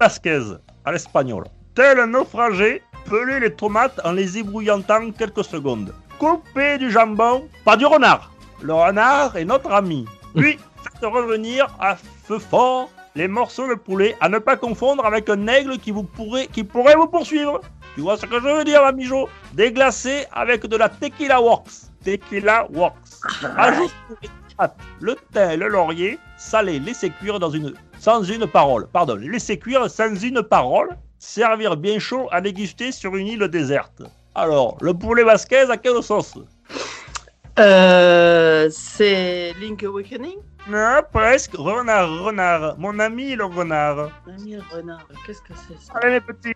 [0.00, 0.42] Vasquez,
[0.84, 1.44] à l'espagnol.
[1.74, 5.92] Tel un naufragé, pelez les tomates en les ébrouillantant quelques secondes.
[6.18, 8.32] Coupez du jambon, pas du renard.
[8.62, 10.04] Le renard est notre ami.
[10.36, 15.28] Puis, faites revenir à feu fort les morceaux de poulet à ne pas confondre avec
[15.28, 17.60] un aigle qui, vous pourrait, qui pourrait vous poursuivre.
[17.94, 21.70] Tu vois ce que je veux dire, Mamijo Déglacé avec de la tequila works.
[22.04, 22.96] Tequila works.
[23.42, 28.86] Les tomates, le thym le laurier, salé, laissez cuire dans une sans une parole.
[28.92, 30.90] Pardon, laissez cuire sans une parole.
[31.18, 34.02] Servir bien chaud à déguster sur une île déserte.
[34.34, 36.34] Alors, le poulet Vasquez à quelle sauce
[37.58, 40.38] Euh, c'est Link Awakening?
[40.66, 41.54] Non, presque.
[41.56, 42.76] Renard, renard.
[42.78, 44.10] Mon ami le renard.
[44.26, 45.92] Ami renard, qu'est-ce que c'est ça?
[46.02, 46.54] Allez, mes petits.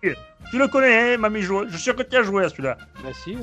[0.49, 1.65] Tu le connais, hein, mamie joué.
[1.67, 2.75] Je suis sûr que tu as joué à celui-là.
[3.03, 3.37] Bah si.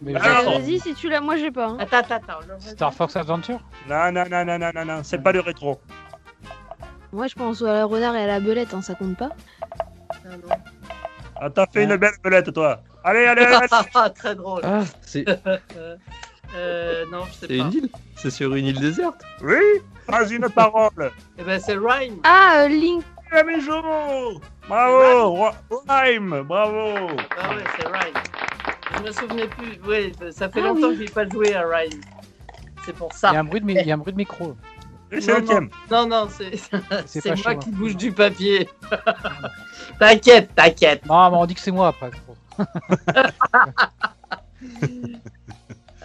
[0.00, 1.66] Mais Alors, Euh, Vas-y, si tu l'as, moi j'ai pas.
[1.66, 1.76] hein.
[1.80, 2.38] Attends, attends, attends.
[2.48, 3.60] le Star Fox Adventure?
[3.88, 5.00] Non, non, non, non, non, non, non.
[5.02, 5.80] C'est pas du rétro.
[7.12, 9.30] Moi je pense à la renard et à la belette, hein, ça compte pas.
[10.24, 10.54] non.
[11.40, 12.80] Ah, t'as fait une belle belette, toi.
[13.04, 13.66] Allez, allez, allez.
[13.94, 14.60] Ah, Très drôle.
[14.64, 15.24] Ah, c'est
[16.54, 17.54] Euh, non, je sais c'est pas.
[17.64, 17.88] une île.
[18.16, 19.22] C'est sur une île déserte.
[19.42, 19.56] Oui,
[20.06, 21.10] pas une parole.
[21.38, 22.18] Eh ben, c'est Rhyme.
[22.24, 23.02] Ah, euh, Link.
[23.66, 25.48] Jo Bravo.
[25.88, 27.08] Rhyme, bravo.
[27.40, 28.14] Ah ouais, c'est Rhyme.
[28.98, 29.78] Je me souvenais plus.
[29.88, 30.98] Oui, ça fait Ah longtemps oui.
[30.98, 32.00] que j'ai pas joué à Rhyme.
[32.84, 33.30] C'est pour Il y, ça.
[33.30, 34.54] a un bruit de mi- il y a un bruit de micro.
[35.10, 35.68] Et c'est Non, le tien.
[35.90, 36.56] Non, non, c'est
[37.06, 37.72] C'est c'est moi chaud, qui hein.
[37.74, 38.68] bouge du papier.
[39.98, 41.06] t'inquiète, t'inquiète.
[41.06, 42.10] Non, mais on dit que c'est moi après.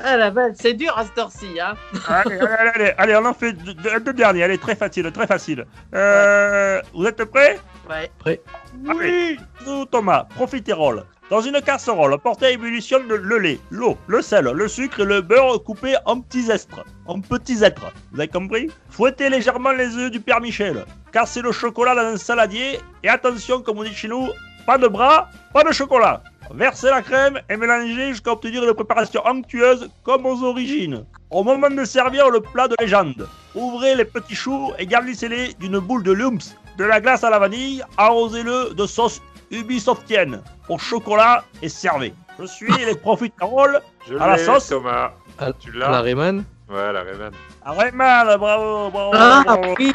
[0.04, 1.74] Ah la vache, c'est dur à cette heure-ci, hein.
[2.08, 4.44] Allez, allez, allez, allez, allez, on en fait deux, deux- deux derniers.
[4.44, 5.66] Allez, très facile, très facile.
[5.94, 7.60] Euh, vous êtes prêts?
[7.90, 8.42] Ouais.
[8.86, 11.04] Oui Nous, Thomas, profiterole.
[11.30, 15.06] Dans une casserole, portez à ébullition le, le lait, l'eau, le sel, le sucre et
[15.06, 16.86] le beurre coupés en petits estres.
[17.06, 17.92] En petits êtres.
[18.14, 18.72] Vous avez compris?
[18.90, 20.86] Fouettez légèrement les œufs du Père Michel.
[21.12, 22.80] Cassez le chocolat dans un saladier.
[23.04, 24.30] Et attention, comme on dit chez nous,
[24.66, 26.22] pas de bras, pas de chocolat.
[26.54, 31.06] Versez la crème et mélangez jusqu'à obtenir une préparation onctueuse comme aux origines.
[31.30, 35.80] Au moment de servir le plat de légende, ouvrez les petits choux et garnissez-les d'une
[35.80, 39.22] boule de lumps, de la glace à la vanille, arrosez-le de sauce
[39.52, 42.14] Ubisoftienne au chocolat et servez.
[42.40, 43.82] Je suis les profiteroles
[44.20, 45.12] À la l'ai, sauce Thomas.
[45.40, 46.44] À, Tu à la l'as Rayman.
[46.70, 47.32] Ouais, la Rayman.
[47.64, 49.76] à Rayman, bravo, bravo, Ah bravo.
[49.80, 49.94] oui.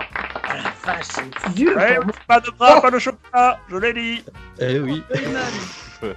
[0.48, 1.76] Ah la vache, c'est dur.
[1.76, 2.14] Ouais, pour moi.
[2.26, 4.24] pas de bras, pas de chocolat, je l'ai dit.
[4.58, 5.02] Eh oui.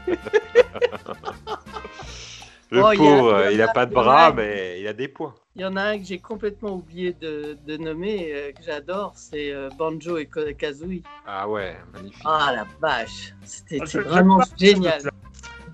[2.71, 4.93] Le Oh, pauvre, il y il en a a- pas de bras, mais il a
[4.93, 5.33] des points.
[5.55, 9.13] Il y en a un que j'ai complètement oublié de, de nommer, euh, que j'adore,
[9.15, 11.01] c'est euh, Banjo et Kazooie.
[11.27, 12.21] Ah ouais, magnifique.
[12.25, 15.01] Ah la vache, c'était Ah, vraiment génial.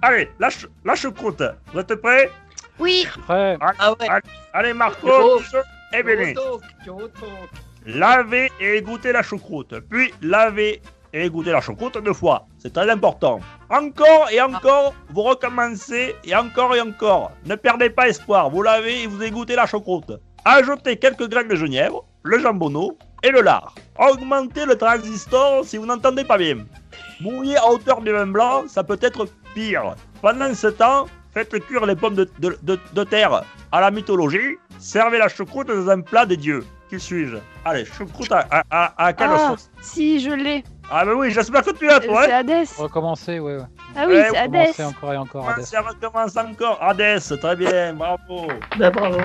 [0.02, 1.42] Allez, la, ch- la choucroute.
[1.74, 2.30] Vous êtes prêts?
[2.78, 3.08] Oui.
[3.16, 4.10] Après, Ah ouais,
[4.54, 5.40] Allez, Marco,
[5.94, 6.34] et Béné.
[6.34, 7.28] Kyoto, Kyoto.
[7.86, 9.80] Lavez et égouttez la choucroute.
[9.90, 10.82] Puis lavez
[11.14, 12.48] et égouttez la choucroute deux fois.
[12.58, 13.40] C'est très important.
[13.70, 17.32] Encore et encore, vous recommencez et encore et encore.
[17.46, 18.50] Ne perdez pas espoir.
[18.50, 20.12] Vous lavez et vous égouttez la choucroute.
[20.46, 23.76] Ajoutez quelques graines de genièvre, le jambonneau et le lard.
[24.00, 26.58] Augmentez le transistor si vous n'entendez pas bien.
[27.20, 29.96] Mouillez à hauteur du vin blanc, ça peut être pire.
[30.22, 34.58] Pendant ce temps, faites cuire les pommes de, de- de- de terre à la mythologie.
[34.80, 36.66] Servez la choucroute dans un plat des dieux.
[36.90, 39.70] Qui suis-je Allez, choucroute à, à, à, à quelle Ah, sauce?
[39.82, 40.64] si, je l'ai.
[40.94, 42.24] Ah bah oui, j'espère que tu l'as Euh, toi.
[42.26, 42.68] C'est Hein Hades.
[42.78, 43.56] recommencer, ouais.
[43.58, 43.64] ouais.
[43.96, 44.54] Ah oui, Ouais, c'est Hades.
[44.56, 45.50] Recommencer encore et encore.
[45.50, 45.64] Hades.
[45.64, 46.78] Ça recommence encore.
[46.84, 48.48] Hades, très bien, bravo.
[48.78, 49.20] Bah, bravo.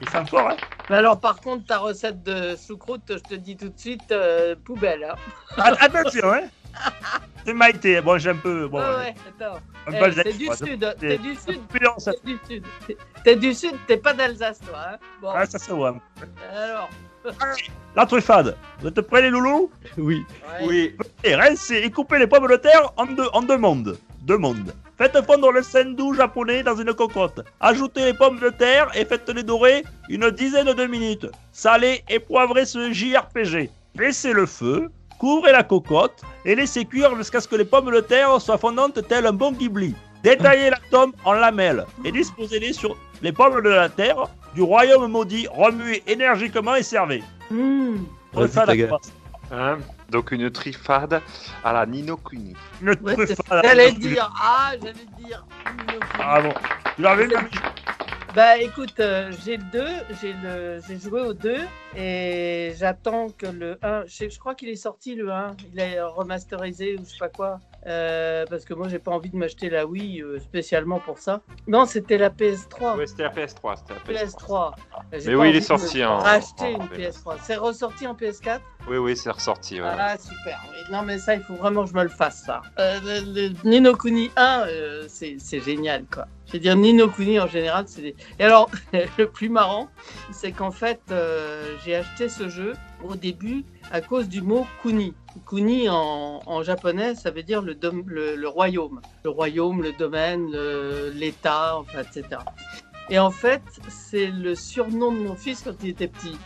[0.00, 0.56] Il sent fort, hein
[0.90, 4.54] Mais alors par contre, ta recette de choucroute, je te dis tout de suite, euh,
[4.64, 5.04] poubelle.
[5.04, 5.14] Hein.
[5.56, 6.42] Att- Attention, hein
[7.44, 8.68] C'est Maïté, bon, j'ai un peu...
[8.68, 9.56] Bon, ouais, ouais, attends.
[9.86, 12.64] un Eh, peu t'es du sud, t'es du sud, t'es du sud.
[12.86, 14.78] T'es- T'es du sud, t'es pas d'Alsace, toi.
[14.92, 14.96] Hein.
[15.22, 15.94] Bon, Ah, ça se voit.
[16.52, 16.90] alors.
[17.96, 18.56] La truffade.
[18.80, 20.24] Vous êtes prêts, les loulous Oui.
[20.60, 20.66] ouais.
[20.66, 20.96] Oui.
[21.24, 23.98] Et rincez et coupez les pommes de terre en deux, en deux mondes.
[24.22, 24.72] Deux mondes.
[24.98, 27.40] Faites fondre le sendu japonais dans une cocotte.
[27.60, 31.26] Ajoutez les pommes de terre et faites-les dorer une dizaine de minutes.
[31.52, 33.70] Salez et poivrez ce JRPG.
[33.96, 38.00] Laissez le feu, couvrez la cocotte et laissez cuire jusqu'à ce que les pommes de
[38.00, 39.94] terre soient fondantes tel un bon ghibli.
[40.24, 45.10] Détaillez la tome en lamelles et disposez-les sur les pommes de la terre du royaume
[45.10, 45.46] maudit.
[45.50, 47.22] Remuez énergiquement et servez.
[47.50, 47.96] Mmh.
[48.36, 49.00] À Putain, quoi
[49.50, 49.78] Hein
[50.10, 51.22] Donc une trifade
[51.64, 52.54] à la Nino Kuni.
[52.82, 53.62] Une Ouais, truffade.
[53.64, 55.44] J'allais dire, ah, j'allais dire.
[56.18, 56.52] Ah bon.
[56.96, 57.28] Tu l'avais
[58.34, 59.84] Bah écoute, euh, j'ai le 2,
[60.20, 61.56] j'ai le, j'ai joué au 2
[61.96, 65.80] Et j'attends que le 1, je, sais- je crois qu'il est sorti le 1, il
[65.80, 67.58] est remasterisé ou je sais pas quoi.
[67.86, 71.42] Euh, parce que moi j'ai pas envie de m'acheter la Wii euh, spécialement pour ça.
[71.68, 72.96] Non, c'était la PS3.
[72.96, 73.76] Ouais, c'était la PS3.
[73.76, 74.26] C'était la PS3.
[74.26, 74.72] PS3.
[75.12, 77.36] J'ai Mais oui, il est sorti en- Racheter en une PS3.
[77.42, 79.80] C'est ressorti en PS4 Oui, oui, c'est ressorti.
[79.80, 79.86] ouais.
[79.88, 80.60] Ah, super.
[80.70, 82.62] Oui, Non, mais ça, il faut vraiment que je me le fasse, ça.
[82.80, 86.26] Euh, le, le Nino Kuni 1, euh, c'est génial, quoi.
[86.48, 88.16] Je veux dire, Nino Kuni, en général, c'est des...
[88.38, 88.70] Et alors,
[89.18, 89.88] le plus marrant,
[90.32, 91.00] c'est qu'en fait,
[91.84, 92.72] j'ai acheté ce jeu
[93.04, 95.14] au début à cause du mot Kuni.
[95.46, 99.00] Kuni, en, en japonais, ça veut dire le, dom- le, le royaume.
[99.24, 102.40] Le royaume, le domaine, le- l'État, enfin, etc.
[103.10, 106.36] Et en fait, c'est le surnom de mon fils quand il était petit.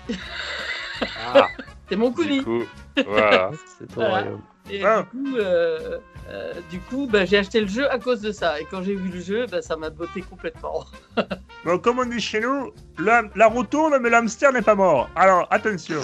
[1.34, 1.48] Ah,
[1.88, 2.38] C'est mon Kuni.
[2.38, 2.62] du coup,
[3.06, 3.50] voilà.
[3.78, 4.20] C'est ton Voilà.
[4.22, 4.40] royaume.
[4.70, 5.02] Et Ah.
[5.12, 5.98] du coup, euh,
[6.30, 8.60] euh, du coup bah, j'ai acheté le jeu à cause de ça.
[8.60, 10.84] Et quand j'ai vu le jeu, bah, ça m'a botté complètement.
[11.64, 15.08] Bon, comme on dit chez nous, la, la roue tourne, mais l'hamster n'est pas mort.
[15.14, 16.00] Alors, attention.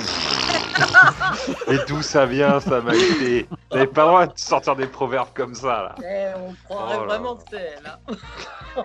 [1.69, 3.49] Et d'où ça vient, ça m'a été.
[3.71, 5.95] T'avais pas le droit de sortir des proverbes comme ça, là.
[6.05, 7.39] Eh, on croirait Oh là vraiment là.
[7.39, 7.87] que c'est elle.
[7.87, 8.15] hein.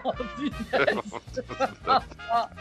[0.03, 0.97] Oh, punaise.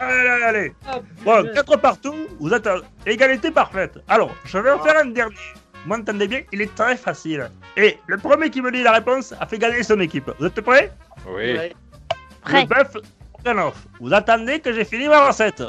[0.00, 0.74] Allez, allez, allez.
[0.86, 2.76] Ah, Bon, quatre partout, vous êtes à
[3.06, 3.98] égalité parfaite.
[4.08, 4.84] Alors, je vais en Ah.
[4.84, 5.36] faire un dernier.
[5.84, 6.42] Vous m'entendez bien?
[6.52, 7.50] Il est très facile.
[7.76, 10.30] Et le premier qui me dit la réponse a fait gagner son équipe.
[10.38, 10.92] Vous êtes prêts?
[11.26, 11.56] Oui.
[12.42, 12.62] Prêt.
[12.62, 12.96] Le bœuf.
[14.00, 15.62] Vous attendez que j'ai fini ma recette.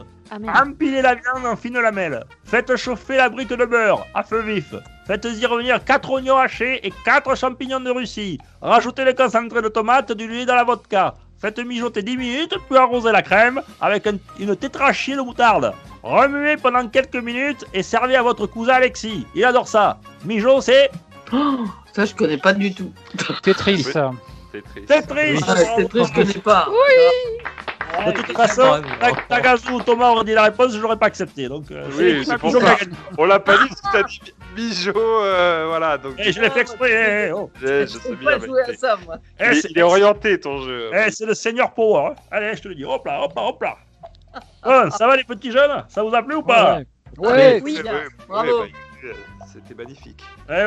[0.48, 0.64] Ah.
[0.64, 2.24] Empilez la viande en fines lamelles.
[2.46, 4.74] Faites chauffer la brique de beurre à feu vif.
[5.06, 8.38] Faites-y revenir 4 oignons hachés et 4 champignons de Russie.
[8.62, 11.14] Rajoutez le concentré de tomate dilué dans la vodka.
[11.40, 15.74] Faites mijoter 10 minutes, puis arrosez la crème avec un- une tétrachie de moutarde.
[16.02, 19.28] Remuez pendant quelques minutes et servez à votre cousin Alexis.
[19.36, 19.98] Il adore ça.
[20.26, 20.90] Mijo, c'est
[21.34, 22.92] Oh, ça, je connais pas du tout.
[23.44, 23.84] Tetris.
[23.88, 23.94] Oui.
[24.52, 24.88] C'est triste.
[24.88, 25.40] Tetris.
[25.48, 26.68] Ah, c'est triste, je connais pas.
[28.06, 31.48] De toute façon, Ta- Tagazu ou Thomas auraient dit la réponse, je l'aurais pas accepté.
[31.48, 32.76] Donc, euh, Oui, c'est pour ça.
[33.18, 35.98] On l'a pas dit, parce que t'as dit Bijo, euh, voilà.
[35.98, 37.28] Donc, Et je l'ai fait exprès.
[37.28, 37.50] eh, oh.
[37.62, 38.40] je, je Je sais bien.
[38.40, 39.18] pas jouer à ça, moi.
[39.40, 40.90] Eh, Il, est orienté, ton jeu.
[40.94, 42.12] Eh, c'est le Seigneur Power.
[42.12, 42.16] hein.
[42.32, 42.86] Allez, je te le dis.
[42.86, 43.78] Hop là, hop là, hop là.
[44.64, 45.84] Bon, ça va les petits jeunes?
[45.88, 46.78] Ça vous a plu ou pas?
[46.78, 46.86] Ouais.
[47.18, 47.62] Ouais.
[47.64, 47.80] Oui,
[48.28, 48.62] bravo.
[48.62, 49.20] ouais, bah, écoutez,
[49.52, 50.24] C'était magnifique.
[50.50, 50.66] Eh ouais,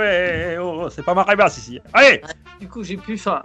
[0.48, 1.80] eh, eh, oh, oh, c'est pas ma ici.
[1.92, 2.22] Allez
[2.60, 3.42] Du coup, j'ai plus faim.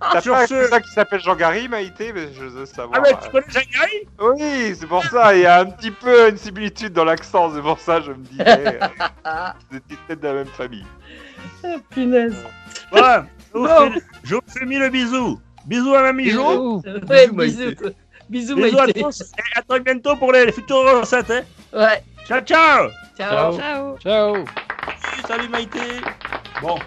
[0.00, 2.98] Ah, T'as pas un ce- cousin qui s'appelle Jean-Gary, Maïté Mais je veux savoir.
[2.98, 5.34] Ah, mais tu connais Jean-Gary Oui, c'est pour ça.
[5.36, 7.52] Il y a un petit peu une similitude dans l'accent.
[7.54, 8.44] C'est pour ça que je me disais.
[8.46, 8.88] euh,
[9.70, 10.86] Vous étiez peut-être de la même famille.
[11.64, 12.36] Ah, punaise.
[12.90, 15.40] Voilà, je vous fais- je vous fais mille bisous.
[15.66, 16.80] Bisous à mamie Jo.
[17.08, 17.34] Ouais, Bisous,
[18.28, 18.56] bisous.
[18.56, 18.70] Maïté.
[18.70, 19.20] Bisous, à tous.
[19.22, 21.30] Et à très bientôt pour les futures recettes.
[21.30, 21.42] Hein.
[21.72, 22.02] Ouais.
[22.26, 23.52] Ciao, ciao Ciao.
[23.52, 23.58] Ciao.
[23.58, 23.98] Ciao.
[23.98, 24.44] Ciao.
[25.28, 25.80] Salut Maïté
[26.62, 26.78] Bon.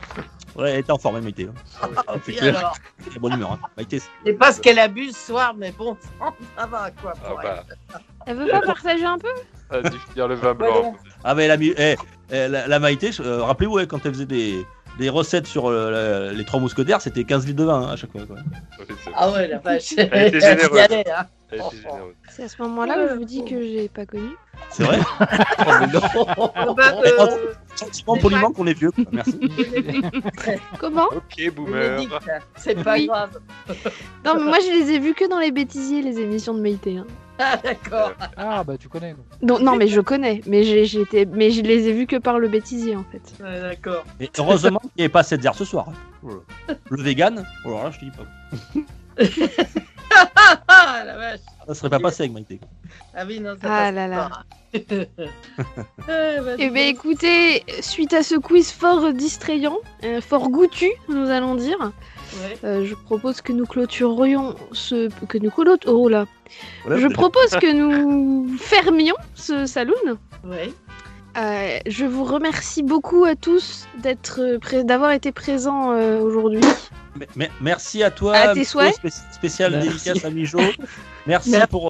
[0.56, 1.48] Ouais, elle était en forme, Maïté.
[1.50, 1.88] hein.
[2.08, 2.58] Ah, puis clair.
[2.58, 3.54] alors, Elle est de bonne humeur.
[3.54, 3.60] Hein.
[3.76, 5.98] Maïté, c'est- c'est pas ce qu'elle abuse ce soir, mais bon,
[6.58, 7.14] ça va quoi.
[7.24, 7.48] Ah pour elle.
[7.92, 9.28] bah, Elle veut pas partager un peu?
[9.72, 10.96] Ça a dû finir le vin blanc.
[11.24, 11.96] Ah mais la, mi- eh,
[12.32, 14.64] eh, la, la Maïté, euh, rappelez-vous hein, quand elle faisait des,
[15.00, 17.96] des recettes sur euh, la- les trois mousquetaires, c'était 15 litres de vin hein, à
[17.96, 18.22] chaque fois.
[18.26, 18.36] Quoi.
[18.80, 19.12] Oui, c'est.
[19.16, 19.94] Ah ouais, la vache.
[19.98, 20.80] Elle était généreuse.
[20.80, 21.26] hein.
[21.50, 22.14] Elle était généreuse.
[22.30, 24.30] C'est à ce moment-là où je vous dis que j'ai pas connu.
[24.70, 25.00] C'est vrai
[25.60, 26.74] Oh, mais non.
[26.76, 28.92] Bah, euh, Sentiment poliment qu'on est vieux.
[28.92, 29.04] quoi.
[29.12, 29.40] Merci.
[30.80, 31.96] Comment Ok, boomer.
[31.98, 32.16] Bénédicte,
[32.56, 33.08] c'est pas Oui.
[33.08, 33.40] grave.
[34.26, 36.98] Non, mais moi je les ai vus que dans les bêtisiers, les émissions de Maïté.
[36.98, 37.06] hein.
[37.40, 38.12] Ah d'accord.
[38.38, 39.14] Ah bah tu connais.
[39.14, 39.24] quoi.
[39.42, 41.26] Donc, non, mais je connais, mais, j'ai, été...
[41.26, 43.22] mais je les ai vus que par le bêtisier en fait.
[43.44, 44.04] Ouais, d'accord.
[44.20, 45.88] Et heureusement qu'il n'y avait pas cette heures ce soir.
[45.90, 46.30] hein.
[46.90, 48.26] Le vegan, alors là je te dis pas.
[50.68, 51.40] Ah la vache.
[51.68, 52.60] Ça serait pas passé avec Maïté.
[53.16, 54.30] Ah oui, non, ça Ah passe là là.
[56.60, 61.78] Eh bien écoutez, suite à ce quiz fort distrayant, euh, fort goûtu, nous allons dire,
[62.42, 62.58] ouais.
[62.64, 65.10] euh, je propose que nous clôturions ce...
[65.28, 66.26] que nous clôt- Oh là
[66.86, 67.00] Voilà.
[67.02, 70.18] Je propose que nous fermions ce saloon.
[70.44, 70.74] Ouais.
[71.38, 74.40] Euh, je vous remercie beaucoup à tous d'être
[74.84, 76.62] d'avoir été présents euh, aujourd'hui.
[77.62, 78.36] Merci à toi.
[78.36, 78.96] À tes souhaits.
[78.96, 79.88] spé- spécial Merci.
[79.90, 80.60] dédicace à Mijo.
[81.28, 81.90] Merci, Merci, pour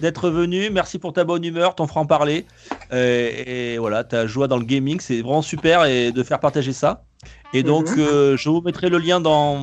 [0.00, 0.70] d'être venu.
[0.70, 2.46] Merci pour ta bonne humeur, ton franc-parler.
[2.92, 5.00] Euh, et voilà, ta joie dans le gaming.
[5.00, 7.04] C'est vraiment super et de faire partager ça.
[7.52, 7.98] Et donc, Mhm.
[7.98, 9.60] euh, je vous mettrai le lien dans,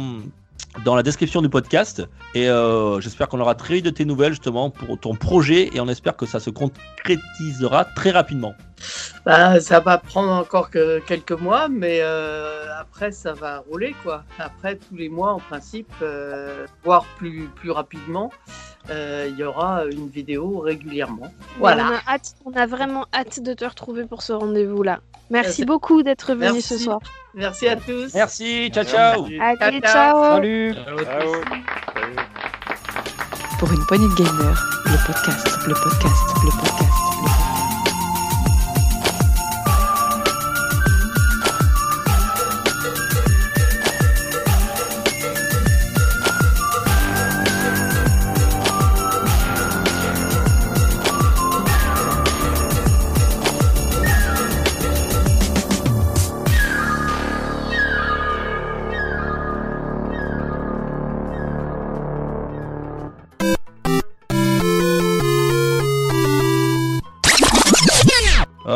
[0.85, 2.03] dans la description du podcast.
[2.35, 5.69] Et euh, j'espère qu'on aura très vite de tes nouvelles, justement, pour ton projet.
[5.73, 8.53] Et on espère que ça se concrétisera très rapidement.
[9.25, 14.23] Bah, ça va prendre encore que quelques mois, mais euh, après ça va rouler quoi.
[14.37, 18.31] Après tous les mois en principe, euh, voire plus plus rapidement,
[18.89, 21.31] euh, il y aura une vidéo régulièrement.
[21.57, 21.85] Voilà.
[21.85, 24.99] On a, hâte, on a vraiment hâte de te retrouver pour ce rendez-vous-là.
[25.29, 25.65] Merci Merci.
[25.65, 26.61] beaucoup d'être venu Merci.
[26.61, 26.99] ce soir.
[27.35, 28.13] Merci à tous.
[28.15, 29.25] Merci, ciao, ciao.
[29.61, 29.81] Allez, ciao.
[29.81, 30.73] ciao Salut.
[30.73, 30.97] Ciao.
[30.97, 32.25] Salut.
[33.59, 36.78] Pour une poignée de gamers, le podcast, le podcast, le podcast.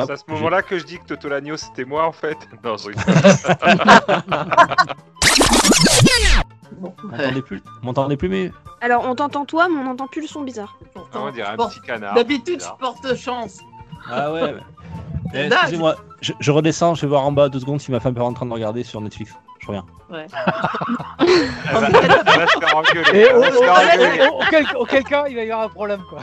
[0.07, 2.37] C'est à ce moment-là que je dis que Totolagno c'était moi en fait.
[2.63, 3.03] Non, je rigole.
[6.77, 8.51] Bon, M'entendez plus, m'entendez plus, mais
[8.81, 10.77] Alors, on t'entend toi, mais on n'entend plus le son bizarre.
[10.81, 12.15] Ah, pourtant, on dirait un porte- petit canard.
[12.15, 13.59] D'habitude, je porte chance.
[14.09, 14.55] ah ouais.
[15.35, 17.99] Eh, Là, Excusez-moi, je, je redescends, je vais voir en bas deux secondes si ma
[17.99, 19.33] femme est en train de regarder sur Netflix.
[19.63, 19.85] Je reviens.
[20.09, 20.27] Ouais.
[21.19, 23.09] Elle va, elle va se faire engueuler.
[23.13, 24.27] Et Elle au- va se faire au- engueuler.
[24.75, 26.19] au- auquel, cas, il va y avoir un problème quoi.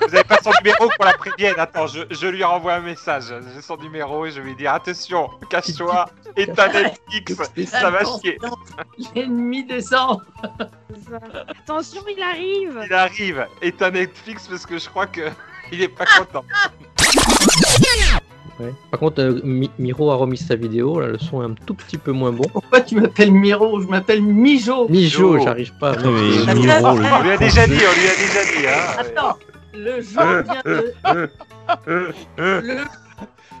[0.00, 1.54] Vous avez pas son numéro pour la prévienne.
[1.58, 3.34] Attends, je, je lui renvoie un message.
[3.54, 6.06] J'ai son numéro et je vais lui dire attention, cache-toi,
[6.36, 7.36] éteins Netflix,
[7.66, 8.38] ça va chier.
[9.14, 10.20] L'ennemi descend.
[11.48, 15.28] Attention, il arrive Il arrive, éteins Netflix parce que je crois que
[15.72, 16.44] il est pas content.
[18.58, 18.72] Ouais.
[18.90, 21.74] Par contre, euh, Mi- Miro a remis sa vidéo, là, le son est un tout
[21.74, 22.44] petit peu moins bon.
[22.52, 23.80] Pourquoi tu m'appelles Miro?
[23.82, 24.88] Je m'appelle Mijo.
[24.88, 25.92] Mijo, j'arrive pas.
[25.92, 25.98] Mais
[26.48, 28.66] Ah, Miro, le- On lui a déjà dit, on lui a déjà dit.
[28.66, 28.96] Hein.
[28.98, 29.38] Attends,
[29.74, 30.94] le jeu vient de.
[31.86, 32.84] Le...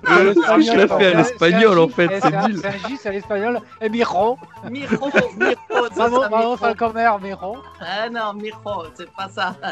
[0.06, 2.62] Je l'ai fait à l'espagnol, en fait, c'est nul.
[2.88, 3.60] J, c'est à l'espagnol.
[3.80, 4.38] Et Miro.
[4.70, 5.56] Miro, Miro,
[5.90, 6.56] c'est Bravo, ça, bravo Miro.
[6.56, 7.56] Falcomer, Miro.
[7.80, 9.56] Ah non, Miro, c'est pas ça.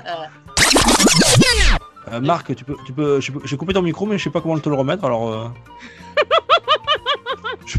[2.12, 4.40] Euh, Marc, tu peux, tu peux, je j'ai coupé ton micro, mais je sais pas
[4.40, 5.05] comment te le remettre.
[5.05, 5.48] Alors, euh...
[7.66, 7.78] je,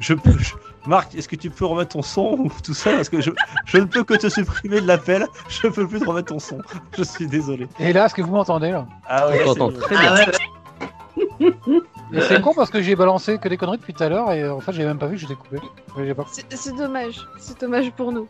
[0.00, 0.54] je peux, je-
[0.86, 2.92] Marc, est-ce que tu peux remettre ton son ou tout ça?
[2.92, 3.30] Parce que je,
[3.64, 5.26] je ne peux que te supprimer de l'appel.
[5.48, 6.58] Je peux plus te remettre ton son.
[6.96, 7.66] Je suis désolé.
[7.80, 8.86] Et là, est-ce que vous m'entendez là?
[9.08, 10.14] Ah On t'entend très bien.
[10.14, 10.24] Ah
[11.40, 12.20] ouais, ouais.
[12.28, 14.60] C'est con parce que j'ai balancé que des conneries depuis tout à l'heure et en
[14.60, 15.56] fait, j'ai même pas vu que j'étais coupé.
[15.96, 16.14] Ouais,
[16.50, 18.28] c'est dommage, c'est dommage pour nous.